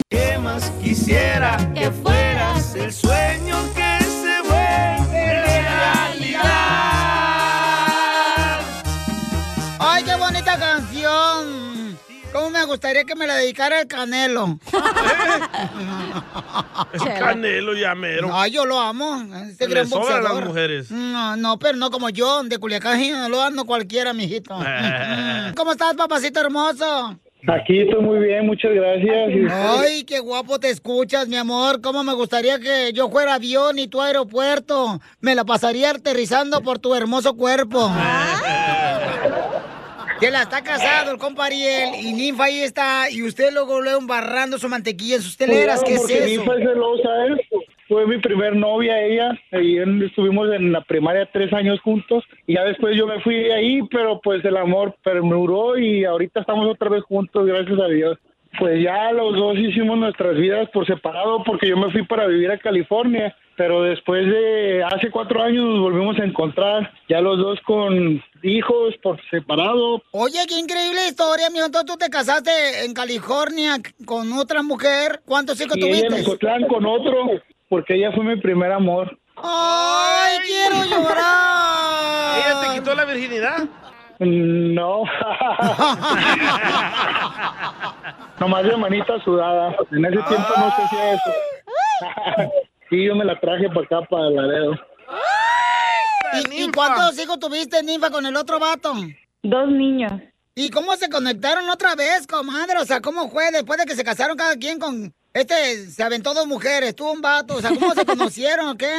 ¿Qué 0.09 0.37
más 0.37 0.71
quisiera 0.81 1.57
que 1.73 1.91
fueras 1.91 2.75
el 2.75 2.91
sueño 2.93 3.73
que 3.73 3.80
gustaría 12.71 13.03
que 13.03 13.15
me 13.15 13.27
la 13.27 13.35
dedicara 13.35 13.79
el 13.81 13.87
Canelo? 13.87 14.59
El 16.93 17.19
canelo 17.19 17.73
llamero. 17.73 18.29
Ay, 18.33 18.51
yo 18.51 18.65
lo 18.65 18.79
amo. 18.79 19.23
Este 19.49 19.67
Le 19.67 19.75
gran 19.75 19.87
sobran 19.87 20.23
las 20.23 20.45
mujeres. 20.45 20.91
No, 20.91 21.35
no, 21.35 21.59
pero 21.59 21.77
no 21.77 21.91
como 21.91 22.09
yo, 22.09 22.43
de 22.43 22.57
Culiacán, 22.57 22.99
no 23.11 23.29
lo 23.29 23.41
ando 23.41 23.65
cualquiera, 23.65 24.13
mijito. 24.13 24.55
¿Cómo 25.55 25.71
estás, 25.71 25.93
papacito 25.95 26.39
hermoso? 26.39 27.19
Aquí 27.47 27.79
estoy 27.79 28.03
muy 28.03 28.19
bien, 28.19 28.45
muchas 28.45 28.71
gracias. 28.71 29.51
Ay, 29.51 30.03
qué 30.03 30.19
guapo 30.19 30.59
te 30.59 30.69
escuchas, 30.69 31.27
mi 31.27 31.37
amor. 31.37 31.81
Cómo 31.81 32.03
me 32.03 32.13
gustaría 32.13 32.59
que 32.59 32.91
yo 32.93 33.09
fuera 33.09 33.35
avión 33.35 33.79
y 33.79 33.87
tu 33.87 33.99
aeropuerto. 33.99 34.99
Me 35.21 35.33
la 35.33 35.43
pasaría 35.43 35.89
aterrizando 35.89 36.61
por 36.61 36.77
tu 36.77 36.93
hermoso 36.93 37.35
cuerpo. 37.35 37.91
Que 40.21 40.29
la 40.29 40.43
está 40.43 40.63
casado 40.63 41.11
el 41.11 41.17
compa 41.17 41.45
Ariel 41.45 41.95
y 41.99 42.13
Ninfa 42.13 42.43
ahí 42.43 42.61
está 42.61 43.09
y 43.09 43.23
usted 43.23 43.51
luego 43.51 43.81
luego 43.81 43.99
embarrando 43.99 44.59
su 44.59 44.69
mantequilla 44.69 45.15
en 45.15 45.21
sus 45.23 45.35
teleras. 45.35 45.83
¿Qué 45.83 45.95
es 45.95 46.07
eso? 46.07 46.43
hija 46.43 46.53
es 46.57 46.59
celosa, 46.59 47.09
¿eh? 47.25 47.65
Fue 47.87 48.05
mi 48.05 48.19
primer 48.19 48.55
novia 48.55 49.01
ella, 49.01 49.31
y 49.51 49.79
estuvimos 50.05 50.53
en 50.53 50.71
la 50.71 50.81
primaria 50.81 51.27
tres 51.33 51.51
años 51.51 51.81
juntos, 51.81 52.23
y 52.45 52.53
ya 52.53 52.63
después 52.63 52.95
yo 52.95 53.07
me 53.07 53.19
fui 53.21 53.35
de 53.35 53.53
ahí, 53.53 53.81
pero 53.89 54.21
pues 54.21 54.45
el 54.45 54.57
amor 54.57 54.95
perduró 55.03 55.77
y 55.77 56.05
ahorita 56.05 56.41
estamos 56.41 56.69
otra 56.69 56.89
vez 56.89 57.03
juntos, 57.03 57.45
gracias 57.45 57.79
a 57.79 57.87
Dios. 57.87 58.17
Pues 58.59 58.81
ya 58.83 59.11
los 59.11 59.35
dos 59.35 59.57
hicimos 59.57 59.97
nuestras 59.97 60.37
vidas 60.37 60.69
por 60.69 60.85
separado, 60.85 61.43
porque 61.43 61.67
yo 61.67 61.77
me 61.77 61.91
fui 61.91 62.05
para 62.05 62.27
vivir 62.27 62.51
a 62.51 62.59
California, 62.59 63.35
pero 63.61 63.83
después 63.83 64.25
de 64.25 64.83
hace 64.83 65.11
cuatro 65.11 65.43
años 65.43 65.63
nos 65.63 65.81
volvimos 65.81 66.17
a 66.17 66.23
encontrar, 66.23 66.91
ya 67.07 67.21
los 67.21 67.37
dos 67.37 67.59
con 67.61 68.19
hijos 68.41 68.95
por 69.03 69.21
separado, 69.29 70.01
Oye, 70.13 70.39
qué 70.49 70.57
increíble 70.57 71.07
historia, 71.07 71.51
mijo. 71.51 71.67
Entonces 71.67 71.85
tú 71.85 71.95
te 71.95 72.09
casaste 72.09 72.49
en 72.83 72.95
California 72.95 73.77
con 74.03 74.33
otra 74.33 74.63
mujer. 74.63 75.21
¿Cuántos 75.27 75.61
hijos 75.61 75.77
y 75.77 75.83
ella 75.83 75.99
en 75.99 76.07
tuviste? 76.07 76.31
Ocotlán 76.31 76.67
con 76.67 76.87
otro, 76.87 77.39
porque 77.69 77.97
ella 77.97 78.11
fue 78.13 78.23
mi 78.23 78.35
primer 78.37 78.71
amor. 78.71 79.15
¡Ay, 79.35 80.39
quiero 80.39 80.83
llorar! 80.83 82.39
¿Ella 82.39 82.61
te 82.61 82.69
quitó 82.79 82.95
la 82.95 83.05
virginidad? 83.05 83.59
No. 84.17 85.03
Nomás 88.39 88.63
de 88.63 88.75
manita 88.75 89.23
sudada. 89.23 89.75
En 89.91 90.03
ese 90.03 90.17
tiempo 90.17 90.49
no 90.57 90.75
se 90.75 90.81
hacía 90.81 91.13
eso. 91.13 91.31
Sí, 92.91 93.05
yo 93.05 93.15
me 93.15 93.25
la 93.25 93.39
traje 93.39 93.67
para 93.69 93.85
acá, 93.85 94.01
para 94.07 94.29
Laredo. 94.29 94.75
¿Y, 96.51 96.63
y 96.63 96.71
cuántos 96.71 97.17
hijos 97.19 97.39
tuviste, 97.39 97.81
Ninfa, 97.81 98.11
con 98.11 98.25
el 98.25 98.35
otro 98.35 98.59
vato? 98.59 98.93
Dos 99.41 99.69
niños. 99.69 100.11
¿Y 100.53 100.69
cómo 100.69 100.93
se 100.95 101.09
conectaron 101.09 101.69
otra 101.69 101.95
vez, 101.95 102.27
comadre? 102.27 102.77
O 102.79 102.85
sea, 102.85 102.99
¿cómo 103.01 103.29
fue 103.29 103.51
después 103.51 103.79
de 103.79 103.85
que 103.85 103.95
se 103.95 104.03
casaron 104.03 104.37
cada 104.37 104.55
quien 104.55 104.79
con... 104.79 105.13
Este 105.33 105.53
se 105.87 106.03
aventó 106.03 106.33
dos 106.33 106.45
mujeres, 106.45 106.93
tú 106.93 107.09
un 107.09 107.21
vato. 107.21 107.55
O 107.55 107.61
sea, 107.61 107.69
¿cómo 107.69 107.93
se 107.93 108.05
conocieron 108.05 108.67
o 108.67 108.77
qué? 108.77 108.91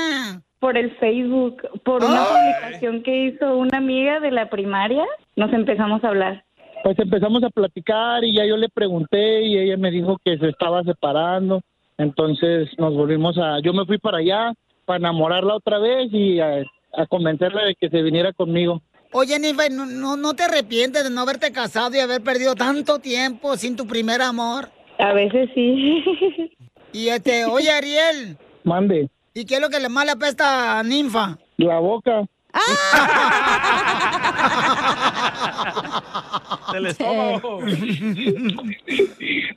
Por 0.61 0.79
el 0.79 0.97
Facebook, 0.97 1.63
por 1.85 2.03
una 2.03 2.25
publicación 2.25 3.03
que 3.03 3.27
hizo 3.27 3.57
una 3.57 3.79
amiga 3.79 4.21
de 4.21 4.31
la 4.31 4.49
primaria, 4.49 5.05
nos 5.37 5.53
empezamos 5.53 6.03
a 6.05 6.09
hablar. 6.09 6.45
Pues 6.85 6.99
empezamos 6.99 7.45
a 7.45 7.51
platicar 7.51 8.25
y 8.25 8.35
ya 8.35 8.47
yo 8.47 8.57
le 8.57 8.69
pregunté 8.69 9.43
y 9.43 9.59
ella 9.59 9.77
me 9.77 9.91
dijo 9.91 10.19
que 10.25 10.39
se 10.39 10.49
estaba 10.49 10.83
separando. 10.85 11.61
Entonces 12.03 12.69
nos 12.79 12.95
volvimos 12.95 13.39
a... 13.39 13.61
Yo 13.63 13.73
me 13.73 13.87
fui 13.87 13.99
para 13.99 14.19
allá 14.19 14.53
para 14.85 14.99
enamorarla 14.99 15.55
otra 15.55 15.79
vez 15.79 16.13
y 16.13 16.41
a, 16.41 16.65
a 16.95 17.07
convencerla 17.07 17.65
de 17.65 17.77
que 17.77 17.89
se 17.89 18.03
viniera 18.03 18.33
conmigo. 18.33 18.83
Oye, 19.13 19.39
Ninfa, 19.39 19.69
¿no, 19.69 19.87
no, 19.87 20.17
no 20.17 20.35
te 20.35 20.45
arrepientes 20.45 21.05
de 21.05 21.11
no 21.11 21.21
haberte 21.21 21.53
casado 21.53 21.95
y 21.95 22.01
haber 22.01 22.23
perdido 22.23 22.55
tanto 22.55 22.99
tiempo 22.99 23.57
sin 23.57 23.77
tu 23.77 23.87
primer 23.87 24.23
amor? 24.23 24.71
A 24.99 25.13
veces 25.13 25.51
sí. 25.55 26.05
Y 26.95 27.09
este, 27.09 27.47
oye, 27.47 27.71
Ariel, 27.71 28.37
Mande. 28.65 29.09
¿y 29.33 29.47
qué 29.47 29.55
es 29.55 29.61
lo 29.63 29.71
que 29.71 29.81
le 29.81 29.89
más 29.89 30.05
le 30.05 30.13
apesta 30.13 30.79
a 30.79 30.83
Ninfa? 30.83 31.39
La 31.57 31.79
boca. 31.79 32.27
Del 36.73 36.87
estómago. 36.87 37.61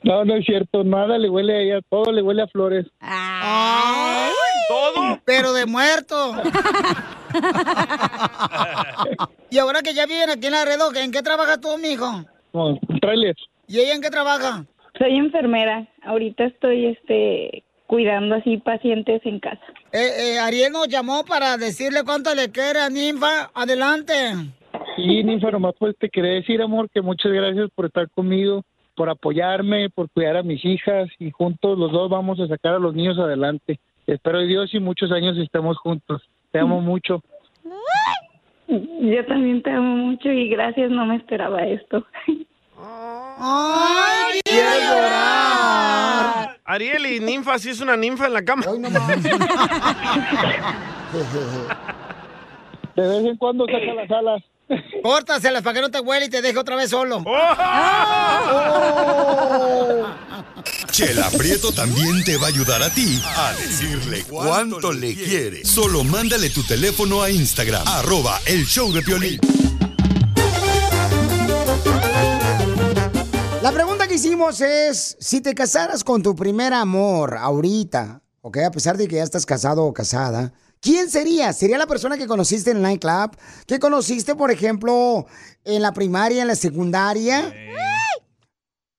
No, 0.02 0.24
no 0.24 0.36
es 0.36 0.44
cierto. 0.44 0.84
Nada 0.84 1.18
le 1.18 1.28
huele 1.28 1.54
a 1.54 1.60
ella. 1.60 1.80
Todo 1.88 2.12
le 2.12 2.22
huele 2.22 2.42
a 2.42 2.46
flores. 2.46 2.86
Ay, 3.00 4.30
¿Todo? 4.68 5.20
Pero 5.24 5.52
de 5.52 5.66
muerto. 5.66 6.34
y 9.50 9.58
ahora 9.58 9.82
que 9.82 9.94
ya 9.94 10.06
viven 10.06 10.30
aquí 10.30 10.46
en 10.46 10.52
Laredo, 10.52 10.94
¿en 10.94 11.10
qué 11.10 11.22
trabajas 11.22 11.60
tú, 11.60 11.76
mijo? 11.78 12.24
No. 12.52 12.78
¿Y 13.68 13.80
ella 13.80 13.94
en 13.94 14.00
qué 14.00 14.10
trabaja? 14.10 14.64
Soy 14.98 15.16
enfermera. 15.16 15.88
Ahorita 16.04 16.44
estoy 16.44 16.86
este 16.86 17.64
cuidando 17.86 18.36
así 18.36 18.58
pacientes 18.58 19.20
en 19.24 19.40
casa. 19.40 19.62
Eh, 19.92 20.34
eh, 20.34 20.38
Ariel 20.38 20.72
nos 20.72 20.88
llamó 20.88 21.24
para 21.24 21.56
decirle 21.56 22.02
cuánto 22.04 22.34
le 22.34 22.50
quiere 22.50 22.80
a 22.80 22.88
Ninfa. 22.88 23.50
Adelante. 23.54 24.14
Sí, 24.96 25.22
Ninfa, 25.24 25.50
nomás 25.50 25.74
pues 25.78 25.96
te 25.98 26.08
quería 26.08 26.32
decir, 26.32 26.62
amor, 26.62 26.88
que 26.90 27.02
muchas 27.02 27.32
gracias 27.32 27.70
por 27.74 27.86
estar 27.86 28.08
conmigo, 28.10 28.62
por 28.94 29.10
apoyarme, 29.10 29.90
por 29.90 30.10
cuidar 30.10 30.36
a 30.36 30.42
mis 30.42 30.64
hijas 30.64 31.08
y 31.18 31.30
juntos 31.30 31.78
los 31.78 31.92
dos 31.92 32.10
vamos 32.10 32.40
a 32.40 32.48
sacar 32.48 32.74
a 32.74 32.78
los 32.78 32.94
niños 32.94 33.18
adelante. 33.18 33.78
Espero 34.06 34.40
Dios 34.40 34.72
y 34.72 34.80
muchos 34.80 35.10
años 35.12 35.36
estemos 35.38 35.76
juntos. 35.78 36.22
Te 36.52 36.60
amo 36.60 36.80
mucho. 36.80 37.22
Yo 38.68 39.26
también 39.26 39.62
te 39.62 39.70
amo 39.70 39.96
mucho 39.96 40.30
y 40.30 40.48
gracias, 40.48 40.90
no 40.90 41.06
me 41.06 41.16
esperaba 41.16 41.62
esto. 41.66 42.04
¡Ay, 42.78 44.40
quiero 44.44 44.70
llorar! 44.70 46.56
Ariel 46.64 47.06
y 47.06 47.20
ninfa, 47.20 47.58
sí 47.58 47.70
es 47.70 47.80
una 47.80 47.96
ninfa 47.96 48.26
en 48.26 48.32
la 48.32 48.44
cama. 48.44 48.64
De 52.96 53.02
vez 53.08 53.24
en 53.24 53.36
cuando 53.36 53.66
saca 53.66 53.94
las 53.94 54.10
alas. 54.10 54.42
Córtaselas 55.02 55.62
para 55.62 55.74
que 55.74 55.80
no 55.80 55.90
te 55.90 56.00
huele 56.00 56.26
y 56.26 56.28
te 56.28 56.42
deje 56.42 56.58
otra 56.58 56.76
vez 56.76 56.90
solo. 56.90 57.24
Chela 60.90 61.28
Prieto 61.36 61.72
también 61.72 62.24
te 62.24 62.36
va 62.36 62.46
a 62.46 62.48
ayudar 62.48 62.82
a 62.82 62.90
ti 62.90 63.20
a 63.24 63.52
decirle 63.54 64.24
cuánto 64.24 64.92
le 64.92 65.14
quiere. 65.14 65.64
Solo 65.64 66.04
mándale 66.04 66.50
tu 66.50 66.62
teléfono 66.62 67.22
a 67.22 67.30
Instagram, 67.30 67.86
arroba 67.86 68.40
el 68.46 68.64
show 68.64 68.92
de 68.92 69.02
Piolín. 69.02 69.40
La 73.62 73.72
pregunta 73.72 74.08
que 74.08 74.14
hicimos 74.14 74.60
es, 74.60 75.16
si 75.20 75.40
te 75.40 75.54
casaras 75.54 76.02
con 76.02 76.22
tu 76.22 76.34
primer 76.34 76.72
amor 76.72 77.36
ahorita, 77.36 78.22
¿ok? 78.40 78.58
A 78.58 78.70
pesar 78.70 78.96
de 78.96 79.08
que 79.08 79.16
ya 79.16 79.22
estás 79.22 79.44
casado 79.44 79.84
o 79.84 79.92
casada, 79.92 80.52
¿Quién 80.80 81.10
sería? 81.10 81.52
¿Sería 81.52 81.78
la 81.78 81.86
persona 81.86 82.16
que 82.16 82.26
conociste 82.26 82.70
en 82.70 82.76
el 82.78 82.82
nightclub? 82.82 83.36
¿Que 83.66 83.78
conociste, 83.78 84.34
por 84.34 84.50
ejemplo, 84.50 85.26
en 85.64 85.82
la 85.82 85.92
primaria, 85.92 86.42
en 86.42 86.48
la 86.48 86.54
secundaria? 86.56 87.52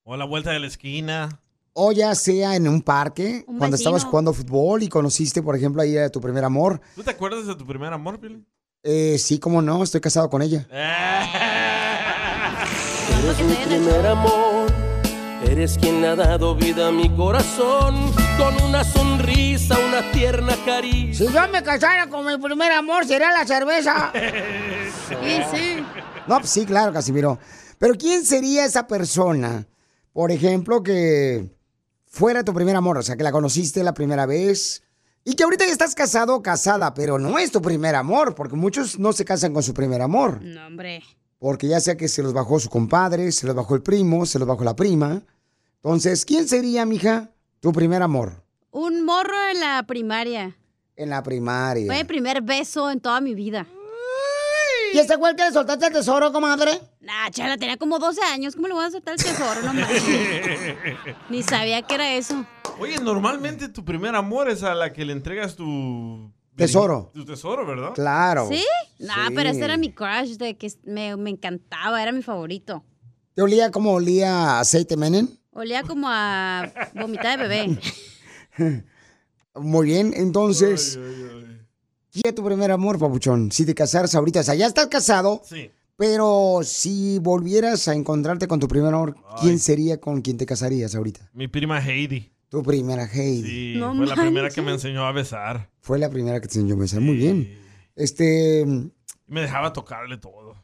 O 0.04 0.14
a 0.14 0.18
la 0.18 0.26
vuelta 0.26 0.52
de 0.52 0.60
la 0.60 0.68
esquina. 0.68 1.42
O 1.74 1.92
ya 1.92 2.16
sea 2.16 2.56
en 2.56 2.68
un 2.68 2.82
parque, 2.82 3.44
Un 3.48 3.58
cuando 3.58 3.76
vecino. 3.76 3.90
estabas 3.96 4.04
jugando 4.06 4.34
fútbol 4.34 4.82
y 4.84 4.90
conociste, 4.90 5.44
por 5.44 5.56
ejemplo, 5.56 5.82
ahí 5.82 5.96
a 5.98 6.10
tu 6.10 6.20
primer 6.20 6.44
amor. 6.44 6.82
¿Tú 6.96 7.04
te 7.04 7.12
acuerdas 7.12 7.46
de 7.46 7.56
tu 7.56 7.66
primer 7.68 7.94
amor, 7.94 8.20
Pili? 8.20 8.44
Eh, 8.84 9.18
sí, 9.20 9.38
cómo 9.38 9.62
no, 9.62 9.84
estoy 9.84 10.02
casado 10.02 10.30
con 10.30 10.42
ella. 10.42 10.66
Eres 13.24 13.40
mi 13.42 13.56
primer 13.66 14.06
amor, 14.08 14.47
eres 15.50 15.78
quien 15.78 16.02
le 16.02 16.08
ha 16.08 16.16
dado 16.16 16.56
vida 16.56 16.90
a 16.90 16.92
mi 16.92 17.10
corazón, 17.16 18.12
con 18.38 18.62
una 18.64 18.84
sonrisa, 18.84 19.78
una 19.88 20.12
tierna 20.12 20.56
caricia. 20.66 21.28
Si 21.28 21.34
yo 21.34 21.48
me 21.52 21.64
casara 21.64 22.08
con 22.10 22.26
mi 22.26 22.38
primer 22.38 22.72
amor, 22.74 23.06
sería 23.06 23.32
la 23.32 23.46
cerveza. 23.46 24.12
Sí, 25.08 25.42
sí. 25.52 25.84
No, 26.28 26.40
pues 26.40 26.50
sí, 26.50 26.66
claro, 26.66 26.92
Casimiro. 26.92 27.40
Pero 27.78 27.94
¿quién 27.96 28.26
sería 28.26 28.66
esa 28.66 28.88
persona, 28.88 29.66
por 30.12 30.32
ejemplo, 30.32 30.84
que 30.84 31.50
fuera 32.06 32.44
tu 32.44 32.54
primer 32.54 32.76
amor? 32.76 32.98
O 32.98 33.02
sea, 33.02 33.16
que 33.16 33.24
la 33.24 33.32
conociste 33.32 33.84
la 33.84 33.94
primera 33.94 34.26
vez 34.26 34.84
y 35.24 35.36
que 35.36 35.44
ahorita 35.44 35.66
ya 35.66 35.72
estás 35.72 35.96
casado 35.96 36.36
o 36.36 36.42
casada, 36.42 36.94
pero 36.94 37.20
no 37.20 37.40
es 37.40 37.52
tu 37.54 37.62
primer 37.62 37.96
amor, 37.96 38.36
porque 38.36 38.58
muchos 38.58 39.00
no 39.00 39.14
se 39.14 39.24
casan 39.24 39.54
con 39.54 39.64
su 39.64 39.74
primer 39.74 40.02
amor. 40.02 40.42
No, 40.42 40.68
hombre. 40.68 41.04
Porque 41.40 41.68
ya 41.68 41.80
sea 41.80 41.96
que 41.96 42.10
se 42.10 42.22
los 42.22 42.34
bajó 42.34 42.60
su 42.60 42.70
compadre, 42.70 43.32
se 43.32 43.48
los 43.48 43.56
bajó 43.56 43.76
el 43.76 43.82
primo, 43.82 44.26
se 44.26 44.40
los 44.40 44.48
bajó 44.48 44.66
la 44.66 44.76
prima. 44.76 45.24
Entonces, 45.88 46.26
¿quién 46.26 46.46
sería, 46.50 46.86
mija, 46.86 47.30
tu 47.62 47.72
primer 47.72 48.02
amor? 48.02 48.44
Un 48.72 49.06
morro 49.06 49.38
en 49.50 49.62
la 49.62 49.82
primaria. 49.88 50.58
En 50.98 51.10
la 51.10 51.24
primaria. 51.24 51.86
Fue 51.86 52.02
el 52.02 52.06
primer 52.06 52.42
beso 52.42 52.92
en 52.92 53.00
toda 53.00 53.22
mi 53.22 53.34
vida. 53.34 53.66
¿Y 54.94 55.00
ese 55.00 55.18
fue 55.18 55.30
el 55.30 55.38
que 55.38 55.46
le 55.46 55.54
soltaste 55.54 55.88
el 55.88 55.94
tesoro, 55.94 56.34
comadre? 56.34 56.78
Nah, 57.00 57.30
chala, 57.32 57.56
tenía 57.58 57.78
como 57.78 58.00
12 58.00 58.20
años. 58.22 58.54
¿Cómo 58.56 58.68
le 58.68 58.74
voy 58.74 58.84
a 58.84 58.92
soltar 58.92 59.14
el 59.14 59.24
tesoro? 59.24 59.62
No 59.62 59.74
manches. 59.74 60.04
Ni 61.30 61.42
sabía 61.42 61.82
que 61.84 61.96
era 61.96 62.16
eso. 62.16 62.46
Oye, 62.82 63.00
normalmente 63.00 63.70
tu 63.70 63.86
primer 63.86 64.14
amor 64.14 64.50
es 64.50 64.64
a 64.64 64.76
la 64.76 64.92
que 64.92 65.06
le 65.06 65.14
entregas 65.14 65.56
tu... 65.56 66.34
Tesoro. 66.58 67.12
Tu 67.14 67.24
tesoro, 67.24 67.66
¿verdad? 67.66 67.94
Claro. 67.96 68.50
¿Sí? 68.50 68.62
Nah, 69.00 69.30
Sí. 69.30 69.34
pero 69.36 69.52
ese 69.52 69.64
era 69.64 69.78
mi 69.78 69.94
crush 69.94 70.36
de 70.36 70.58
que 70.58 70.70
me, 70.84 71.16
me 71.16 71.30
encantaba, 71.30 72.04
era 72.04 72.12
mi 72.12 72.24
favorito. 72.24 72.84
¿Te 73.36 73.42
olía 73.42 73.72
como 73.72 73.94
olía 73.94 74.34
a 74.56 74.60
aceite 74.60 74.98
Menem? 74.98 75.30
Olía 75.58 75.82
como 75.82 76.08
a 76.08 76.72
vomitar 76.94 77.40
de 77.40 77.48
bebé. 77.48 77.80
Muy 79.56 79.88
bien, 79.88 80.14
entonces. 80.16 81.00
¿Quién 82.12 82.26
es 82.26 82.36
tu 82.36 82.46
primer 82.46 82.70
amor, 82.70 83.00
papuchón? 83.00 83.52
Si 83.52 83.66
te 83.66 83.74
casaras 83.74 84.14
ahorita, 84.14 84.42
o 84.42 84.44
sea, 84.44 84.54
ya 84.54 84.68
estás 84.68 84.86
casado. 84.86 85.42
Sí. 85.44 85.72
Pero 85.96 86.60
si 86.64 87.18
volvieras 87.18 87.88
a 87.88 87.96
encontrarte 87.96 88.48
con 88.48 88.60
tu 88.60 88.68
primer 88.68 88.94
amor, 88.94 89.16
¿quién 89.42 89.58
sería 89.58 90.00
con 90.00 90.22
quien 90.22 90.38
te 90.38 90.46
casarías 90.46 90.94
ahorita? 90.94 91.32
Mi 91.34 91.48
prima 91.48 91.80
Heidi. 91.80 92.32
Tu 92.50 92.62
primera 92.62 93.06
Heidi. 93.12 93.74
Sí, 93.74 93.80
fue 93.80 94.06
la 94.06 94.16
primera 94.16 94.50
que 94.52 94.62
me 94.62 94.74
enseñó 94.74 95.08
a 95.08 95.12
besar. 95.12 95.72
Fue 95.82 95.98
la 95.98 96.12
primera 96.12 96.40
que 96.40 96.48
te 96.48 96.60
enseñó 96.60 96.76
a 96.76 96.82
besar. 96.82 97.02
Muy 97.02 97.16
bien. 97.16 97.60
Este. 97.96 98.62
Y 98.62 98.92
me 99.34 99.42
dejaba 99.42 99.74
tocarle 99.74 100.18
todo. 100.18 100.56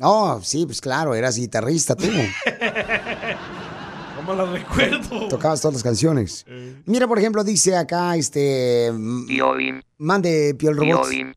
Oh, 0.00 0.40
sí, 0.42 0.64
pues 0.66 0.80
claro, 0.80 1.16
eras 1.16 1.36
guitarrista 1.36 1.96
tú. 1.96 2.06
¿Cómo 4.28 4.44
la 4.44 4.52
recuerdo? 4.52 5.28
Tocabas 5.28 5.62
todas 5.62 5.76
las 5.76 5.82
canciones. 5.82 6.44
Mira, 6.84 7.08
por 7.08 7.18
ejemplo, 7.18 7.42
dice 7.42 7.74
acá, 7.74 8.14
este. 8.14 8.92
Piolín, 9.26 9.82
Mande, 9.96 10.54
Piol 10.54 10.76
Robot. 10.76 11.08
Piolín. 11.08 11.34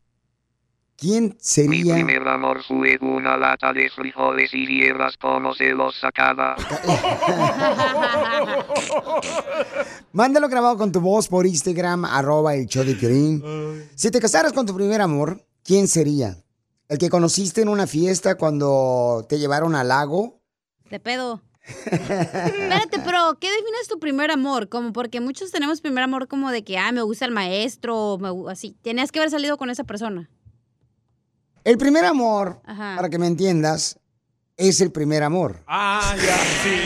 ¿Quién 0.94 1.24
Mi 1.24 1.34
sería? 1.40 1.94
primer 1.94 2.28
amor 2.28 2.62
fue 2.62 2.98
una 3.00 3.38
lata 3.38 3.72
de 3.72 3.88
frijoles 3.88 4.52
y 4.52 4.66
vieras 4.66 5.14
cómo 5.18 5.54
se 5.54 5.70
los 5.70 5.98
sacaba. 5.98 6.54
Mándalo 10.12 10.50
grabado 10.50 10.76
con 10.76 10.92
tu 10.92 11.00
voz 11.00 11.28
por 11.28 11.46
Instagram, 11.46 12.04
arroba 12.04 12.54
el 12.54 12.66
show 12.66 12.84
de 12.84 12.94
Piolín. 12.94 13.42
Si 13.94 14.10
te 14.10 14.20
casaras 14.20 14.52
con 14.52 14.66
tu 14.66 14.76
primer 14.76 15.00
amor, 15.00 15.42
¿quién 15.64 15.88
sería? 15.88 16.36
¿El 16.88 16.98
que 16.98 17.08
conociste 17.08 17.62
en 17.62 17.68
una 17.68 17.86
fiesta 17.86 18.36
cuando 18.36 19.24
te 19.30 19.38
llevaron 19.38 19.74
al 19.74 19.88
lago? 19.88 20.42
De 20.90 21.00
pedo. 21.00 21.40
Espérate, 21.64 22.98
pero 23.04 23.38
¿qué 23.40 23.48
defines 23.50 23.88
tu 23.88 23.98
primer 24.00 24.30
amor? 24.30 24.68
Como 24.68 24.92
porque 24.92 25.20
muchos 25.20 25.50
tenemos 25.52 25.80
primer 25.80 26.02
amor 26.04 26.26
como 26.28 26.50
de 26.50 26.64
que, 26.64 26.76
ah, 26.78 26.90
me 26.92 27.02
gusta 27.02 27.24
el 27.24 27.30
maestro, 27.30 28.18
me 28.18 28.30
gu- 28.30 28.50
así. 28.50 28.76
Tenías 28.82 29.12
que 29.12 29.20
haber 29.20 29.30
salido 29.30 29.56
con 29.56 29.70
esa 29.70 29.84
persona. 29.84 30.28
El 31.64 31.78
primer 31.78 32.04
amor, 32.04 32.60
Ajá. 32.64 32.94
para 32.96 33.08
que 33.08 33.18
me 33.18 33.28
entiendas, 33.28 33.98
es 34.56 34.80
el 34.80 34.90
primer 34.90 35.22
amor. 35.22 35.62
Ah, 35.68 36.14
ya, 36.16 36.36
sí. 36.64 36.80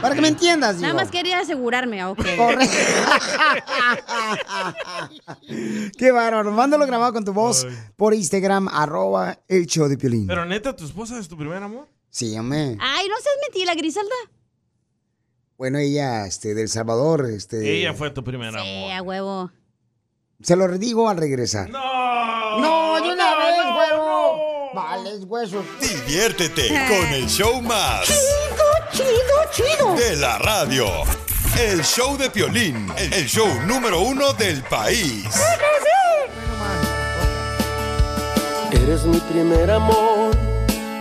Para 0.00 0.14
que 0.16 0.20
me 0.20 0.28
entiendas, 0.28 0.76
Nada 0.76 0.86
digo. 0.88 0.98
más 0.98 1.10
quería 1.10 1.40
asegurarme, 1.40 2.00
ah, 2.00 2.10
ok. 2.10 2.24
Qué 5.98 6.10
bárbaro. 6.12 6.50
Mándalo 6.52 6.86
grabado 6.86 7.12
con 7.12 7.24
tu 7.24 7.32
voz 7.32 7.66
por 7.96 8.14
Instagram, 8.14 8.68
arroba 8.68 9.38
el 9.48 9.66
show 9.66 9.88
de 9.88 9.96
Piolín. 9.96 10.26
Pero 10.26 10.44
neta, 10.44 10.74
¿tu 10.74 10.84
esposa 10.84 11.18
es 11.18 11.28
tu 11.28 11.36
primer 11.36 11.62
amor? 11.62 11.88
Sí, 12.12 12.36
hombre. 12.38 12.76
Ay, 12.78 13.08
no 13.08 13.16
seas 13.22 13.36
mentira, 13.40 13.74
Griselda. 13.74 14.14
Bueno, 15.56 15.78
ella, 15.78 16.26
este, 16.26 16.54
del 16.54 16.68
Salvador, 16.68 17.24
este... 17.30 17.78
Ella 17.78 17.94
fue 17.94 18.10
tu 18.10 18.22
primer 18.22 18.48
amor. 18.50 18.66
Eh, 18.66 18.92
a 18.92 19.00
huevo. 19.00 19.50
Se 20.42 20.54
lo 20.54 20.68
digo 20.76 21.08
al 21.08 21.16
regresar. 21.16 21.70
No, 21.70 23.00
de 23.00 23.12
una 23.12 23.36
vez, 23.36 23.56
güero. 23.74 24.36
Vales, 24.74 25.24
huesos. 25.24 25.64
Diviértete 25.80 26.68
con 26.88 27.06
el 27.14 27.26
show 27.28 27.62
más. 27.62 28.06
Chido, 28.06 29.08
chido, 29.52 29.76
chido. 29.78 29.94
De 29.94 30.16
la 30.16 30.38
radio. 30.38 30.86
El 31.58 31.82
show 31.82 32.18
de 32.18 32.28
Piolín, 32.28 32.92
el 32.98 33.26
show 33.26 33.48
número 33.66 34.00
uno 34.00 34.34
del 34.34 34.62
país. 34.64 35.24
Eres 38.72 39.04
mi 39.04 39.18
primer 39.20 39.70
amor, 39.70 40.21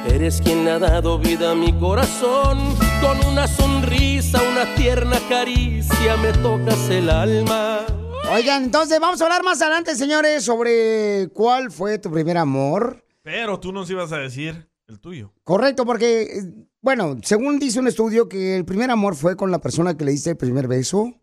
eres 0.08 0.42
quien 0.42 0.66
le 0.66 0.72
ha 0.72 0.80
dado 0.80 1.20
vida 1.20 1.52
a 1.52 1.56
mi 1.56 1.72
corazón, 1.80 2.58
con 3.02 3.26
una 3.32 3.48
sonrisa, 3.48 4.42
una 4.52 4.76
tierna 4.76 5.20
caricia, 5.30 6.18
me 6.18 6.32
tocas 6.34 6.90
el 6.90 7.10
alma. 7.10 7.86
Oigan, 8.34 8.64
entonces 8.64 9.00
vamos 9.00 9.22
a 9.22 9.26
hablar 9.26 9.44
más 9.44 9.62
adelante, 9.62 9.96
señores, 9.96 10.44
sobre 10.44 11.30
cuál 11.34 11.72
fue 11.72 12.00
tu 12.00 12.10
primer 12.12 12.38
amor. 12.38 13.04
Pero 13.24 13.60
tú 13.60 13.72
nos 13.72 13.90
ibas 13.90 14.12
a 14.12 14.18
decir 14.18 14.68
el 14.88 15.00
tuyo. 15.00 15.34
Correcto, 15.44 15.86
porque, 15.86 16.22
eh, 16.22 16.68
bueno, 16.82 17.18
según 17.24 17.60
dice 17.60 17.80
un 17.80 17.88
estudio 17.88 18.30
que 18.30 18.56
el 18.56 18.66
primer 18.66 18.90
amor 18.90 19.16
fue 19.16 19.36
con 19.36 19.52
la 19.52 19.60
persona 19.60 19.96
que 19.96 20.06
le 20.06 20.12
diste 20.12 20.32
el 20.32 20.38
primer 20.38 20.68
beso. 20.68 21.14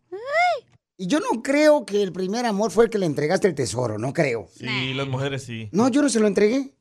Y 1.00 1.06
yo 1.06 1.20
no 1.20 1.42
creo 1.42 1.86
que 1.86 2.02
el 2.02 2.12
primer 2.12 2.44
amor 2.44 2.72
fue 2.72 2.86
el 2.86 2.90
que 2.90 2.98
le 2.98 3.06
entregaste 3.06 3.46
el 3.46 3.54
tesoro, 3.54 3.98
no 3.98 4.12
creo. 4.12 4.48
Sí, 4.52 4.92
las 4.94 5.06
mujeres 5.06 5.44
sí. 5.44 5.68
No, 5.70 5.88
yo 5.88 6.02
no 6.02 6.08
se 6.08 6.18
lo 6.18 6.26
entregué. 6.26 6.74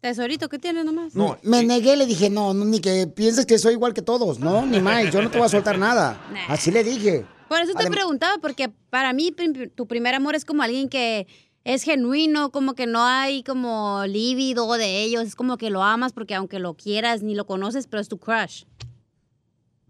Tesorito, 0.00 0.48
¿qué 0.48 0.58
tienes 0.58 0.84
nomás? 0.84 1.14
No, 1.14 1.36
Me 1.42 1.62
negué, 1.62 1.94
le 1.96 2.06
dije, 2.06 2.30
no, 2.30 2.54
no, 2.54 2.64
ni 2.64 2.80
que 2.80 3.06
pienses 3.06 3.44
que 3.44 3.58
soy 3.58 3.74
igual 3.74 3.92
que 3.92 4.00
todos, 4.02 4.38
no, 4.38 4.64
ni 4.64 4.80
más, 4.82 5.12
yo 5.12 5.20
no 5.20 5.30
te 5.30 5.36
voy 5.38 5.46
a 5.46 5.50
soltar 5.50 5.78
nada. 5.78 6.18
Nah. 6.32 6.46
Así 6.54 6.70
le 6.70 6.82
dije. 6.82 7.26
Por 7.48 7.60
eso 7.60 7.74
te 7.74 7.84
Adem- 7.84 7.90
preguntaba, 7.90 8.38
porque 8.40 8.70
para 8.90 9.12
mí 9.12 9.34
tu 9.74 9.86
primer 9.86 10.14
amor 10.14 10.34
es 10.36 10.44
como 10.44 10.62
alguien 10.62 10.88
que 10.88 11.26
es 11.64 11.82
genuino, 11.82 12.50
como 12.50 12.74
que 12.74 12.86
no 12.86 13.04
hay 13.04 13.42
como 13.42 14.04
lívido 14.06 14.72
de 14.74 15.02
ellos, 15.02 15.24
es 15.26 15.34
como 15.34 15.58
que 15.58 15.68
lo 15.68 15.82
amas 15.82 16.12
porque 16.14 16.34
aunque 16.34 16.58
lo 16.60 16.74
quieras 16.74 17.22
ni 17.22 17.34
lo 17.34 17.44
conoces, 17.46 17.86
pero 17.86 18.00
es 18.00 18.08
tu 18.08 18.18
crush. 18.18 18.64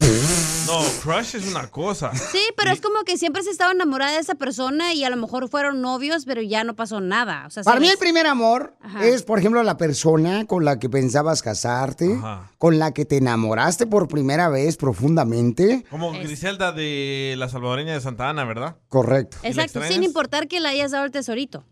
No, 0.71 0.85
crush 1.03 1.35
es 1.35 1.49
una 1.49 1.67
cosa. 1.69 2.13
Sí, 2.15 2.41
pero 2.57 2.71
es 2.71 2.81
como 2.81 3.03
que 3.05 3.17
siempre 3.19 3.43
se 3.43 3.51
estaba 3.51 3.73
enamorada 3.73 4.13
de 4.13 4.21
esa 4.21 4.37
persona 4.37 4.95
y 4.95 5.03
a 5.03 5.11
lo 5.11 5.17
mejor 5.17 5.49
fueron 5.49 5.81
novios, 5.81 6.25
pero 6.25 6.43
ya 6.43 6.63
no 6.63 6.77
pasó 6.77 7.01
nada. 7.01 7.45
O 7.47 7.51
sea, 7.51 7.65
Para 7.65 7.81
mí 7.81 7.89
el 7.89 7.99
primer 7.99 8.29
amor 8.29 8.77
Ajá. 8.81 9.05
es, 9.05 9.25
por 9.25 9.41
ejemplo, 9.41 9.63
la 9.65 9.77
persona 9.77 10.47
con 10.47 10.65
la 10.65 10.79
que 10.79 10.89
pensabas 10.89 11.43
casarte, 11.43 12.19
con 12.59 12.79
la 12.79 12.93
que 12.93 13.05
te 13.05 13.17
enamoraste 13.17 13.89
por 13.89 14.07
primera 14.07 14.49
vez 14.49 14.77
profundamente. 14.77 15.85
Como 15.91 16.13
Griselda 16.13 16.71
de 16.71 17.35
la 17.37 17.49
salvadoreña 17.49 17.95
de 17.95 18.01
Santa 18.01 18.29
Ana, 18.29 18.45
¿verdad? 18.45 18.77
Correcto. 18.89 19.39
Exacto, 19.43 19.83
sin 19.83 20.05
importar 20.05 20.47
que 20.47 20.61
le 20.61 20.69
hayas 20.69 20.93
dado 20.93 21.05
el 21.05 21.11
tesorito. 21.11 21.65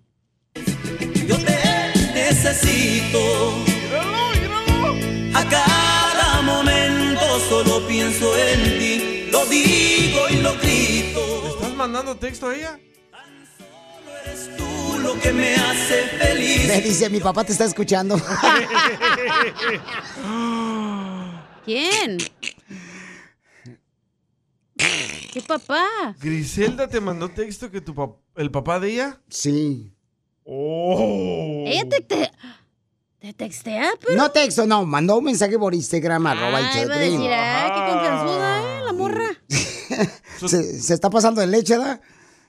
Necesito 2.14 3.18
a 5.34 5.44
cada 5.48 5.66
momento 5.66 5.67
solo 7.48 7.86
pienso 7.86 8.36
en 8.36 8.78
ti, 8.78 9.28
lo 9.30 9.46
digo 9.46 10.28
y 10.30 10.36
lo 10.36 10.54
grito. 10.58 11.42
¿Le 11.44 11.48
estás 11.50 11.74
mandando 11.74 12.16
texto 12.16 12.48
a 12.48 12.54
ella? 12.54 12.78
Tú 14.56 14.98
lo 15.00 15.18
que 15.18 15.32
me 15.32 15.54
hace 15.54 16.02
feliz. 16.18 16.68
Me 16.68 16.80
dice, 16.82 17.08
mi 17.08 17.20
papá 17.20 17.44
te 17.44 17.52
está 17.52 17.64
escuchando. 17.64 18.16
¿Quién? 21.64 22.18
¿Qué 25.32 25.42
papá? 25.46 25.86
Griselda 26.20 26.88
te 26.88 27.00
mandó 27.00 27.28
texto 27.30 27.70
que 27.70 27.80
tu 27.80 27.94
papá... 27.94 28.16
¿El 28.36 28.50
papá 28.50 28.80
de 28.80 28.92
ella? 28.92 29.20
Sí. 29.28 29.92
Oh. 30.44 31.64
Ella 31.66 31.88
te, 31.88 32.00
te, 32.00 32.30
te 33.18 33.32
textea, 33.32 33.90
pero... 34.00 34.16
No 34.16 34.30
texto, 34.30 34.66
no, 34.66 34.84
mandó 34.86 35.18
un 35.18 35.24
mensaje 35.24 35.58
por 35.58 35.74
Instagram, 35.74 36.26
arroba 36.26 36.60
el 36.60 36.66
Ay, 36.66 36.72
show 36.72 36.80
de 36.80 36.84
iba 36.86 36.96
a 36.96 36.98
decir, 36.98 37.74
qué 37.74 37.92
confianzuda, 37.92 38.60
eh, 38.60 38.84
la 38.84 38.92
morra. 38.92 39.28
Se, 40.48 40.80
se 40.80 40.94
está 40.94 41.10
pasando 41.10 41.40
de 41.40 41.48
leche, 41.48 41.76
¿da? 41.76 42.00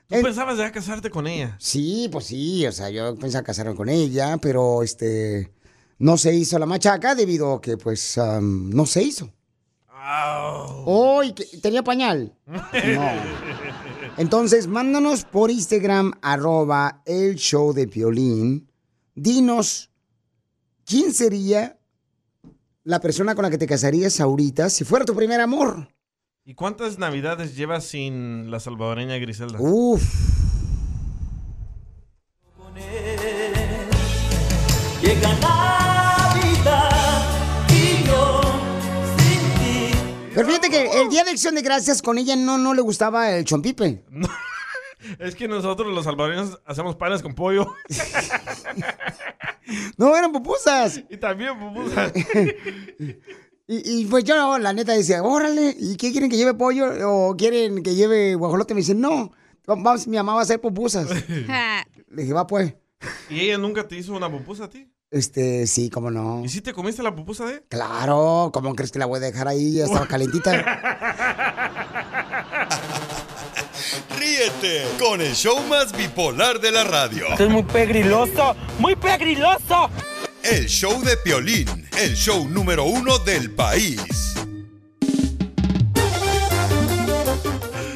¿Tú 0.08 0.22
pensabas 0.22 0.58
ya 0.58 0.72
casarte 0.72 1.10
con 1.10 1.26
ella? 1.26 1.56
Sí, 1.60 2.08
pues 2.12 2.26
sí, 2.26 2.66
o 2.68 2.72
sea, 2.72 2.90
yo 2.92 3.16
pensaba 3.16 3.44
casarme 3.44 3.74
con 3.76 3.90
ella, 3.90 4.38
pero 4.38 4.84
este 4.84 5.52
no 5.98 6.18
se 6.18 6.34
hizo 6.36 6.58
la 6.60 6.66
machaca 6.68 7.16
debido 7.16 7.54
a 7.56 7.62
que 7.62 7.78
pues 7.78 8.20
no 8.42 8.86
se 8.86 9.02
hizo. 9.04 9.32
Oh, 9.92 11.22
¿y 11.24 11.34
que- 11.34 11.46
tenía 11.62 11.84
pañal. 11.84 12.36
No. 12.46 12.62
Entonces, 14.18 14.68
mándanos 14.68 15.26
por 15.26 15.52
Instagram, 15.52 16.14
arroba 16.22 17.02
el 17.06 17.36
show 17.36 17.74
de 17.74 17.88
Piolín. 17.88 18.72
Dinos, 19.16 19.92
¿quién 20.90 21.14
sería 21.14 21.78
la 22.84 23.00
persona 23.00 23.36
con 23.36 23.44
la 23.44 23.52
que 23.52 23.60
te 23.60 23.68
casarías 23.68 24.20
ahorita 24.20 24.70
si 24.70 24.84
fuera 24.84 25.06
tu 25.06 25.16
primer 25.16 25.40
amor? 25.40 25.88
¿Y 26.44 26.56
cuántas 26.56 26.98
navidades 26.98 27.56
llevas 27.56 27.86
sin 27.86 28.50
la 28.50 28.60
salvadoreña 28.60 29.18
Griselda? 29.18 29.60
Uf. 29.60 30.02
Llega 35.02 35.40
Navidad 35.40 37.22
y 37.70 38.08
yo 38.08 38.42
sin 39.18 39.40
ti. 39.60 39.98
Pero 40.34 40.48
fíjate 40.48 40.70
que 40.70 41.02
el 41.02 41.10
día 41.10 41.24
de 41.24 41.32
acción 41.32 41.56
de 41.56 41.62
gracias 41.62 42.02
con 42.02 42.18
ella 42.18 42.36
no, 42.36 42.58
no 42.58 42.74
le 42.74 42.82
gustaba 42.82 43.32
el 43.32 43.46
chompipe. 43.46 44.04
Es 45.18 45.36
que 45.36 45.48
nosotros 45.48 45.94
los 45.94 46.06
salvadoreños 46.06 46.60
hacemos 46.66 46.96
panes 46.96 47.22
con 47.22 47.34
pollo. 47.34 47.74
No, 49.98 50.18
eran 50.18 50.32
pupusas. 50.32 51.04
Y 51.10 51.18
también 51.18 51.60
pupusas. 51.60 52.12
Y, 53.72 54.02
y, 54.02 54.06
pues 54.08 54.24
yo, 54.24 54.58
la 54.58 54.74
neta, 54.74 54.94
decía, 54.94 55.22
órale, 55.22 55.76
¿y 55.80 55.96
qué 55.96 56.12
quieren 56.12 56.28
que 56.28 56.38
lleve 56.38 56.56
pollo? 56.56 56.88
¿O 57.08 57.38
quieren 57.38 57.84
que 57.84 57.94
lleve 57.94 58.34
guajolote? 58.34 58.74
Me 58.74 58.80
dicen, 58.80 59.00
no, 59.00 59.32
vamos, 59.68 60.08
mi 60.08 60.18
mamá 60.18 60.34
va 60.34 60.40
a 60.40 60.42
hacer 60.42 60.60
pupusas. 60.60 61.08
Le 62.10 62.24
dije, 62.24 62.34
va 62.34 62.48
pues. 62.48 62.74
¿Y 63.30 63.42
ella 63.42 63.60
nunca 63.60 63.88
te 63.88 63.96
hizo 63.96 64.14
una 64.14 64.28
pupusa 64.28 64.64
a 64.64 64.70
ti? 64.72 64.92
Este, 65.12 65.68
sí, 65.68 65.92
cómo 65.92 66.10
no. 66.10 66.44
¿Y 66.44 66.50
si 66.50 66.62
te 66.62 66.74
comiste 66.74 67.04
la 67.04 67.16
pupusa 67.16 67.46
de? 67.46 67.62
Claro, 67.70 68.50
¿cómo 68.52 68.74
crees 68.74 68.92
que 68.92 68.98
la 68.98 69.06
voy 69.06 69.18
a 69.18 69.22
dejar 69.22 69.48
ahí? 69.48 69.74
Ya 69.74 69.86
estaba 69.86 70.08
calentita. 70.08 72.16
Ríete 74.40 74.86
con 74.98 75.20
el 75.20 75.36
show 75.36 75.60
más 75.68 75.92
bipolar 75.92 76.62
de 76.62 76.72
la 76.72 76.86
radio. 76.86 77.28
Esto 77.28 77.44
es 77.44 77.50
muy 77.50 77.64
pegriloso, 77.64 78.56
muy 78.78 78.96
pegriloso. 78.96 79.90
El 80.44 80.66
show 80.68 81.02
de 81.02 81.18
Piolín, 81.18 81.68
el 81.98 82.16
show 82.16 82.48
número 82.48 82.86
uno 82.86 83.20
del 83.20 83.52
país. 83.52 84.36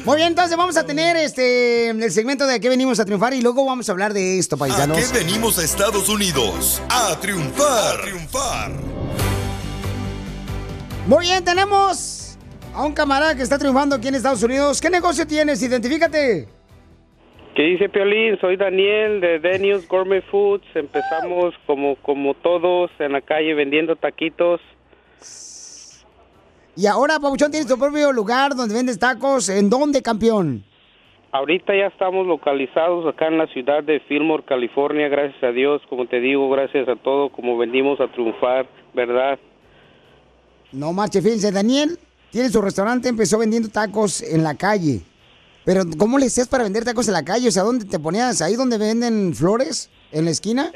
Muy 0.04 0.16
bien, 0.16 0.28
entonces 0.28 0.54
vamos 0.58 0.76
a 0.76 0.84
tener 0.84 1.16
este 1.16 1.88
el 1.88 2.12
segmento 2.12 2.46
de 2.46 2.60
qué 2.60 2.68
venimos 2.68 3.00
a 3.00 3.06
triunfar 3.06 3.32
y 3.32 3.40
luego 3.40 3.64
vamos 3.64 3.88
a 3.88 3.92
hablar 3.92 4.12
de 4.12 4.38
esto, 4.38 4.56
¿A 4.56 4.58
paisanos. 4.58 4.98
qué 4.98 5.18
venimos 5.18 5.58
a 5.58 5.64
Estados 5.64 6.10
Unidos? 6.10 6.82
A 6.90 7.18
triunfar. 7.20 8.00
A 8.00 8.02
triunfar. 8.02 8.72
Muy 11.06 11.24
bien, 11.24 11.42
tenemos 11.42 12.23
a 12.74 12.84
un 12.84 12.92
camarada 12.92 13.36
que 13.36 13.42
está 13.42 13.58
triunfando 13.58 13.94
aquí 13.94 14.08
en 14.08 14.16
Estados 14.16 14.42
Unidos. 14.42 14.80
¿Qué 14.80 14.90
negocio 14.90 15.26
tienes? 15.26 15.62
Identifícate. 15.62 16.48
¿Qué 17.54 17.62
dice 17.62 17.88
Piolín? 17.88 18.36
Soy 18.40 18.56
Daniel 18.56 19.20
de 19.20 19.38
Denius 19.38 19.86
Gourmet 19.86 20.24
Foods. 20.28 20.66
Empezamos 20.74 21.54
como, 21.66 21.94
como 21.96 22.34
todos 22.34 22.90
en 22.98 23.12
la 23.12 23.20
calle 23.20 23.54
vendiendo 23.54 23.94
taquitos. 23.94 24.60
Y 26.76 26.86
ahora, 26.86 27.20
Pabuchón, 27.20 27.52
tienes 27.52 27.68
tu 27.68 27.78
propio 27.78 28.12
lugar 28.12 28.56
donde 28.56 28.74
vendes 28.74 28.98
tacos. 28.98 29.48
¿En 29.48 29.70
dónde, 29.70 30.02
campeón? 30.02 30.64
Ahorita 31.30 31.76
ya 31.76 31.86
estamos 31.86 32.26
localizados 32.26 33.06
acá 33.06 33.28
en 33.28 33.38
la 33.38 33.46
ciudad 33.48 33.84
de 33.84 34.00
Fillmore, 34.00 34.44
California, 34.44 35.08
gracias 35.08 35.42
a 35.42 35.50
Dios, 35.50 35.82
como 35.88 36.06
te 36.06 36.20
digo, 36.20 36.48
gracias 36.50 36.88
a 36.88 36.94
todo, 36.94 37.28
como 37.28 37.56
vendimos 37.58 38.00
a 38.00 38.06
triunfar, 38.06 38.66
¿verdad? 38.94 39.38
No 40.70 40.92
marche, 40.92 41.20
fíjense, 41.20 41.50
Daniel 41.50 41.98
tiene 42.34 42.48
su 42.48 42.60
restaurante, 42.60 43.08
empezó 43.08 43.38
vendiendo 43.38 43.68
tacos 43.68 44.20
en 44.20 44.42
la 44.42 44.56
calle. 44.56 45.02
Pero, 45.64 45.82
¿cómo 45.96 46.18
le 46.18 46.26
hacías 46.26 46.48
para 46.48 46.64
vender 46.64 46.84
tacos 46.84 47.06
en 47.06 47.14
la 47.14 47.24
calle? 47.24 47.46
O 47.46 47.50
sea, 47.52 47.62
¿dónde 47.62 47.84
te 47.84 48.00
ponías? 48.00 48.42
¿Ahí 48.42 48.56
donde 48.56 48.76
venden 48.76 49.32
flores? 49.34 49.88
¿En 50.10 50.24
la 50.24 50.32
esquina? 50.32 50.72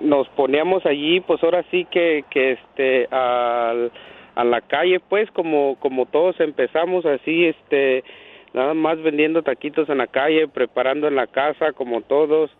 Nos 0.00 0.28
poníamos 0.36 0.84
allí, 0.84 1.20
pues 1.20 1.42
ahora 1.42 1.64
sí 1.70 1.86
que, 1.90 2.24
que 2.30 2.52
este, 2.52 3.06
al- 3.10 3.90
a 4.34 4.44
la 4.44 4.60
calle, 4.60 5.00
pues 5.00 5.30
como, 5.30 5.76
como 5.80 6.04
todos 6.04 6.38
empezamos 6.40 7.06
así, 7.06 7.46
este, 7.46 8.04
nada 8.52 8.74
más 8.74 9.02
vendiendo 9.02 9.42
taquitos 9.42 9.88
en 9.88 9.96
la 9.98 10.06
calle, 10.08 10.46
preparando 10.46 11.08
en 11.08 11.16
la 11.16 11.26
casa, 11.26 11.72
como 11.72 12.02
todos. 12.02 12.50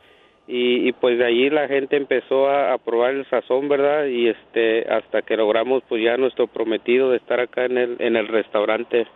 Y, 0.46 0.88
y 0.88 0.92
pues 0.92 1.18
de 1.18 1.24
allí 1.24 1.50
la 1.50 1.68
gente 1.68 1.96
empezó 1.96 2.48
a, 2.48 2.72
a 2.72 2.78
probar 2.78 3.14
el 3.14 3.28
sazón, 3.30 3.68
¿verdad? 3.68 4.06
Y 4.06 4.28
este, 4.28 4.88
hasta 4.88 5.22
que 5.22 5.36
logramos 5.36 5.82
pues 5.88 6.02
ya 6.02 6.16
nuestro 6.16 6.46
prometido 6.48 7.10
de 7.10 7.18
estar 7.18 7.40
acá 7.40 7.64
en 7.64 7.78
el, 7.78 7.96
en 8.00 8.16
el 8.16 8.28
restaurante. 8.28 9.06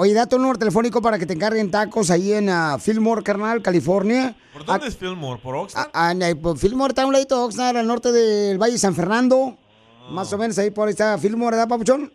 Oye, 0.00 0.14
da 0.14 0.28
tu 0.28 0.38
número 0.38 0.56
telefónico 0.60 1.02
para 1.02 1.18
que 1.18 1.26
te 1.26 1.32
encarguen 1.32 1.72
tacos 1.72 2.12
ahí 2.12 2.32
en 2.32 2.48
ah, 2.50 2.76
Fillmore, 2.78 3.24
carnal, 3.24 3.60
California. 3.62 4.32
¿Por 4.52 4.64
dónde 4.64 4.86
es 4.86 4.96
Fillmore? 4.96 5.40
¿Por 5.42 5.56
Oxnard? 5.56 5.88
Ah, 5.92 6.12
ah, 6.12 6.34
pues, 6.40 6.60
Fillmore 6.60 6.90
está 6.90 7.02
a 7.02 7.06
un 7.06 7.12
ladito 7.12 7.36
de 7.36 7.42
Oxnard, 7.42 7.76
al 7.76 7.86
norte 7.88 8.12
del 8.12 8.58
Valle 8.58 8.74
de 8.74 8.78
San 8.78 8.94
Fernando. 8.94 9.56
Más 10.10 10.32
o 10.32 10.38
menos 10.38 10.56
ahí 10.58 10.70
por 10.70 10.86
ahí 10.86 10.92
está 10.92 11.18
Fillmore, 11.18 11.56
¿verdad, 11.56 11.68
Papuchón? 11.68 12.12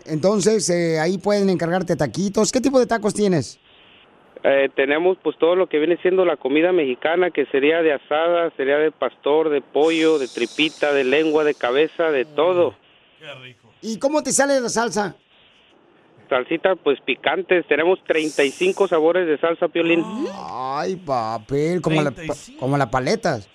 Entonces, 0.07 0.69
eh, 0.71 0.99
ahí 0.99 1.19
pueden 1.19 1.51
encargarte 1.51 1.95
taquitos. 1.97 2.51
¿Qué 2.51 2.61
tipo 2.61 2.81
de 2.81 2.87
tacos 2.87 3.15
tienes? 3.15 3.61
Eh, 4.45 4.69
tenemos 4.75 5.19
pues 5.23 5.37
todo 5.39 5.57
lo 5.57 5.69
que 5.69 5.79
viene 5.79 5.97
siendo 6.01 6.25
la 6.25 6.37
comida 6.37 6.73
mexicana, 6.73 7.31
que 7.31 7.47
sería 7.47 7.83
de 7.83 7.93
asada, 7.93 8.51
sería 8.57 8.79
de 8.79 8.93
pastor, 8.93 9.49
de 9.51 9.61
pollo, 9.61 10.19
de 10.19 10.29
tripita, 10.29 10.93
de 10.93 11.05
lengua, 11.05 11.45
de 11.45 11.55
cabeza, 11.55 12.11
de 12.11 12.25
todo. 12.25 12.75
¿Y 13.83 13.99
cómo 13.99 14.23
te 14.23 14.33
sale 14.33 14.61
la 14.61 14.69
salsa? 14.69 15.17
Salsita 16.29 16.77
pues 16.77 17.01
picantes. 17.01 17.67
Tenemos 17.67 17.99
35 18.05 18.87
sabores 18.87 19.27
de 19.27 19.39
salsa, 19.39 19.69
Piolín. 19.69 20.05
Ay, 20.35 20.97
papel, 20.97 21.81
como, 21.81 22.03
la, 22.03 22.13
como 22.59 22.77
las 22.77 22.89
paletas. 22.89 23.49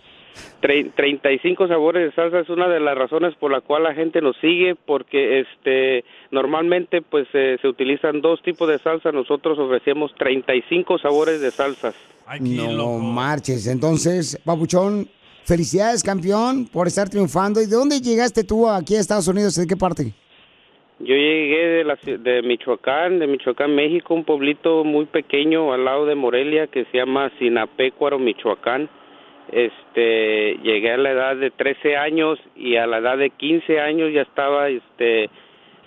Tre- 0.61 0.91
35 0.95 1.67
sabores 1.67 2.03
de 2.09 2.15
salsa 2.15 2.39
es 2.39 2.49
una 2.49 2.67
de 2.69 2.79
las 2.79 2.97
razones 2.97 3.35
por 3.35 3.51
la 3.51 3.61
cual 3.61 3.83
la 3.83 3.93
gente 3.93 4.21
nos 4.21 4.35
sigue 4.37 4.75
porque 4.85 5.41
este 5.41 6.05
normalmente 6.31 7.01
pues 7.01 7.27
eh, 7.33 7.57
se 7.61 7.67
utilizan 7.67 8.21
dos 8.21 8.41
tipos 8.41 8.67
de 8.69 8.79
salsa 8.79 9.11
nosotros 9.11 9.59
ofrecemos 9.59 10.13
35 10.15 10.97
sabores 10.99 11.41
de 11.41 11.51
salsas 11.51 11.95
no 12.39 12.97
marches. 12.99 13.67
Entonces, 13.67 14.39
Papuchón, 14.45 15.09
felicidades, 15.43 16.01
campeón, 16.03 16.65
por 16.71 16.87
estar 16.87 17.09
triunfando. 17.09 17.61
¿Y 17.61 17.65
de 17.65 17.75
dónde 17.75 17.99
llegaste 17.99 18.45
tú 18.45 18.69
aquí 18.69 18.95
a 18.95 19.01
Estados 19.01 19.27
Unidos? 19.27 19.55
¿De 19.55 19.67
qué 19.67 19.75
parte? 19.75 20.13
yo 20.99 21.15
llegué 21.15 21.67
de 21.67 21.83
la 21.83 21.97
ci- 21.97 22.17
de 22.17 22.41
Michoacán 22.43 23.19
de 23.19 23.27
Michoacán 23.27 23.75
México 23.75 24.13
un 24.13 24.23
pueblito 24.23 24.85
muy 24.85 25.05
pequeño 25.05 25.73
al 25.73 25.83
lado 25.83 26.05
de 26.05 26.15
Morelia 26.15 26.67
que 26.67 26.85
se 26.85 26.97
llama 26.99 27.29
Sinapecuaro 27.39 28.19
Michoacán 28.19 28.87
este 29.55 30.57
llegué 30.63 30.91
a 30.91 30.97
la 30.97 31.11
edad 31.11 31.35
de 31.35 31.51
13 31.51 31.97
años 31.97 32.39
y 32.55 32.75
a 32.75 32.87
la 32.87 32.97
edad 32.97 33.17
de 33.17 33.29
15 33.29 33.79
años 33.79 34.11
ya 34.13 34.21
estaba 34.21 34.69
este 34.69 35.29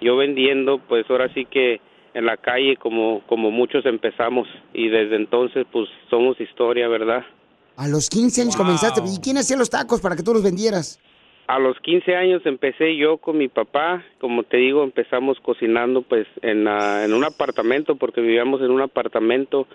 yo 0.01 0.17
vendiendo 0.17 0.79
pues 0.79 1.05
ahora 1.11 1.33
sí 1.35 1.45
que 1.47 1.81
en 2.14 2.27
la 2.27 2.37
calle 2.37 2.77
como 2.77 3.23
como 3.27 3.51
muchos 3.51 3.85
empezamos 3.87 4.49
y 4.73 4.89
desde 4.89 5.17
entonces 5.17 5.67
pues 5.71 5.89
somos 6.11 6.41
historia, 6.41 6.89
¿verdad? 6.89 7.25
A 7.77 7.89
los 7.89 8.09
15 8.09 8.43
años 8.43 8.57
comenzaste. 8.57 9.03
¿Y 9.05 9.21
quién 9.21 9.37
hacía 9.37 9.57
los 9.57 9.69
tacos 9.69 10.01
para 10.01 10.17
que 10.17 10.23
tú 10.23 10.33
los 10.33 10.43
vendieras? 10.43 10.99
A 11.47 11.59
los 11.61 11.79
15 11.79 12.17
años 12.17 12.43
empecé 12.45 12.97
yo 12.97 13.19
con 13.19 13.39
mi 13.39 13.49
papá, 13.49 14.03
como 14.19 14.43
te 14.43 14.57
digo, 14.57 14.83
empezamos 14.83 15.39
cocinando 15.41 16.03
pues 16.03 16.27
en, 16.43 16.67
un 16.67 17.25
apartamento 17.25 17.95
porque 17.95 18.21
vivíamos 18.21 18.62
en 18.62 18.71
un 18.71 18.81
apartamento 18.81 19.69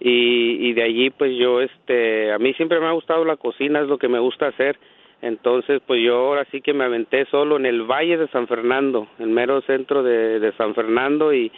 y, 0.00 0.72
de 0.72 0.82
allí 0.82 1.10
pues 1.10 1.36
yo 1.36 1.60
este 1.60 2.32
a 2.32 2.38
mí 2.38 2.52
siempre 2.54 2.80
me 2.80 2.86
ha 2.86 2.92
gustado 2.92 3.24
la 3.24 3.36
cocina, 3.36 3.80
es 3.80 3.88
lo 3.88 3.98
que 3.98 4.08
me 4.08 4.18
gusta 4.18 4.48
hacer. 4.48 4.78
Entonces 5.22 5.80
pues 5.86 6.02
yo 6.02 6.16
ahora 6.16 6.46
sí 6.50 6.60
que 6.60 6.74
me 6.74 6.84
aventé 6.84 7.24
solo 7.26 7.56
en 7.56 7.66
el 7.66 7.82
Valle 7.82 8.18
de 8.18 8.28
San 8.28 8.46
Fernando, 8.46 9.08
el 9.18 9.28
mero 9.28 9.62
centro 9.62 10.02
de, 10.02 10.52
San 10.58 10.74
Fernando 10.74 11.32
y, 11.32 11.50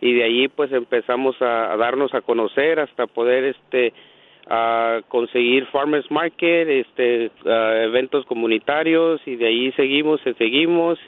y 0.00 0.12
de 0.12 0.24
allí 0.24 0.48
pues 0.48 0.70
empezamos 0.72 1.40
a, 1.40 1.76
darnos 1.76 2.14
a 2.14 2.20
conocer 2.20 2.78
hasta 2.80 3.06
poder 3.06 3.44
este 3.44 3.92
a 4.50 5.02
conseguir 5.08 5.66
farmers 5.66 6.10
market, 6.10 6.68
este 6.68 7.30
eventos 7.44 8.24
comunitarios 8.26 9.20
y 9.26 9.36
de 9.36 9.46
ahí 9.46 9.72
seguimos, 9.72 10.20
y 10.24 10.32
seguimos 10.34 10.98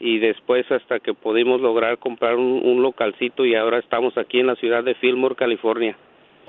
y 0.00 0.18
después 0.18 0.70
hasta 0.70 1.00
que 1.00 1.12
pudimos 1.12 1.60
lograr 1.60 1.98
comprar 1.98 2.36
un, 2.36 2.62
un 2.64 2.82
localcito 2.82 3.44
y 3.44 3.56
ahora 3.56 3.78
estamos 3.78 4.16
aquí 4.16 4.38
en 4.38 4.46
la 4.46 4.54
ciudad 4.54 4.84
de 4.84 4.94
Fillmore, 4.94 5.34
California. 5.34 5.96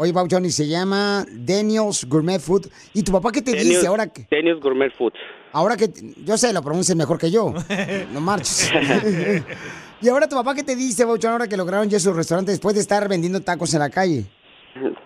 Oye, 0.01 0.13
Pauchón, 0.13 0.45
y 0.45 0.49
se 0.49 0.65
llama 0.65 1.25
Daniel's 1.29 2.05
Gourmet 2.07 2.39
Food. 2.39 2.67
¿Y 2.93 3.03
tu 3.03 3.11
papá 3.11 3.33
qué 3.33 3.41
te 3.41 3.51
dice 3.51 3.85
ahora 3.85 4.07
que, 4.07 4.27
Daniel's 4.31 4.61
Gourmet 4.61 4.93
Foods. 4.93 5.19
ahora 5.51 5.75
que, 5.75 5.87
yo 6.23 6.37
sé, 6.37 6.53
lo 6.53 6.61
pronuncias 6.61 6.97
mejor 6.97 7.19
que 7.19 7.29
yo? 7.29 7.53
No 8.13 8.21
marches. 8.21 8.71
y 10.01 10.07
ahora 10.07 10.29
tu 10.29 10.37
papá 10.37 10.55
qué 10.55 10.63
te 10.63 10.77
dice, 10.77 11.05
Pauchón, 11.05 11.33
ahora 11.33 11.49
que 11.49 11.57
lograron 11.57 11.89
ya 11.89 11.99
su 11.99 12.13
restaurante 12.13 12.51
después 12.51 12.75
de 12.75 12.81
estar 12.81 13.09
vendiendo 13.09 13.41
tacos 13.41 13.73
en 13.73 13.81
la 13.81 13.89
calle? 13.89 14.23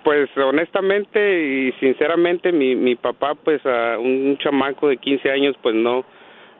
Pues 0.04 0.30
honestamente 0.38 1.20
y 1.42 1.72
sinceramente 1.80 2.52
mi, 2.52 2.76
mi 2.76 2.96
papá 2.96 3.34
pues 3.34 3.66
a 3.66 3.98
un 3.98 4.38
chamaco 4.44 4.90
de 4.90 4.98
15 4.98 5.32
años 5.32 5.56
pues 5.64 5.74
no 5.74 6.06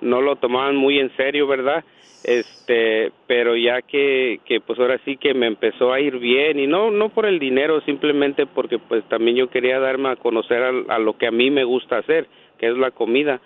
no 0.02 0.22
lo 0.22 0.36
tomaban 0.38 0.76
muy 0.76 1.00
en 1.00 1.16
serio, 1.16 1.46
¿verdad? 1.46 1.84
Este, 2.24 3.12
pero 3.28 3.56
ya 3.58 3.82
que 3.82 4.40
que 4.46 4.62
pues 4.62 4.80
ahora 4.80 4.98
sí 5.04 5.18
que 5.18 5.34
me 5.34 5.46
empezó 5.48 5.92
a 5.92 6.00
ir 6.00 6.18
bien 6.20 6.58
y 6.58 6.68
no 6.68 6.90
no 6.90 7.10
por 7.10 7.26
el 7.26 7.38
dinero, 7.38 7.82
simplemente 7.82 8.46
porque 8.46 8.80
pues 8.80 9.04
también 9.10 9.36
yo 9.36 9.50
quería 9.50 9.80
darme 9.80 10.10
a 10.10 10.16
conocer 10.16 10.64
al- 10.64 10.86
a, 10.90 11.00
lo 11.00 11.18
que 11.18 11.28
a 11.28 11.32
mí 11.32 11.52
me 11.52 11.66
gusta 11.66 11.98
hacer, 11.98 12.28
que 12.58 12.68
es 12.68 12.78
la 12.78 12.92
comida. 12.92 13.42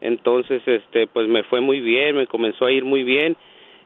Entonces, 0.00 0.62
este, 0.66 1.06
pues 1.06 1.28
me 1.28 1.42
fue 1.44 1.60
muy 1.60 1.80
bien, 1.80 2.16
me 2.16 2.26
comenzó 2.26 2.64
a 2.66 2.72
ir 2.72 2.84
muy 2.84 3.04
bien 3.04 3.36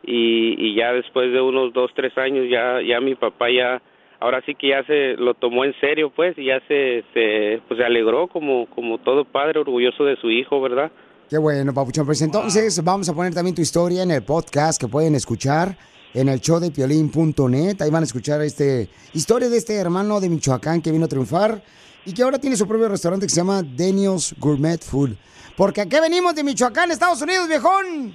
y, 0.04 0.54
y 0.58 0.74
ya 0.74 0.92
después 0.92 1.32
de 1.32 1.40
unos 1.40 1.72
dos 1.72 1.92
tres 1.94 2.16
años 2.16 2.48
ya 2.48 2.80
ya 2.80 3.00
mi 3.00 3.16
papá 3.16 3.50
ya 3.50 3.82
ahora 4.20 4.40
sí 4.46 4.54
que 4.54 4.68
ya 4.68 4.84
se 4.84 5.16
lo 5.16 5.34
tomó 5.34 5.64
en 5.64 5.74
serio 5.80 6.10
pues 6.14 6.38
y 6.38 6.44
ya 6.44 6.60
se, 6.68 7.02
se 7.12 7.60
pues 7.66 7.78
se 7.78 7.84
alegró 7.84 8.28
como 8.28 8.66
como 8.66 8.98
todo 8.98 9.24
padre 9.24 9.58
orgulloso 9.60 10.04
de 10.04 10.16
su 10.16 10.30
hijo 10.30 10.60
verdad 10.60 10.92
Qué 11.28 11.38
bueno, 11.38 11.74
Papuchón. 11.74 12.06
Pues 12.06 12.22
entonces 12.22 12.82
vamos 12.84 13.08
a 13.08 13.14
poner 13.14 13.34
también 13.34 13.54
tu 13.54 13.62
historia 13.62 14.02
en 14.02 14.10
el 14.12 14.22
podcast 14.22 14.80
que 14.80 14.86
pueden 14.86 15.14
escuchar 15.16 15.76
en 16.14 16.28
el 16.28 16.40
show 16.40 16.60
de 16.60 16.70
piolín.net. 16.70 17.82
Ahí 17.82 17.90
van 17.90 18.02
a 18.02 18.06
escuchar 18.06 18.40
este 18.42 18.88
historia 19.12 19.48
de 19.48 19.56
este 19.56 19.74
hermano 19.74 20.20
de 20.20 20.28
Michoacán 20.28 20.80
que 20.80 20.92
vino 20.92 21.06
a 21.06 21.08
triunfar 21.08 21.62
y 22.04 22.14
que 22.14 22.22
ahora 22.22 22.38
tiene 22.38 22.56
su 22.56 22.68
propio 22.68 22.88
restaurante 22.88 23.26
que 23.26 23.30
se 23.30 23.40
llama 23.40 23.62
Daniel's 23.62 24.34
Gourmet 24.38 24.80
Food. 24.82 25.16
Porque 25.56 25.80
aquí 25.80 25.96
venimos 26.00 26.34
de 26.36 26.44
Michoacán, 26.44 26.92
Estados 26.92 27.20
Unidos, 27.22 27.48
viejón. 27.48 28.14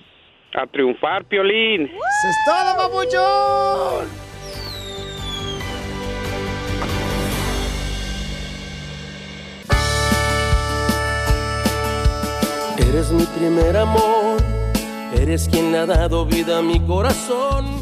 a 0.54 0.68
triunfar 0.68 1.26
piolín 1.28 1.84
¡Eso 1.84 2.30
es 2.30 2.36
todo, 2.46 2.78
papuchón! 2.78 4.31
Eres 12.88 13.12
mi 13.12 13.26
primer 13.26 13.78
amor, 13.78 14.42
eres 15.16 15.48
quien 15.48 15.72
le 15.72 15.80
ha 15.80 15.86
dado 15.86 16.26
vida 16.26 16.60
a 16.60 16.62
mi 16.62 16.80
corazón. 16.86 17.82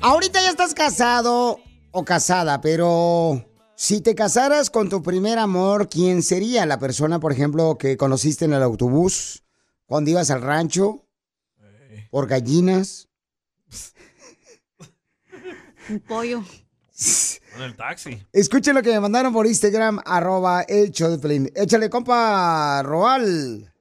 Ahorita 0.00 0.40
ya 0.40 0.50
estás 0.50 0.74
casado 0.74 1.60
o 1.92 2.04
casada, 2.04 2.60
pero 2.60 3.44
si 3.76 4.00
te 4.00 4.14
casaras 4.14 4.70
con 4.70 4.88
tu 4.88 5.02
primer 5.02 5.38
amor, 5.38 5.88
¿quién 5.88 6.22
sería 6.22 6.66
la 6.66 6.78
persona, 6.78 7.20
por 7.20 7.32
ejemplo, 7.32 7.76
que 7.78 7.96
conociste 7.96 8.44
en 8.44 8.52
el 8.52 8.62
autobús 8.62 9.42
cuando 9.86 10.10
ibas 10.10 10.30
al 10.30 10.42
rancho? 10.42 11.06
Por 12.10 12.26
gallinas. 12.26 13.08
Un 15.90 16.00
pollo. 16.00 16.42
En 17.56 17.62
el 17.62 17.76
taxi. 17.76 18.24
Escuchen 18.32 18.74
lo 18.74 18.82
que 18.82 18.90
me 18.92 19.00
mandaron 19.00 19.32
por 19.32 19.46
Instagram, 19.46 20.00
arroba 20.04 20.62
el 20.62 20.90
show 20.90 21.10
de 21.10 21.18
Pelín. 21.18 21.50
Échale, 21.54 21.90
compa, 21.90 22.82
Roal. 22.82 23.73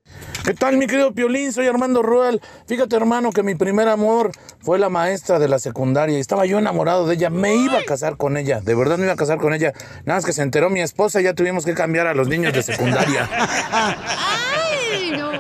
¿Qué 0.44 0.54
tal, 0.54 0.78
mi 0.78 0.88
querido 0.88 1.14
Piolín? 1.14 1.54
Soy 1.54 1.68
Armando 1.68 2.02
Ruel. 2.02 2.42
Fíjate, 2.68 2.96
hermano, 2.98 3.32
que 3.32 3.44
mi 3.44 3.56
primer 3.56 3.88
amor 3.88 4.32
fue 4.62 4.78
la 4.78 4.90
maestra 4.90 5.40
de 5.40 5.48
la 5.48 5.58
secundaria. 5.58 6.18
y 6.18 6.22
Estaba 6.22 6.46
yo 6.46 6.60
enamorado 6.60 7.08
de 7.08 7.16
ella. 7.16 7.30
Me 7.30 7.56
iba 7.56 7.80
a 7.80 7.84
casar 7.84 8.18
con 8.18 8.36
ella. 8.36 8.60
De 8.60 8.76
verdad 8.76 8.98
me 8.98 9.06
iba 9.06 9.14
a 9.14 9.16
casar 9.18 9.38
con 9.38 9.54
ella. 9.54 9.72
Nada 10.06 10.18
más 10.18 10.26
que 10.26 10.34
se 10.34 10.42
enteró 10.42 10.70
mi 10.70 10.82
esposa 10.82 11.22
y 11.22 11.24
ya 11.24 11.34
tuvimos 11.34 11.64
que 11.66 11.74
cambiar 11.74 12.08
a 12.08 12.14
los 12.14 12.28
niños 12.28 12.52
de 12.54 12.62
secundaria. 12.62 13.30
Ay, 13.72 15.12
no. 15.18 15.32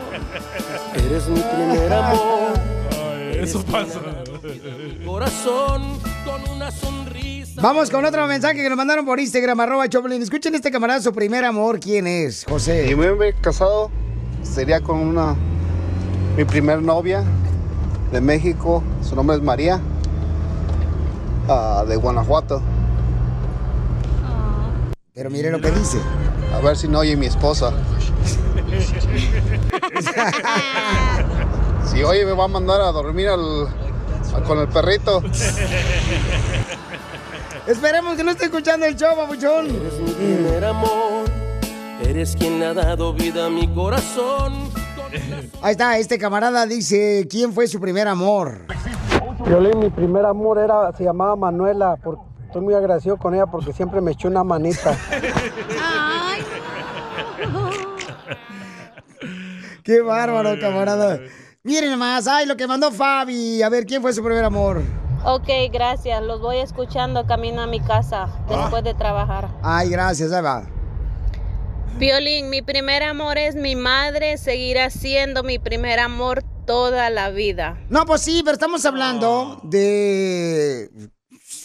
Eres 1.06 1.28
mi 1.28 1.42
primer 1.42 1.92
amor. 1.92 2.54
Eso 3.34 3.62
pasa. 3.66 4.00
Corazón 5.06 6.00
con 6.26 6.50
una 6.56 6.72
sonrisa. 6.72 7.62
Vamos 7.62 7.90
con 7.90 8.06
otro 8.06 8.26
mensaje 8.28 8.56
que 8.56 8.70
nos 8.70 8.78
mandaron 8.78 9.06
por 9.06 9.20
Instagram, 9.20 9.60
arroba 9.60 9.90
Choplin. 9.90 10.22
Escuchen 10.22 10.56
este 10.56 10.72
camarada, 10.72 11.02
su 11.02 11.12
primer 11.14 11.44
amor, 11.44 11.80
¿quién 11.80 12.08
es? 12.08 12.46
José. 12.48 12.88
Si 12.88 12.96
me 12.96 13.12
hubiera 13.12 13.38
casado, 13.42 13.92
sería 14.44 14.82
con 14.82 15.00
una. 15.00 15.36
Mi 16.38 16.46
primer 16.46 16.82
novia 16.82 17.24
de 18.12 18.22
México. 18.22 18.84
Su 19.02 19.16
nombre 19.16 19.36
es 19.38 19.42
María. 19.44 19.80
ah, 21.50 21.84
de 21.88 21.96
Guanajuato. 21.96 22.62
Pero 25.14 25.30
mire 25.30 25.52
lo 25.52 25.62
que 25.62 25.70
dice. 25.72 26.00
A 26.56 26.60
ver 26.60 26.76
si 26.78 26.88
no 26.88 27.00
oye 27.00 27.16
mi 27.16 27.26
esposa. 27.28 27.72
Si 31.86 32.02
oye, 32.02 32.26
me 32.26 32.32
va 32.32 32.46
a 32.46 32.48
mandar 32.48 32.82
a 32.82 32.92
dormir 32.92 33.28
al- 33.28 33.68
a- 33.68 34.42
con 34.48 34.58
el 34.58 34.68
perrito. 34.68 35.22
Esperemos 37.68 38.16
que 38.16 38.24
no 38.24 38.32
esté 38.32 38.46
escuchando 38.46 38.86
el 38.88 38.96
show. 38.96 39.12
Eres 39.20 40.00
mi 40.00 40.12
primer 40.12 40.66
amor, 40.66 41.26
eres 42.08 42.36
quien 42.36 42.62
ha 42.64 42.74
dado 42.74 43.14
vida 43.14 43.46
a 43.48 43.50
mi 43.50 43.68
corazón. 43.68 44.54
Ahí 45.62 45.72
está, 45.72 45.98
este 45.98 46.18
camarada 46.18 46.66
dice, 46.66 47.28
¿quién 47.30 47.54
fue 47.54 47.68
su 47.68 47.80
primer 47.80 48.08
amor? 48.08 48.66
Violín, 49.46 49.80
mi 49.80 49.90
primer 49.90 50.26
amor 50.26 50.58
era, 50.60 50.92
se 50.98 51.04
llamaba 51.04 51.36
Manuela. 51.36 51.96
por- 52.04 52.20
estoy 52.46 52.62
muy 52.62 52.74
agradecido 52.74 53.18
con 53.18 53.34
ella 53.34 53.46
porque 53.48 53.74
siempre 53.74 54.00
me 54.02 54.12
echó 54.12 54.28
una 54.28 54.44
manita. 54.44 54.96
Qué 59.84 60.02
bárbaro, 60.02 60.60
camarada. 60.60 61.20
Miren 61.64 61.98
más, 61.98 62.28
ay, 62.28 62.46
lo 62.46 62.56
que 62.56 62.68
mandó 62.68 62.92
Fabi. 62.92 63.62
A 63.62 63.70
ver, 63.70 63.86
¿quién 63.86 64.02
fue 64.02 64.14
su 64.14 64.24
primer 64.24 64.44
amor? 64.44 64.82
Ok, 65.26 65.48
gracias. 65.72 66.22
Los 66.22 66.42
voy 66.42 66.58
escuchando 66.58 67.26
camino 67.26 67.62
a 67.62 67.68
mi 67.68 67.80
casa 67.80 68.28
después 68.50 68.84
de 68.84 68.94
trabajar. 68.94 69.50
Ay, 69.62 69.90
gracias, 69.90 70.32
ahí 70.32 70.42
va. 70.44 70.64
Violín, 71.98 72.50
mi 72.50 72.62
primer 72.62 73.04
amor 73.04 73.38
es 73.38 73.56
mi 73.56 73.76
madre. 73.76 74.38
Seguirá 74.38 74.90
siendo 74.90 75.44
mi 75.44 75.60
primer 75.60 76.00
amor 76.00 76.44
toda 76.66 77.10
la 77.10 77.30
vida. 77.30 77.78
No, 77.90 78.06
pues 78.06 78.22
sí, 78.22 78.42
pero 78.44 78.54
estamos 78.54 78.86
hablando 78.86 79.62
de. 79.64 80.90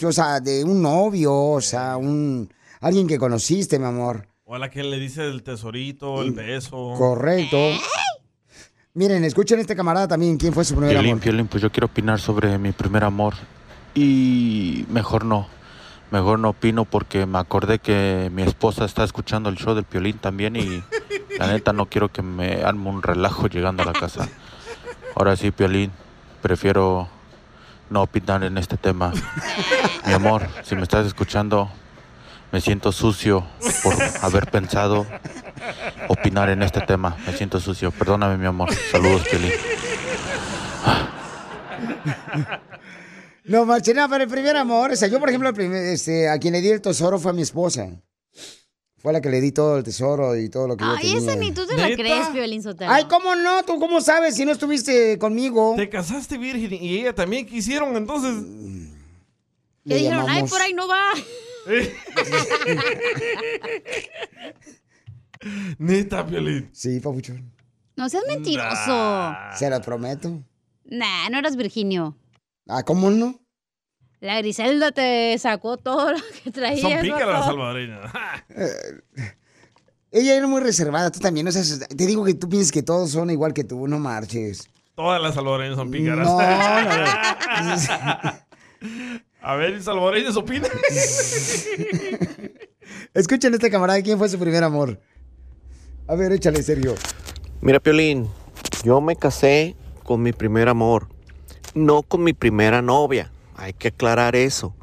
O 0.04 0.12
sea, 0.12 0.40
de 0.40 0.64
un 0.64 0.82
novio, 0.82 1.34
o 1.34 1.60
sea, 1.60 1.96
un. 1.96 2.52
Alguien 2.80 3.08
que 3.08 3.18
conociste, 3.18 3.78
mi 3.78 3.86
amor. 3.86 4.28
O 4.44 4.54
a 4.54 4.58
la 4.58 4.70
que 4.70 4.82
le 4.82 4.98
dice 4.98 5.26
el 5.26 5.42
tesorito, 5.42 6.22
el 6.22 6.32
beso. 6.32 6.94
Correcto. 6.96 7.56
Miren, 8.94 9.24
escuchen 9.24 9.58
este 9.60 9.76
camarada 9.76 10.08
también, 10.08 10.36
¿quién 10.36 10.52
fue 10.52 10.64
su 10.64 10.74
primer 10.74 10.90
Piolín, 10.90 11.12
amor? 11.12 11.22
Piolín, 11.22 11.46
pues 11.48 11.62
yo 11.62 11.70
quiero 11.70 11.86
opinar 11.86 12.20
sobre 12.20 12.56
mi 12.58 12.72
primer 12.72 13.04
amor. 13.04 13.34
Y 13.94 14.84
mejor 14.88 15.24
no. 15.24 15.48
Mejor 16.10 16.38
no 16.38 16.50
opino 16.50 16.84
porque 16.86 17.26
me 17.26 17.38
acordé 17.38 17.78
que 17.80 18.30
mi 18.32 18.42
esposa 18.42 18.84
está 18.86 19.04
escuchando 19.04 19.50
el 19.50 19.56
show 19.56 19.74
del 19.74 19.84
Piolín 19.84 20.18
también 20.18 20.56
y 20.56 20.82
la 21.38 21.46
neta 21.52 21.72
no 21.72 21.86
quiero 21.86 22.10
que 22.10 22.22
me 22.22 22.62
arme 22.62 22.88
un 22.88 23.02
relajo 23.02 23.46
llegando 23.46 23.82
a 23.82 23.86
la 23.86 23.92
casa. 23.92 24.28
Ahora 25.14 25.36
sí, 25.36 25.50
Piolín, 25.50 25.92
prefiero 26.40 27.08
no 27.90 28.02
opinar 28.02 28.42
en 28.44 28.56
este 28.56 28.76
tema. 28.76 29.12
Mi 30.06 30.12
amor, 30.12 30.48
si 30.62 30.76
me 30.76 30.82
estás 30.82 31.06
escuchando, 31.06 31.68
me 32.52 32.60
siento 32.60 32.92
sucio 32.92 33.44
por 33.82 33.94
haber 34.22 34.50
pensado 34.50 35.06
opinar 36.08 36.48
en 36.48 36.62
este 36.62 36.80
tema. 36.80 37.16
Me 37.26 37.34
siento 37.34 37.60
sucio. 37.60 37.90
Perdóname, 37.90 38.38
mi 38.38 38.46
amor. 38.46 38.72
Saludos, 38.90 39.22
Piolín. 39.28 39.52
No, 43.48 43.64
Marchena, 43.64 44.08
pero 44.08 44.24
el 44.24 44.30
primer 44.30 44.56
amor, 44.56 44.92
o 44.92 44.96
sea, 44.96 45.08
yo 45.08 45.18
por 45.18 45.28
ejemplo, 45.28 45.48
el 45.48 45.54
primer- 45.54 45.84
este, 45.84 46.28
a 46.28 46.38
quien 46.38 46.52
le 46.52 46.60
di 46.60 46.68
el 46.68 46.80
tesoro 46.82 47.18
fue 47.18 47.30
a 47.30 47.34
mi 47.34 47.42
esposa. 47.42 47.88
Fue 48.98 49.10
a 49.10 49.12
la 49.14 49.20
que 49.20 49.30
le 49.30 49.40
di 49.40 49.52
todo 49.52 49.78
el 49.78 49.84
tesoro 49.84 50.36
y 50.36 50.48
todo 50.48 50.66
lo 50.66 50.76
que 50.76 50.84
yo 50.84 50.90
Ay, 50.90 51.02
tenía. 51.12 51.18
esa 51.18 51.36
ni 51.36 51.52
tú 51.52 51.64
te 51.66 51.76
la 51.76 51.94
crees, 51.94 52.26
Piolín 52.28 52.62
Sotelo. 52.62 52.90
Ay, 52.90 53.04
¿cómo 53.08 53.36
no? 53.36 53.62
¿Tú 53.64 53.78
cómo 53.78 54.00
sabes 54.00 54.34
si 54.34 54.44
no 54.44 54.52
estuviste 54.52 55.18
conmigo? 55.18 55.74
Te 55.76 55.88
casaste 55.88 56.36
virgen 56.36 56.72
y 56.74 56.98
ella 56.98 57.14
también 57.14 57.46
quisieron, 57.46 57.96
entonces. 57.96 58.34
Que 59.86 59.94
dijeron, 59.94 60.26
ay, 60.28 60.42
por 60.44 60.60
ahí 60.60 60.74
no 60.74 60.88
va. 60.88 61.04
Neta, 65.78 66.26
Piolín. 66.26 66.68
Sí, 66.72 67.00
papuchón. 67.00 67.50
No 67.96 68.08
seas 68.08 68.24
mentiroso. 68.28 69.32
Se 69.56 69.70
lo 69.70 69.80
prometo. 69.80 70.42
Nah, 70.84 71.28
no 71.30 71.38
eras 71.38 71.56
Virginio. 71.56 72.16
Ah, 72.68 72.82
¿cómo 72.84 73.10
no? 73.10 73.40
La 74.20 74.38
Griselda 74.38 74.92
te 74.92 75.36
sacó 75.38 75.76
todo 75.76 76.12
lo 76.12 76.18
que 76.44 76.50
traías. 76.50 76.80
Son 76.80 77.00
pícaras 77.00 77.28
las 77.28 77.44
salvadoreñas. 77.46 78.12
Ella 80.10 80.36
era 80.36 80.46
muy 80.46 80.60
reservada, 80.60 81.10
tú 81.10 81.20
también, 81.20 81.46
no 81.46 81.52
seas- 81.52 81.80
te 81.88 82.06
digo 82.06 82.24
que 82.24 82.34
tú 82.34 82.48
piensas 82.48 82.72
que 82.72 82.82
todos 82.82 83.10
son 83.10 83.30
igual 83.30 83.52
que 83.52 83.64
tú, 83.64 83.86
no 83.88 83.98
marches. 83.98 84.68
Todas 84.94 85.20
las 85.22 85.34
salvadoreñas 85.34 85.76
son 85.76 85.90
pícaras. 85.90 86.26
No, 86.26 86.38
A 89.40 89.54
ver, 89.56 89.82
salvadoreños 89.82 90.36
opinan. 90.36 90.70
Escuchen 93.14 93.54
este 93.54 93.70
camarada, 93.70 94.02
¿quién 94.02 94.18
fue 94.18 94.28
su 94.28 94.38
primer 94.38 94.62
amor? 94.64 95.00
A 96.06 96.14
ver, 96.14 96.32
échale, 96.32 96.62
Sergio. 96.62 96.94
Mira, 97.60 97.80
Piolín, 97.80 98.28
yo 98.84 99.00
me 99.00 99.16
casé 99.16 99.76
con 100.04 100.22
mi 100.22 100.32
primer 100.32 100.68
amor, 100.68 101.08
no 101.78 102.02
con 102.02 102.22
mi 102.24 102.32
primera 102.32 102.82
novia. 102.82 103.30
Hay 103.56 103.72
que 103.72 103.88
aclarar 103.88 104.36
eso. 104.36 104.74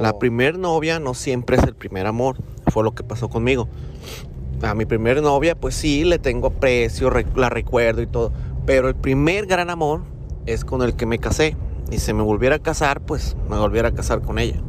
La 0.00 0.18
primer 0.18 0.58
novia 0.58 0.98
no 0.98 1.14
siempre 1.14 1.56
es 1.56 1.62
el 1.62 1.74
primer 1.74 2.06
amor. 2.06 2.36
Fue 2.68 2.82
lo 2.84 2.94
que 2.94 3.02
pasó 3.04 3.28
conmigo. 3.28 3.68
A 4.62 4.74
mi 4.74 4.84
primer 4.84 5.22
novia, 5.22 5.54
pues 5.54 5.74
sí, 5.74 6.04
le 6.04 6.18
tengo 6.18 6.48
aprecio, 6.48 7.10
re- 7.10 7.26
la 7.36 7.48
recuerdo 7.48 8.02
y 8.02 8.06
todo. 8.06 8.32
Pero 8.66 8.88
el 8.88 8.94
primer 8.94 9.46
gran 9.46 9.70
amor 9.70 10.02
es 10.46 10.64
con 10.64 10.82
el 10.82 10.94
que 10.94 11.06
me 11.06 11.18
casé. 11.18 11.56
Y 11.90 11.98
si 11.98 12.12
me 12.12 12.22
volviera 12.22 12.56
a 12.56 12.58
casar, 12.58 13.00
pues 13.00 13.36
me 13.48 13.56
volviera 13.58 13.88
a 13.88 13.92
casar 13.92 14.22
con 14.22 14.38
ella. 14.38 14.60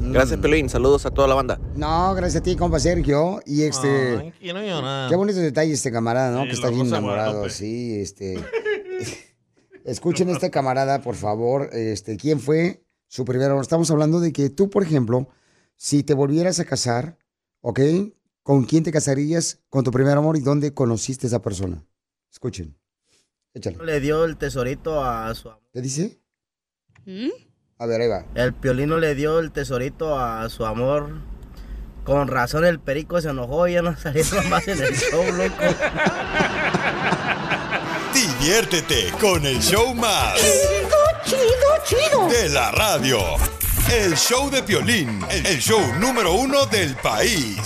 Gracias, 0.00 0.38
Piolín. 0.40 0.68
Saludos 0.68 1.06
a 1.06 1.10
toda 1.10 1.28
la 1.28 1.34
banda. 1.34 1.58
No, 1.76 2.14
gracias 2.14 2.40
a 2.40 2.44
ti, 2.44 2.56
compa 2.56 2.78
Sergio. 2.80 3.40
Y 3.46 3.62
este. 3.62 4.16
Ay. 4.18 4.32
Qué 5.08 5.16
bonito 5.16 5.38
detalle 5.38 5.72
este 5.72 5.92
camarada, 5.92 6.30
¿no? 6.36 6.42
Sí, 6.42 6.48
que 6.48 6.54
está 6.54 6.68
bien 6.70 6.86
enamorado, 6.86 7.48
sí, 7.48 8.00
este. 8.00 8.38
Escuchen 9.84 10.30
este 10.30 10.50
camarada, 10.50 11.02
por 11.02 11.14
favor. 11.14 11.68
Este, 11.72 12.16
¿quién 12.16 12.40
fue 12.40 12.84
su 13.06 13.24
primer 13.24 13.50
amor? 13.50 13.62
Estamos 13.62 13.90
hablando 13.90 14.18
de 14.18 14.32
que 14.32 14.48
tú, 14.48 14.70
por 14.70 14.82
ejemplo, 14.82 15.28
si 15.76 16.02
te 16.02 16.14
volvieras 16.14 16.58
a 16.58 16.64
casar, 16.64 17.18
¿ok? 17.60 17.80
¿Con 18.42 18.64
quién 18.64 18.82
te 18.82 18.92
casarías 18.92 19.60
con 19.68 19.84
tu 19.84 19.90
primer 19.90 20.16
amor 20.16 20.36
y 20.38 20.40
dónde 20.40 20.72
conociste 20.72 21.26
a 21.26 21.28
esa 21.28 21.42
persona? 21.42 21.84
Escuchen. 22.32 22.76
Échale. 23.52 23.76
Le 23.84 24.00
dio 24.00 24.24
el 24.24 24.36
tesorito 24.36 25.04
a 25.04 25.32
su 25.34 25.50
¿Qué 25.72 25.80
dice? 25.80 26.18
¿Mm? 27.04 27.28
A 27.78 27.86
ver, 27.86 28.00
ahí 28.00 28.08
va. 28.08 28.26
El 28.34 28.54
piolino 28.54 28.96
le 28.98 29.14
dio 29.14 29.38
el 29.38 29.52
tesorito 29.52 30.18
a 30.18 30.48
su 30.48 30.64
amor. 30.64 31.10
Con 32.04 32.28
razón 32.28 32.64
el 32.64 32.80
perico 32.80 33.20
se 33.20 33.28
enojó 33.28 33.68
y 33.68 33.74
ya 33.74 33.82
no 33.82 33.96
salió 33.96 34.24
más 34.50 34.66
en 34.66 34.82
el 34.82 34.94
show, 34.94 35.24
loco. 35.24 35.56
Diviértete 38.44 39.10
con 39.18 39.46
el 39.46 39.58
show 39.58 39.94
más. 39.94 40.34
Chido, 41.24 41.40
chido, 41.86 42.28
De 42.28 42.50
la 42.50 42.70
radio. 42.72 43.18
El 43.90 44.14
show 44.18 44.50
de 44.50 44.62
Piolín, 44.62 45.24
el 45.30 45.58
show 45.58 45.80
número 45.98 46.34
uno 46.34 46.66
del 46.66 46.94
país. 46.96 47.56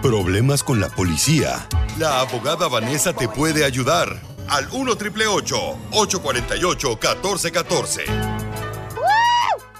Problemas 0.00 0.62
con 0.62 0.80
la 0.80 0.88
policía. 0.88 1.68
La 1.98 2.20
abogada 2.20 2.66
Vanessa 2.68 3.12
te 3.12 3.28
puede 3.28 3.66
ayudar. 3.66 4.08
Al 4.48 4.68
1 4.72 4.92
848 4.92 6.88
1414 6.88 8.04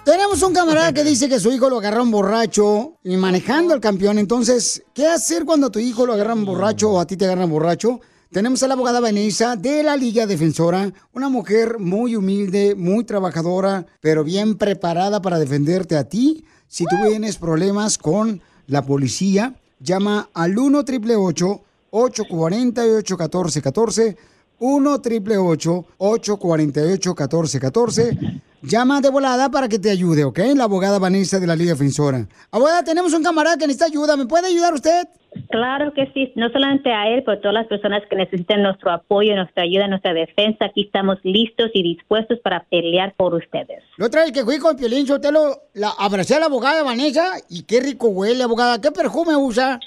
Tenemos 0.04 0.42
un 0.42 0.52
camarada 0.52 0.92
que 0.92 1.02
dice 1.10 1.30
que 1.30 1.40
su 1.40 1.50
hijo 1.50 1.70
lo 1.70 1.78
agarraron 1.78 2.10
borracho 2.10 2.98
y 3.02 3.16
manejando 3.16 3.72
el 3.72 3.80
campeón. 3.80 4.18
Entonces, 4.18 4.82
¿qué 4.92 5.06
hacer 5.06 5.46
cuando 5.46 5.70
tu 5.70 5.78
hijo 5.78 6.04
lo 6.04 6.12
agarran 6.12 6.44
borracho 6.44 6.90
o 6.90 7.00
a 7.00 7.06
ti 7.06 7.16
te 7.16 7.24
agarran 7.24 7.48
borracho? 7.48 8.02
Tenemos 8.32 8.62
a 8.62 8.68
la 8.68 8.74
abogada 8.74 8.98
Vanessa 8.98 9.54
de 9.54 9.84
la 9.84 9.96
Liga 9.96 10.26
Defensora, 10.26 10.92
una 11.12 11.28
mujer 11.28 11.78
muy 11.78 12.16
humilde, 12.16 12.74
muy 12.74 13.04
trabajadora, 13.04 13.86
pero 14.00 14.24
bien 14.24 14.56
preparada 14.58 15.22
para 15.22 15.38
defenderte 15.38 15.96
a 15.96 16.08
ti. 16.08 16.44
Si 16.66 16.84
tú 16.86 16.96
tienes 17.06 17.36
problemas 17.36 17.96
con 17.98 18.42
la 18.66 18.82
policía, 18.82 19.54
llama 19.78 20.28
al 20.34 20.58
1 20.58 20.78
888 20.80 21.62
848 21.90 23.16
1414 23.16 24.16
1 24.58 24.92
888 24.92 25.84
848 25.98 27.10
1414 27.10 28.42
Llama 28.68 29.00
de 29.00 29.10
volada 29.10 29.48
para 29.48 29.68
que 29.68 29.78
te 29.78 29.90
ayude, 29.90 30.24
¿ok? 30.24 30.40
La 30.56 30.64
abogada 30.64 30.98
Vanessa 30.98 31.38
de 31.38 31.46
la 31.46 31.54
Liga 31.54 31.74
Defensora. 31.74 32.26
Abogada, 32.50 32.82
tenemos 32.82 33.14
un 33.14 33.22
camarada 33.22 33.56
que 33.56 33.68
necesita 33.68 33.86
ayuda. 33.86 34.16
¿Me 34.16 34.26
puede 34.26 34.48
ayudar 34.48 34.74
usted? 34.74 35.06
Claro 35.50 35.92
que 35.94 36.10
sí, 36.12 36.32
no 36.34 36.48
solamente 36.48 36.90
a 36.90 37.08
él, 37.10 37.22
pero 37.24 37.38
a 37.38 37.40
todas 37.40 37.54
las 37.54 37.68
personas 37.68 38.02
que 38.10 38.16
necesiten 38.16 38.64
nuestro 38.64 38.90
apoyo, 38.90 39.36
nuestra 39.36 39.62
ayuda, 39.62 39.86
nuestra 39.86 40.14
defensa. 40.14 40.64
Aquí 40.64 40.82
estamos 40.86 41.18
listos 41.22 41.70
y 41.74 41.84
dispuestos 41.84 42.40
para 42.40 42.64
pelear 42.64 43.14
por 43.16 43.34
ustedes. 43.34 43.84
Lo 43.98 44.10
trae 44.10 44.26
el 44.26 44.32
que 44.32 44.42
fui 44.42 44.58
con 44.58 44.74
Piolín, 44.74 45.06
yo 45.06 45.20
te 45.20 45.30
lo 45.30 45.62
la, 45.74 45.90
abracé 45.96 46.34
a 46.34 46.40
la 46.40 46.46
abogada 46.46 46.82
Vanessa 46.82 47.34
y 47.48 47.62
qué 47.62 47.78
rico 47.78 48.08
huele, 48.08 48.42
abogada. 48.42 48.80
¿Qué 48.80 48.90
perfume 48.90 49.36
usa? 49.36 49.78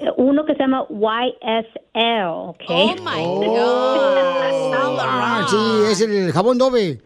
Eh, 0.00 0.10
Uno 0.16 0.44
que 0.44 0.54
se 0.54 0.60
llama 0.60 0.86
YSL, 0.90 2.24
¿ok? 2.28 2.62
Oh 2.68 2.94
my 3.02 3.46
God. 3.48 4.98
Ah, 5.00 5.44
sí, 5.50 5.56
es 5.90 6.00
el 6.02 6.30
jabón 6.30 6.58
doble. 6.58 7.00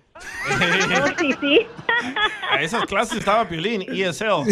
Oh, 0.50 1.06
sí, 1.18 1.32
sí. 1.40 1.60
A 2.50 2.62
esas 2.62 2.84
clases 2.86 3.18
estaba 3.18 3.48
Piolín, 3.48 3.82
E 3.82 4.02
ESL. 4.08 4.44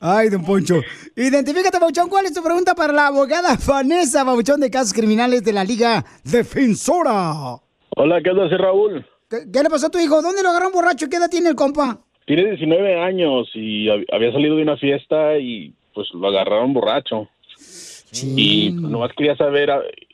Ay, 0.00 0.28
don 0.30 0.44
Poncho. 0.44 0.80
Identifícate, 1.14 1.78
Pabuchón. 1.78 2.08
¿Cuál 2.08 2.26
es 2.26 2.34
tu 2.34 2.42
pregunta 2.42 2.74
para 2.74 2.92
la 2.92 3.08
abogada 3.08 3.56
Vanessa 3.66 4.24
Pabuchón 4.24 4.60
de 4.60 4.70
casos 4.70 4.92
criminales 4.92 5.44
de 5.44 5.52
la 5.52 5.64
Liga 5.64 6.04
Defensora? 6.24 7.32
Hola, 7.96 8.20
¿qué 8.22 8.30
onda? 8.30 8.56
Raúl. 8.56 9.06
¿Qué, 9.28 9.38
qué 9.52 9.62
le 9.62 9.70
pasó 9.70 9.86
a 9.86 9.90
tu 9.90 9.98
hijo? 9.98 10.22
¿Dónde 10.22 10.42
lo 10.42 10.50
agarraron 10.50 10.72
borracho? 10.72 11.08
¿Qué 11.08 11.16
edad 11.16 11.30
tiene 11.30 11.48
el 11.48 11.54
compa? 11.54 11.98
Tiene 12.26 12.44
19 12.50 13.00
años 13.00 13.48
y 13.54 13.86
hab- 13.86 14.04
había 14.12 14.32
salido 14.32 14.56
de 14.56 14.62
una 14.62 14.76
fiesta 14.76 15.38
y 15.38 15.74
pues 15.94 16.08
lo 16.12 16.28
agarraron 16.28 16.72
borracho. 16.72 17.28
Y 18.24 18.70
pues, 18.70 18.82
nomás 18.82 19.12
quería 19.16 19.36
saber, 19.36 19.70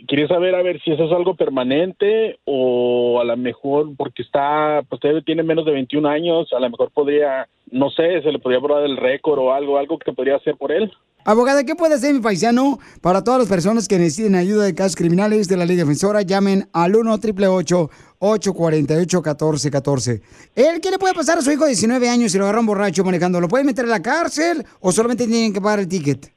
quería 0.08 0.28
saber 0.28 0.54
a 0.54 0.62
ver 0.62 0.80
si 0.82 0.92
eso 0.92 1.04
es 1.04 1.12
algo 1.12 1.34
permanente 1.34 2.38
o 2.44 3.20
a 3.20 3.24
lo 3.24 3.36
mejor 3.36 3.94
porque 3.96 4.22
está, 4.22 4.82
pues 4.88 5.00
tiene 5.24 5.42
menos 5.42 5.64
de 5.64 5.72
21 5.72 6.08
años, 6.08 6.52
a 6.52 6.60
lo 6.60 6.70
mejor 6.70 6.90
podría, 6.90 7.48
no 7.70 7.90
sé, 7.90 8.22
se 8.22 8.32
le 8.32 8.38
podría 8.38 8.60
probar 8.60 8.84
el 8.84 8.96
récord 8.96 9.38
o 9.38 9.52
algo, 9.52 9.78
algo 9.78 9.98
que 9.98 10.12
podría 10.12 10.36
hacer 10.36 10.56
por 10.56 10.72
él. 10.72 10.90
Abogada, 11.24 11.62
¿qué 11.62 11.76
puede 11.76 11.94
hacer 11.94 12.12
mi 12.12 12.20
paisano 12.20 12.80
para 13.00 13.22
todas 13.22 13.38
las 13.38 13.48
personas 13.48 13.86
que 13.86 13.96
necesiten 13.96 14.34
ayuda 14.34 14.64
de 14.64 14.74
casos 14.74 14.96
criminales 14.96 15.46
de 15.46 15.56
la 15.56 15.64
Liga 15.64 15.84
Defensora? 15.84 16.22
Llamen 16.22 16.68
al 16.72 16.96
1 16.96 17.12
888 17.12 17.90
848 18.18 19.18
1414 19.18 20.22
¿Él 20.56 20.80
qué 20.80 20.90
le 20.90 20.98
puede 20.98 21.14
pasar 21.14 21.38
a 21.38 21.42
su 21.42 21.52
hijo 21.52 21.62
de 21.62 21.70
19 21.70 22.08
años 22.08 22.32
si 22.32 22.38
lo 22.38 22.44
agarran 22.44 22.66
borracho 22.66 23.04
manejando? 23.04 23.40
¿Lo 23.40 23.46
puede 23.46 23.62
meter 23.62 23.84
a 23.84 23.88
la 23.88 24.02
cárcel 24.02 24.64
o 24.80 24.90
solamente 24.90 25.28
tienen 25.28 25.52
que 25.52 25.60
pagar 25.60 25.78
el 25.78 25.88
ticket? 25.88 26.32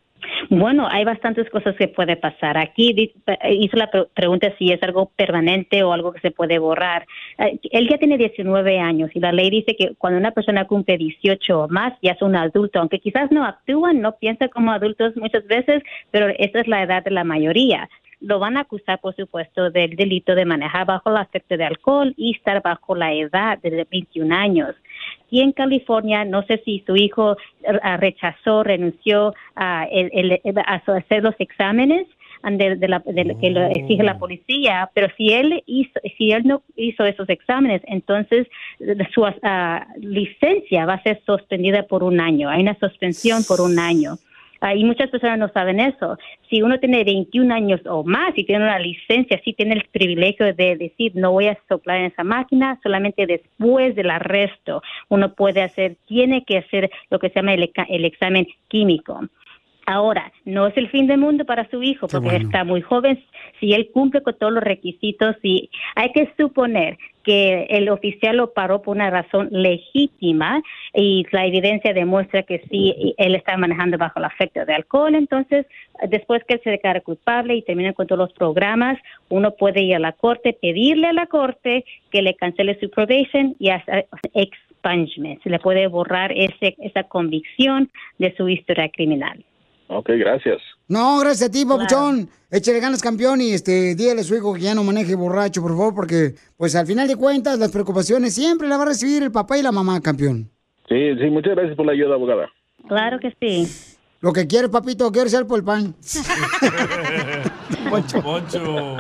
Bueno, 0.50 0.88
hay 0.90 1.06
bastantes 1.06 1.50
cosas 1.50 1.76
que 1.76 1.88
puede 1.88 2.18
pasar. 2.18 2.58
Aquí 2.58 3.14
hizo 3.50 3.78
la 3.78 3.90
pre- 3.90 4.06
pregunta 4.14 4.54
si 4.58 4.72
es 4.72 4.82
algo 4.84 5.12
permanente 5.16 5.82
o 5.84 5.92
algo 5.94 6.12
que 6.14 6.20
se 6.20 6.32
puede 6.32 6.60
borrar. 6.60 7.06
Eh, 7.38 7.58
Él 7.72 7.88
ya 7.90 7.98
tiene 7.98 8.18
19 8.18 8.80
años 8.80 9.10
y 9.14 9.20
la 9.20 9.32
ley 9.32 9.50
dice 9.50 9.76
que 9.76 9.96
cuando 9.98 10.20
una 10.20 10.32
persona 10.32 10.66
cumple 10.66 10.98
18 10.98 11.60
o 11.60 11.68
más 11.70 11.94
ya 12.02 12.12
es 12.12 12.22
un 12.22 12.36
adulto, 12.36 12.80
aunque 12.80 13.00
quizás 13.00 13.32
no 13.32 13.46
actúan, 13.46 14.02
no 14.02 14.18
piensa 14.18 14.48
como 14.50 14.72
adultos 14.72 15.16
muchas 15.16 15.46
veces, 15.48 15.82
pero 16.12 16.28
esa 16.38 16.60
es 16.60 16.68
la 16.68 16.84
edad 16.84 17.04
de 17.04 17.12
la 17.12 17.24
mayoría. 17.24 17.90
Lo 18.22 18.40
van 18.40 18.58
a 18.58 18.62
acusar, 18.62 19.00
por 19.02 19.16
supuesto, 19.16 19.70
del 19.72 19.96
delito 19.96 20.36
de 20.36 20.46
manejar 20.46 20.86
bajo 20.86 21.10
el 21.10 21.18
afecto 21.18 21.58
de 21.58 21.66
alcohol 21.66 22.14
y 22.18 22.36
estar 22.36 22.62
bajo 22.62 22.96
la 22.96 23.14
edad 23.14 23.60
de 23.60 23.86
21 23.92 24.34
años. 24.34 24.74
Aquí 25.26 25.42
en 25.42 25.52
California, 25.54 26.24
no 26.24 26.44
sé 26.44 26.62
si 26.64 26.84
su 26.86 26.96
hijo 26.96 27.36
ah, 27.82 27.98
rechazó, 27.98 28.64
renunció 28.64 29.34
a, 29.56 29.86
el- 29.92 30.12
el- 30.44 30.58
a 30.60 30.76
hacer 30.86 31.24
los 31.24 31.34
exámenes 31.40 32.06
ah, 32.44 32.52
de, 32.52 32.76
de 32.76 32.88
la, 32.88 33.00
de 33.06 33.36
que 33.42 33.50
lo 33.50 33.66
exige 33.66 34.04
la 34.04 34.20
policía, 34.20 34.90
pero 34.94 35.08
si 35.18 35.34
él 35.34 35.64
hizo, 35.66 36.00
si 36.18 36.32
él 36.32 36.44
no 36.46 36.62
hizo 36.76 37.04
esos 37.06 37.28
exámenes, 37.30 37.82
entonces 37.88 38.48
su 39.14 39.26
ah, 39.42 39.88
licencia 39.98 40.86
va 40.86 40.94
a 40.94 41.04
ser 41.04 41.22
suspendida 41.26 41.84
por 41.84 42.04
un 42.04 42.20
año. 42.22 42.50
Hay 42.50 42.62
una 42.62 42.78
suspensión 42.80 43.44
por 43.48 43.62
un 43.62 43.80
año. 43.80 44.18
Ah, 44.62 44.74
y 44.76 44.84
muchas 44.84 45.10
personas 45.10 45.38
no 45.38 45.50
saben 45.50 45.80
eso. 45.80 46.18
Si 46.50 46.62
uno 46.62 46.80
tiene 46.80 47.04
21 47.04 47.54
años 47.54 47.82
o 47.86 48.04
más 48.04 48.32
y 48.36 48.46
tiene 48.46 48.64
una 48.64 48.80
licencia, 48.80 49.40
sí 49.44 49.54
tiene 49.54 49.76
el 49.76 49.84
privilegio 49.92 50.54
de 50.54 50.76
decir, 50.76 51.12
no 51.16 51.32
voy 51.32 51.48
a 51.48 51.58
soplar 51.68 51.98
en 51.98 52.06
esa 52.06 52.24
máquina, 52.24 52.80
solamente 52.82 53.26
después 53.26 53.96
del 53.96 54.10
arresto 54.10 54.82
uno 55.10 55.34
puede 55.34 55.62
hacer, 55.62 55.98
tiene 56.08 56.44
que 56.46 56.58
hacer 56.58 56.90
lo 57.10 57.20
que 57.20 57.30
se 57.30 57.36
llama 57.36 57.54
el, 57.54 57.72
el 57.90 58.06
examen 58.06 58.48
químico. 58.68 59.22
Ahora, 59.86 60.32
no 60.46 60.66
es 60.68 60.76
el 60.78 60.90
fin 60.90 61.06
del 61.06 61.20
mundo 61.20 61.46
para 61.46 61.70
su 61.70 61.84
hijo 61.84 62.08
porque 62.08 62.28
bueno. 62.28 62.46
está 62.46 62.64
muy 62.64 62.82
joven. 62.82 63.24
Si 63.60 63.74
él 63.74 63.90
cumple 63.94 64.22
con 64.24 64.36
todos 64.38 64.52
los 64.52 64.64
requisitos, 64.64 65.36
y 65.44 65.70
hay 65.96 66.12
que 66.12 66.34
suponer 66.38 66.98
que 67.24 67.66
el 67.70 67.90
oficial 67.90 68.38
lo 68.38 68.54
paró 68.54 68.82
por 68.82 68.96
una 68.96 69.10
razón 69.10 69.50
legítima 69.52 70.62
y 70.94 71.26
la 71.32 71.46
evidencia 71.46 71.94
demuestra 71.94 72.44
que 72.44 72.64
sí, 72.70 73.16
él 73.18 73.36
está 73.36 73.58
manejando 73.58 73.98
bajo 73.98 74.20
el 74.20 74.26
afecto 74.26 74.64
de 74.66 74.74
alcohol, 74.74 75.16
entonces 75.16 75.66
después 76.08 76.44
que 76.48 76.56
él 76.56 76.62
se 76.64 76.70
declara 76.70 77.02
culpable 77.02 77.56
y 77.56 77.64
termina 77.64 77.94
con 77.94 78.06
todos 78.06 78.20
los 78.20 78.34
programas, 78.34 79.00
uno 79.30 79.52
puede 79.52 79.82
ir 79.82 79.96
a 79.96 80.00
la 80.00 80.12
corte, 80.12 80.58
pedirle 80.60 81.08
a 81.08 81.14
la 81.14 81.26
corte 81.26 81.84
que 82.12 82.22
le 82.22 82.36
cancele 82.36 82.80
su 82.80 82.90
probation 82.92 83.56
y 83.60 83.70
hacer 83.70 84.08
expungement. 84.34 85.42
Se 85.42 85.50
le 85.50 85.60
puede 85.60 85.88
borrar 85.88 86.32
ese, 86.32 86.76
esa 86.80 87.04
convicción 87.04 87.90
de 88.20 88.36
su 88.36 88.48
historia 88.50 88.90
criminal. 88.90 89.44
Ok, 89.88 90.10
gracias. 90.18 90.58
No, 90.88 91.20
gracias 91.20 91.50
a 91.50 91.52
ti, 91.52 91.66
papuchón. 91.66 92.30
Échale 92.50 92.80
ganas, 92.80 93.02
campeón, 93.02 93.42
y 93.42 93.52
este, 93.52 93.96
dígale 93.96 94.22
a 94.22 94.24
su 94.24 94.36
hijo 94.36 94.54
que 94.54 94.62
ya 94.62 94.76
no 94.76 94.84
maneje 94.84 95.16
borracho, 95.16 95.62
por 95.62 95.72
favor, 95.72 95.94
porque, 95.94 96.36
pues, 96.58 96.76
al 96.76 96.88
final 96.88 97.08
de 97.08 97.16
cuentas, 97.16 97.60
las 97.60 97.72
preocupaciones 97.72 98.34
siempre 98.34 98.68
las 98.68 98.80
va 98.80 98.84
a 98.84 98.88
recibir 98.88 99.24
el 99.24 99.32
papá 99.32 99.58
y 99.58 99.62
la 99.64 99.72
mamá, 99.72 100.00
campeón. 100.02 100.50
Sí, 100.88 101.16
sí, 101.20 101.30
muchas 101.30 101.56
gracias 101.56 101.76
por 101.76 101.86
la 101.86 101.92
ayuda, 101.94 102.16
abogada. 102.16 102.50
Claro 102.88 103.20
que 103.20 103.34
sí. 103.40 103.68
Lo 104.22 104.32
que 104.32 104.48
quieres, 104.48 104.70
papito, 104.70 105.12
quiero 105.12 105.30
ser 105.30 105.46
por 105.46 105.60
el 105.60 105.66
pan. 105.66 105.96
Poncho. 107.90 108.22
Poncho. 108.22 108.98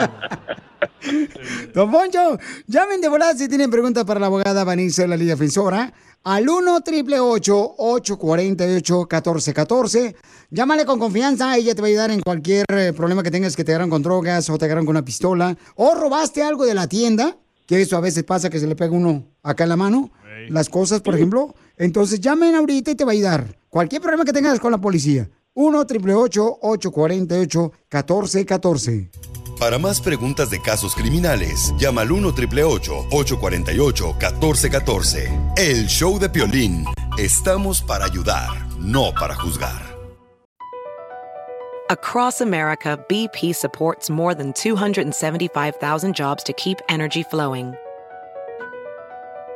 Don 1.73 1.91
Poncho, 1.91 2.37
llamen 2.67 3.01
de 3.01 3.09
volada 3.09 3.33
si 3.33 3.47
tienen 3.47 3.69
preguntas 3.69 4.05
para 4.05 4.19
la 4.19 4.27
abogada 4.27 4.63
Vanessa 4.63 5.03
de 5.03 5.07
la 5.07 5.17
Liga 5.17 5.33
Defensora 5.33 5.93
al 6.25 6.49
1 6.49 6.81
triple 6.81 7.19
848 7.19 8.97
1414 8.97 10.15
Llámale 10.49 10.85
con 10.85 10.99
confianza, 10.99 11.55
ella 11.57 11.73
te 11.73 11.81
va 11.81 11.87
a 11.87 11.89
ayudar 11.89 12.11
en 12.11 12.21
cualquier 12.21 12.65
eh, 12.69 12.93
problema 12.95 13.23
que 13.23 13.31
tengas, 13.31 13.55
que 13.55 13.63
te 13.63 13.71
agarran 13.71 13.89
con 13.89 14.03
drogas 14.03 14.49
o 14.49 14.57
te 14.57 14.65
agarran 14.65 14.85
con 14.85 14.93
una 14.93 15.05
pistola 15.05 15.57
o 15.75 15.95
robaste 15.95 16.43
algo 16.43 16.65
de 16.65 16.73
la 16.73 16.87
tienda, 16.87 17.37
que 17.65 17.81
eso 17.81 17.97
a 17.97 17.99
veces 17.99 18.23
pasa 18.23 18.49
que 18.49 18.59
se 18.59 18.67
le 18.67 18.75
pega 18.75 18.91
uno 18.91 19.25
acá 19.43 19.63
en 19.63 19.69
la 19.69 19.75
mano, 19.75 20.11
las 20.49 20.69
cosas, 20.69 21.01
por 21.01 21.15
ejemplo. 21.15 21.55
Entonces 21.77 22.19
llamen 22.19 22.55
ahorita 22.55 22.91
y 22.91 22.95
te 22.95 23.05
va 23.05 23.11
a 23.11 23.13
ayudar. 23.13 23.57
Cualquier 23.69 24.01
problema 24.01 24.23
que 24.23 24.33
tengas 24.33 24.59
con 24.59 24.71
la 24.71 24.79
policía. 24.79 25.29
1 25.55 25.85
triple 25.85 26.13
848 26.13 27.71
1414 27.89 29.09
Para 29.57 29.79
más 29.79 30.01
preguntas 30.01 30.49
de 30.49 30.61
casos 30.61 30.93
criminales, 30.93 31.73
llama 31.77 32.01
al 32.01 32.11
1 32.11 32.27
848 32.27 33.07
1414 33.09 35.31
El 35.55 35.87
show 35.87 36.19
de 36.19 36.29
Piolín. 36.29 36.83
Estamos 37.17 37.81
para 37.81 38.03
ayudar, 38.03 38.49
no 38.79 39.13
para 39.17 39.33
juzgar. 39.33 39.95
Across 41.89 42.41
America, 42.41 42.97
BP 43.07 43.53
supports 43.53 44.09
more 44.09 44.33
than 44.33 44.51
275,000 44.51 46.13
jobs 46.13 46.43
to 46.43 46.51
keep 46.53 46.79
energy 46.89 47.23
flowing. 47.23 47.73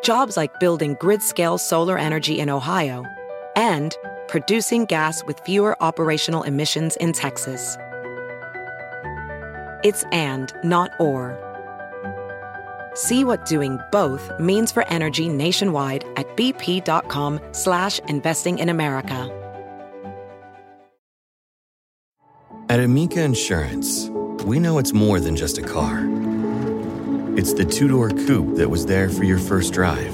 Jobs 0.02 0.38
like 0.38 0.58
building 0.62 0.96
grid 1.02 1.22
scale 1.22 1.58
solar 1.58 1.98
energy 1.98 2.40
in 2.40 2.50
Ohio 2.50 3.04
and 3.58 3.98
producing 4.30 4.86
gas 4.86 5.24
with 5.26 5.40
fewer 5.42 5.76
operational 5.84 6.44
emissions 6.44 6.96
in 6.98 7.12
Texas. 7.12 7.78
It's 9.84 10.04
and, 10.12 10.54
not 10.64 10.92
or. 11.00 11.38
See 12.94 13.24
what 13.24 13.46
doing 13.46 13.80
both 13.92 14.32
means 14.40 14.72
for 14.72 14.88
energy 14.88 15.30
nationwide 15.30 16.04
at 16.16 16.28
bp.com 16.38 17.40
slash 17.52 18.00
investing 18.08 18.60
in 18.60 18.70
America. 18.70 19.36
At 22.70 22.80
Amica 22.80 23.24
Insurance, 23.24 24.10
we 24.46 24.60
know 24.60 24.78
it's 24.78 24.94
more 24.94 25.20
than 25.20 25.36
just 25.36 25.58
a 25.58 25.64
car. 25.64 26.06
It's 27.36 27.54
the 27.54 27.66
two 27.66 27.88
door 27.88 28.10
coupe 28.10 28.58
that 28.58 28.70
was 28.70 28.86
there 28.86 29.10
for 29.10 29.24
your 29.24 29.40
first 29.40 29.74
drive, 29.74 30.14